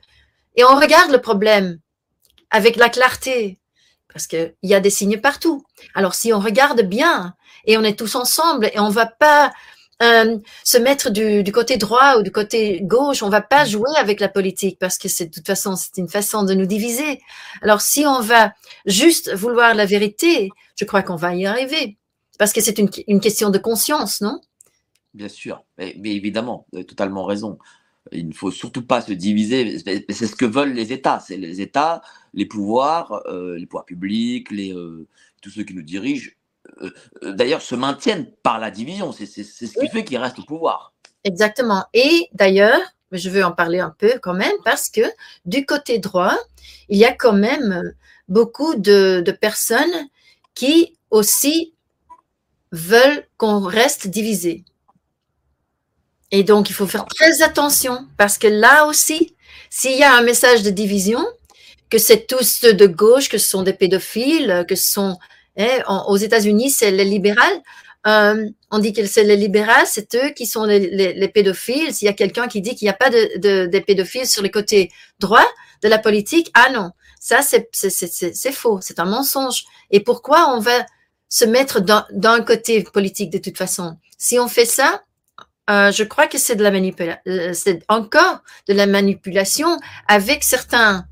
et 0.55 0.63
on 0.63 0.75
regarde 0.75 1.11
le 1.11 1.21
problème 1.21 1.79
avec 2.49 2.75
la 2.75 2.89
clarté, 2.89 3.59
parce 4.13 4.27
qu'il 4.27 4.53
y 4.63 4.73
a 4.73 4.79
des 4.79 4.89
signes 4.89 5.19
partout. 5.19 5.63
Alors 5.95 6.15
si 6.15 6.33
on 6.33 6.39
regarde 6.39 6.81
bien 6.81 7.33
et 7.65 7.77
on 7.77 7.83
est 7.83 7.97
tous 7.97 8.15
ensemble 8.15 8.69
et 8.73 8.79
on 8.79 8.89
va 8.89 9.05
pas 9.05 9.51
euh, 10.01 10.37
se 10.63 10.77
mettre 10.77 11.09
du, 11.09 11.43
côté 11.51 11.77
droit 11.77 12.17
ou 12.17 12.23
du 12.23 12.31
côté 12.31 12.81
gauche. 12.81 13.21
On 13.23 13.29
va 13.29 13.41
pas 13.41 13.65
jouer 13.65 13.91
avec 13.97 14.19
la 14.19 14.29
politique 14.29 14.79
parce 14.79 14.97
que 14.97 15.07
c'est 15.07 15.25
de 15.25 15.31
toute 15.31 15.45
façon 15.45 15.75
c'est 15.75 15.97
une 15.97 16.09
façon 16.09 16.43
de 16.43 16.53
nous 16.53 16.65
diviser. 16.65 17.21
Alors 17.61 17.81
si 17.81 18.05
on 18.05 18.19
va 18.19 18.53
juste 18.85 19.33
vouloir 19.33 19.75
la 19.75 19.85
vérité, 19.85 20.49
je 20.79 20.85
crois 20.85 21.03
qu'on 21.03 21.15
va 21.15 21.35
y 21.35 21.45
arriver 21.45 21.97
parce 22.39 22.53
que 22.53 22.61
c'est 22.61 22.79
une, 22.79 23.19
question 23.19 23.51
de 23.51 23.59
conscience, 23.59 24.21
non? 24.21 24.41
Bien 25.13 25.29
sûr, 25.29 25.63
mais, 25.77 25.95
évidemment, 26.03 26.65
vous 26.71 26.79
avez 26.79 26.87
totalement 26.87 27.23
raison. 27.23 27.59
Il 28.11 28.29
ne 28.29 28.33
faut 28.33 28.49
surtout 28.49 28.81
pas 28.81 29.01
se 29.01 29.13
diviser. 29.13 29.77
C'est 30.09 30.25
ce 30.25 30.35
que 30.35 30.45
veulent 30.45 30.73
les 30.73 30.91
États. 30.91 31.19
C'est 31.19 31.37
les 31.37 31.61
États, 31.61 32.01
les 32.33 32.47
pouvoirs, 32.47 33.21
euh, 33.27 33.59
les 33.59 33.67
pouvoirs 33.67 33.85
publics, 33.85 34.51
euh, 34.51 35.07
tous 35.43 35.51
ceux 35.51 35.63
qui 35.63 35.75
nous 35.75 35.83
dirigent 35.83 36.31
d'ailleurs, 37.21 37.61
se 37.61 37.75
maintiennent 37.75 38.31
par 38.43 38.59
la 38.59 38.71
division. 38.71 39.11
C'est 39.11 39.25
ce 39.25 39.79
qui 39.79 39.87
fait 39.89 40.03
qu'ils 40.03 40.17
restent 40.17 40.39
au 40.39 40.43
pouvoir. 40.43 40.93
Exactement. 41.23 41.85
Et 41.93 42.27
d'ailleurs, 42.33 42.81
je 43.11 43.29
veux 43.29 43.43
en 43.43 43.51
parler 43.51 43.79
un 43.79 43.93
peu 43.97 44.13
quand 44.21 44.33
même, 44.33 44.55
parce 44.63 44.89
que 44.89 45.01
du 45.45 45.65
côté 45.65 45.99
droit, 45.99 46.37
il 46.89 46.97
y 46.97 47.05
a 47.05 47.13
quand 47.13 47.33
même 47.33 47.93
beaucoup 48.27 48.75
de, 48.75 49.23
personnes 49.39 50.07
qui 50.55 50.97
aussi 51.09 51.73
veulent 52.71 53.27
qu'on 53.37 53.61
reste 53.61 54.07
divisé. 54.07 54.63
Et 56.31 56.43
donc, 56.43 56.69
il 56.69 56.73
faut 56.73 56.87
faire 56.87 57.05
très 57.05 57.41
attention, 57.41 58.07
parce 58.17 58.37
que 58.37 58.47
là 58.47 58.85
aussi, 58.85 59.35
s'il 59.69 59.97
y 59.97 60.03
a 60.03 60.15
un 60.15 60.21
message 60.21 60.63
de 60.63 60.69
division, 60.69 61.25
que 61.89 61.97
c'est 61.97 62.25
tous 62.25 62.61
de 62.61 62.87
gauche, 62.87 63.27
que 63.27 63.37
ce 63.37 63.49
sont 63.49 63.63
des 63.63 63.73
pédophiles, 63.73 64.65
que 64.67 64.75
ce 64.75 64.91
sont 64.91 65.17
Hein, 65.57 66.03
aux 66.07 66.17
États-Unis, 66.17 66.69
c'est 66.69 66.91
les 66.91 67.05
libérales. 67.05 67.61
Euh, 68.07 68.49
on 68.71 68.79
dit 68.79 68.93
que 68.93 69.05
c'est 69.05 69.23
les 69.23 69.35
libérales, 69.35 69.85
c'est 69.85 70.15
eux 70.15 70.29
qui 70.35 70.45
sont 70.45 70.65
les, 70.65 71.31
pédophiles. 71.33 71.93
S'il 71.93 72.07
y 72.07 72.09
a 72.09 72.13
quelqu'un 72.13 72.47
qui 72.47 72.61
dit 72.61 72.75
qu'il 72.75 72.85
n'y 72.85 72.89
a 72.89 72.93
pas 72.93 73.09
de, 73.09 73.67
de, 73.67 73.79
pédophiles 73.79 74.25
sur 74.25 74.41
le 74.41 74.49
côté 74.49 74.91
droit 75.19 75.45
de 75.83 75.87
la 75.87 75.99
politique, 75.99 76.49
ah 76.53 76.71
non, 76.71 76.91
ça 77.19 77.41
c'est 77.41 78.51
faux, 78.51 78.79
c'est 78.81 78.99
un 78.99 79.05
mensonge. 79.05 79.65
Et 79.91 79.99
pourquoi 79.99 80.55
on 80.55 80.59
va 80.59 80.85
se 81.29 81.45
mettre 81.45 81.79
d'un 81.79 82.41
côté 82.41 82.83
politique 82.83 83.29
de 83.29 83.37
toute 83.37 83.57
façon? 83.57 83.97
Si 84.17 84.39
on 84.39 84.47
fait 84.47 84.65
ça, 84.65 85.03
euh, 85.69 85.91
je 85.91 86.03
crois 86.03 86.27
que 86.27 86.37
c'est 86.37 86.55
de 86.55 86.63
la 86.63 86.71
manipulation, 86.71 87.21
euh, 87.27 87.53
c'est 87.53 87.83
encore 87.87 88.41
de 88.67 88.73
la 88.73 88.87
manipulation 88.87 89.79
avec 90.07 90.43
certaines 90.43 91.07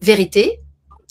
vérités, 0.00 0.60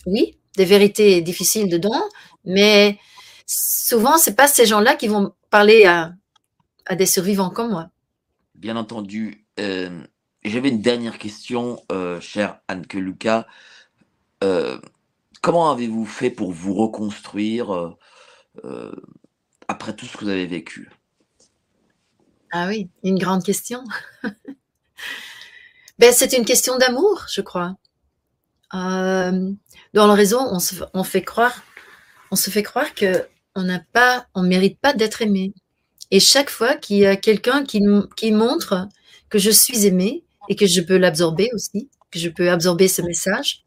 oui, 0.05 0.37
des 0.57 0.65
vérités 0.65 1.21
difficiles 1.21 1.69
dedans, 1.69 2.03
mais 2.45 2.97
souvent, 3.45 4.17
c'est 4.17 4.35
pas 4.35 4.47
ces 4.47 4.65
gens-là 4.65 4.95
qui 4.95 5.07
vont 5.07 5.33
parler 5.49 5.85
à, 5.85 6.13
des 6.95 7.05
survivants 7.05 7.49
comme 7.49 7.71
moi. 7.71 7.89
Bien 8.55 8.75
entendu. 8.75 9.45
Euh, 9.59 10.03
j'avais 10.43 10.69
une 10.69 10.81
dernière 10.81 11.17
question, 11.17 11.81
euh, 11.91 12.19
chère 12.19 12.59
Anne-Que 12.67 12.97
Lucas. 12.97 13.47
Euh, 14.43 14.79
comment 15.41 15.71
avez-vous 15.71 16.05
fait 16.05 16.31
pour 16.31 16.51
vous 16.51 16.73
reconstruire 16.73 17.95
après 19.67 19.95
tout 19.95 20.05
ce 20.05 20.17
que 20.17 20.25
vous 20.25 20.31
avez 20.31 20.47
vécu? 20.47 20.89
Ah 22.51 22.67
oui, 22.67 22.89
une 23.03 23.17
grande 23.17 23.43
question. 23.43 23.83
ben, 25.99 26.11
c'est 26.11 26.33
une 26.33 26.43
question 26.43 26.77
d'amour, 26.77 27.25
je 27.31 27.41
crois. 27.41 27.77
Euh, 29.95 29.99
dans 29.99 30.07
le 30.07 30.13
réseau, 30.13 30.39
on 30.39 30.59
se, 30.59 30.75
fait 31.03 31.21
croire, 31.21 31.63
on 32.31 32.35
se 32.35 32.49
fait 32.49 32.63
croire 32.63 32.93
que 32.93 33.27
on 33.55 33.63
n'a 33.63 33.79
pas, 33.79 34.27
on 34.33 34.43
mérite 34.43 34.79
pas 34.79 34.93
d'être 34.93 35.21
aimé. 35.21 35.53
Et 36.11 36.19
chaque 36.19 36.49
fois 36.49 36.75
qu'il 36.75 36.97
y 36.97 37.05
a 37.05 37.15
quelqu'un 37.15 37.63
qui, 37.63 37.81
montre 38.31 38.87
que 39.29 39.39
je 39.39 39.51
suis 39.51 39.85
aimé 39.85 40.23
et 40.49 40.55
que 40.55 40.65
je 40.65 40.81
peux 40.81 40.97
l'absorber 40.97 41.49
aussi, 41.53 41.89
que 42.11 42.19
je 42.19 42.29
peux 42.29 42.49
absorber 42.49 42.87
ce 42.87 43.01
message, 43.01 43.63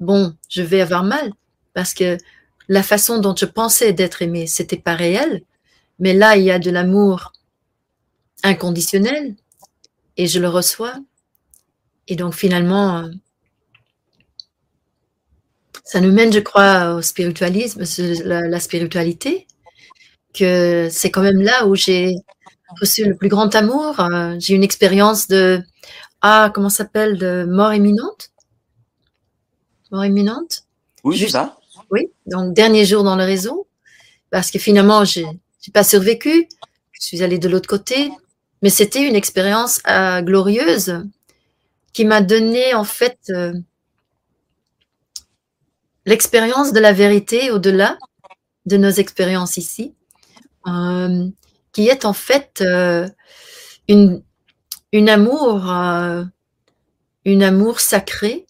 bon, 0.00 0.34
je 0.48 0.62
vais 0.62 0.80
avoir 0.80 1.02
mal 1.02 1.32
parce 1.74 1.94
que 1.94 2.18
la 2.68 2.82
façon 2.82 3.18
dont 3.18 3.34
je 3.36 3.46
pensais 3.46 3.92
d'être 3.92 4.22
aimé, 4.22 4.46
c'était 4.46 4.76
pas 4.76 4.94
réel. 4.94 5.42
Mais 5.98 6.12
là, 6.12 6.36
il 6.36 6.44
y 6.44 6.50
a 6.50 6.58
de 6.58 6.70
l'amour 6.70 7.32
inconditionnel 8.42 9.34
et 10.16 10.26
je 10.26 10.40
le 10.40 10.48
reçois. 10.48 10.94
Et 12.08 12.16
donc 12.16 12.34
finalement, 12.34 13.08
ça 15.86 16.00
nous 16.00 16.10
mène, 16.10 16.32
je 16.32 16.40
crois, 16.40 16.94
au 16.94 17.00
spiritualisme, 17.00 17.84
la, 18.24 18.58
spiritualité, 18.60 19.46
que 20.34 20.88
c'est 20.90 21.12
quand 21.12 21.22
même 21.22 21.40
là 21.40 21.64
où 21.66 21.76
j'ai 21.76 22.16
reçu 22.80 23.04
le 23.04 23.16
plus 23.16 23.28
grand 23.28 23.54
amour. 23.54 24.00
Euh, 24.00 24.34
j'ai 24.40 24.54
une 24.54 24.64
expérience 24.64 25.28
de, 25.28 25.62
ah, 26.22 26.50
comment 26.52 26.70
s'appelle, 26.70 27.18
de 27.18 27.44
mort 27.48 27.72
imminente? 27.72 28.30
Mort 29.92 30.04
imminente? 30.04 30.64
Oui, 31.04 31.16
c'est 31.16 31.28
ça. 31.28 31.56
Oui, 31.92 32.10
donc 32.26 32.52
dernier 32.52 32.84
jour 32.84 33.04
dans 33.04 33.14
le 33.14 33.22
réseau, 33.22 33.68
parce 34.30 34.50
que 34.50 34.58
finalement, 34.58 35.04
j'ai 35.04 35.24
n'ai 35.24 35.72
pas 35.72 35.84
survécu. 35.84 36.48
Je 36.90 37.06
suis 37.06 37.22
allée 37.22 37.38
de 37.38 37.48
l'autre 37.48 37.68
côté, 37.68 38.10
mais 38.60 38.70
c'était 38.70 39.06
une 39.08 39.14
expérience 39.14 39.80
euh, 39.88 40.20
glorieuse 40.20 41.00
qui 41.92 42.04
m'a 42.04 42.22
donné 42.22 42.74
en 42.74 42.82
fait 42.82 43.18
euh, 43.30 43.52
l'expérience 46.06 46.72
de 46.72 46.80
la 46.80 46.92
vérité 46.92 47.50
au-delà 47.50 47.98
de 48.64 48.76
nos 48.76 48.90
expériences 48.90 49.56
ici, 49.56 49.94
euh, 50.66 51.28
qui 51.72 51.88
est 51.88 52.04
en 52.04 52.12
fait 52.12 52.62
euh, 52.62 53.08
une, 53.88 54.22
une 54.92 55.08
amour, 55.08 55.70
euh, 55.70 56.24
une 57.24 57.42
amour 57.42 57.80
sacré. 57.80 58.46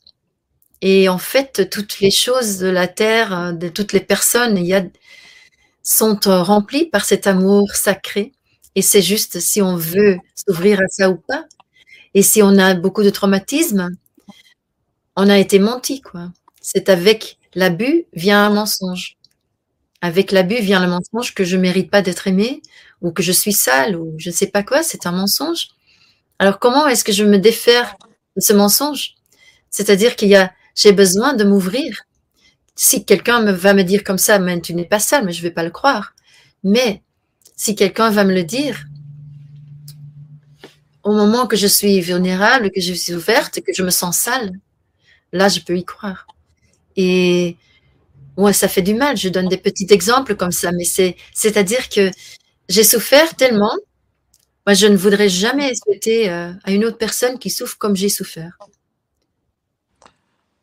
Et 0.83 1.09
en 1.09 1.19
fait, 1.19 1.69
toutes 1.71 2.01
les 2.01 2.11
choses 2.11 2.59
de 2.59 2.69
la 2.69 2.87
terre, 2.87 3.55
de 3.55 3.69
toutes 3.69 3.93
les 3.93 4.01
personnes, 4.01 4.59
y 4.59 4.75
a, 4.75 4.85
sont 5.83 6.19
remplies 6.25 6.87
par 6.87 7.05
cet 7.05 7.27
amour 7.27 7.75
sacré. 7.75 8.33
Et 8.75 8.83
c'est 8.83 9.03
juste 9.03 9.41
si 9.41 9.63
on 9.63 9.77
veut 9.77 10.19
s'ouvrir 10.35 10.81
à 10.81 10.89
ça 10.89 11.11
ou 11.11 11.17
pas. 11.17 11.47
Et 12.13 12.23
si 12.23 12.43
on 12.43 12.59
a 12.59 12.75
beaucoup 12.75 13.03
de 13.03 13.11
traumatisme, 13.11 13.89
on 15.17 15.29
a 15.31 15.39
été 15.39 15.59
menti, 15.59 16.03
quoi. 16.03 16.31
C'est 16.61 16.91
avec 16.91 17.39
L'abus 17.57 18.05
vient 18.13 18.45
un 18.45 18.51
mensonge. 18.51 19.17
Avec 20.03 20.31
l'abus 20.31 20.61
vient 20.61 20.79
le 20.79 20.91
mensonge 20.91 21.35
que 21.35 21.43
je 21.43 21.57
mérite 21.57 21.91
pas 21.91 22.03
d'être 22.03 22.29
aimé 22.29 22.61
ou 23.01 23.13
que 23.13 23.23
je 23.23 23.33
suis 23.33 23.55
sale 23.55 23.97
ou 23.97 24.15
je 24.19 24.29
ne 24.29 24.35
sais 24.35 24.49
pas 24.49 24.63
quoi, 24.63 24.83
c'est 24.83 25.07
un 25.07 25.13
mensonge. 25.13 25.69
Alors 26.39 26.59
comment 26.59 26.87
est-ce 26.87 27.03
que 27.03 27.13
je 27.13 27.25
me 27.25 27.39
défaire 27.39 27.97
de 28.37 28.43
ce 28.43 28.53
mensonge? 28.53 29.15
C'est-à-dire 29.71 30.17
qu'il 30.17 30.29
y 30.29 30.37
a, 30.37 30.53
j'ai 30.75 30.93
besoin 30.93 31.33
de 31.33 31.45
m'ouvrir. 31.45 32.03
Si 32.75 33.07
quelqu'un 33.07 33.43
va 33.51 33.73
me 33.73 33.85
dire 33.85 34.05
comme 34.05 34.19
ça, 34.19 34.39
tu 34.61 34.75
n'es 34.75 34.85
pas 34.85 35.01
sale, 35.01 35.25
mais 35.25 35.33
je 35.33 35.41
vais 35.41 35.51
pas 35.51 35.65
le 35.65 35.71
croire. 35.71 36.15
Mais 36.63 37.03
si 37.57 37.75
quelqu'un 37.75 38.11
va 38.11 38.25
me 38.25 38.35
le 38.35 38.45
dire, 38.45 38.85
au 41.05 41.13
moment 41.13 41.47
que 41.47 41.57
je 41.57 41.69
suis 41.69 42.03
vulnérable, 42.03 42.71
que 42.71 42.83
je 42.83 42.93
suis 42.93 43.15
ouverte, 43.15 43.63
que 43.63 43.73
je 43.73 43.83
me 43.83 43.89
sens 43.89 44.19
sale, 44.19 44.53
là, 45.33 45.49
je 45.49 45.61
peux 45.61 45.79
y 45.79 45.85
croire. 45.87 46.27
Et 46.97 47.57
ouais, 48.37 48.53
ça 48.53 48.69
fait 48.69 48.83
du 48.83 48.95
mal. 48.95 49.17
Je 49.17 49.29
donne 49.29 49.49
des 49.49 49.59
petits 49.59 49.87
exemples 49.91 50.37
comme 50.37 50.53
ça, 50.53 50.73
mais 50.73 50.85
c'est, 50.85 51.17
c'est-à-dire 51.35 51.89
que 51.89 52.11
j'ai 52.69 52.85
souffert 52.85 53.35
tellement. 53.37 53.75
Moi, 54.67 54.75
je 54.75 54.87
ne 54.87 54.97
voudrais 54.97 55.29
jamais 55.29 55.73
souhaiter 55.75 56.29
euh, 56.29 56.53
à 56.65 56.73
une 56.73 56.85
autre 56.85 56.99
personne 56.99 57.39
qui 57.39 57.51
souffre 57.51 57.79
comme 57.79 57.95
j'ai 57.95 58.09
souffert. 58.09 58.59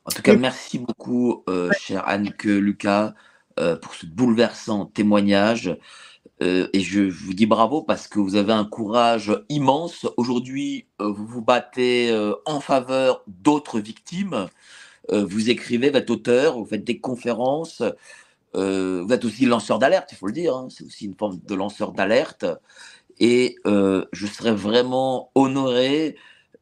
En 0.06 0.12
tout 0.12 0.22
cas, 0.22 0.36
merci 0.36 0.80
beaucoup, 0.80 1.44
euh, 1.48 1.72
chère 1.80 2.08
Anne-Que 2.08 2.50
Lucas, 2.50 3.14
euh, 3.60 3.78
pour 3.78 3.94
ce 3.96 4.06
bouleversant 4.06 4.86
témoignage. 4.86 5.78
Euh, 6.42 6.68
et 6.74 6.82
je 6.82 7.02
vous 7.02 7.34
dis 7.34 7.46
bravo 7.46 7.82
parce 7.84 8.10
que 8.10 8.20
vous 8.20 8.36
avez 8.36 8.52
un 8.52 8.66
courage 8.66 9.32
immense. 9.48 10.06
Aujourd'hui, 10.18 10.88
vous 11.00 11.26
vous 11.26 11.42
battez 11.42 12.14
en 12.46 12.60
faveur 12.60 13.24
d'autres 13.28 13.80
victimes. 13.80 14.50
Euh, 15.12 15.26
vous 15.26 15.50
écrivez, 15.50 15.90
vous 15.90 15.98
êtes 15.98 16.10
auteur, 16.10 16.58
vous 16.58 16.66
faites 16.66 16.84
des 16.84 17.00
conférences. 17.00 17.84
Euh, 18.56 19.04
vous 19.06 19.14
êtes 19.14 19.26
aussi 19.26 19.46
lanceur 19.46 19.80
d'alerte, 19.80 20.12
il 20.12 20.16
faut 20.18 20.28
le 20.28 20.34
dire. 20.34 20.56
hein. 20.56 20.68
C'est 20.70 20.84
aussi 20.86 21.06
une 21.06 21.16
forme 21.16 21.40
de 21.46 21.56
lanceur 21.56 21.92
d'alerte. 21.92 22.46
Et 23.20 23.56
euh, 23.68 24.06
je 24.12 24.28
serais 24.28 24.54
vraiment 24.54 25.32
honoré 25.36 26.16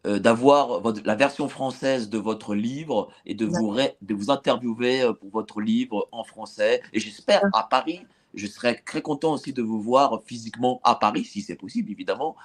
d'avoir 0.03 0.81
la 1.05 1.13
version 1.15 1.47
française 1.47 2.09
de 2.09 2.17
votre 2.17 2.55
livre 2.55 3.09
et 3.27 3.35
de 3.35 3.45
vous, 3.45 3.69
ré- 3.69 3.95
de 4.01 4.15
vous 4.15 4.31
interviewer 4.31 5.07
pour 5.19 5.29
votre 5.29 5.61
livre 5.61 6.07
en 6.11 6.23
français. 6.23 6.81
Et 6.91 6.99
j'espère 6.99 7.43
à 7.53 7.67
Paris, 7.69 8.07
je 8.33 8.47
serais 8.47 8.81
très 8.83 9.03
content 9.03 9.33
aussi 9.33 9.53
de 9.53 9.61
vous 9.61 9.79
voir 9.79 10.23
physiquement 10.25 10.81
à 10.83 10.95
Paris, 10.95 11.23
si 11.23 11.41
c'est 11.43 11.55
possible, 11.55 11.91
évidemment, 11.91 12.35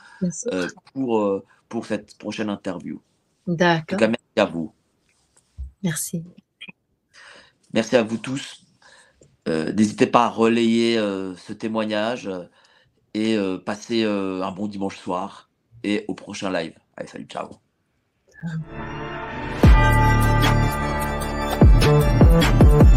euh, 0.53 0.69
pour, 0.93 1.43
pour 1.71 1.87
cette 1.87 2.19
prochaine 2.19 2.51
interview. 2.51 2.97
En 2.97 3.01
tout 3.49 3.57
D'accord. 3.57 3.97
cas, 3.97 4.09
merci 4.09 4.37
à 4.37 4.45
vous. 4.45 4.73
Merci. 5.87 6.25
Merci 7.73 7.95
à 7.95 8.03
vous 8.03 8.19
tous. 8.19 8.65
Euh, 9.47 9.73
N'hésitez 9.73 10.09
pas 10.09 10.25
à 10.25 10.29
relayer 10.29 10.99
euh, 10.99 11.37
ce 11.37 11.53
témoignage 11.53 12.27
euh, 12.27 12.43
et 13.15 13.37
euh, 13.37 13.57
passez 13.57 14.03
un 14.03 14.51
bon 14.51 14.67
dimanche 14.67 14.99
soir 14.99 15.49
et 15.85 16.05
au 16.09 16.15
prochain 16.15 16.51
live. 16.51 16.77
Allez, 16.97 17.09
salut, 17.09 17.27
ciao. 17.27 17.51
Ciao. 21.81 22.97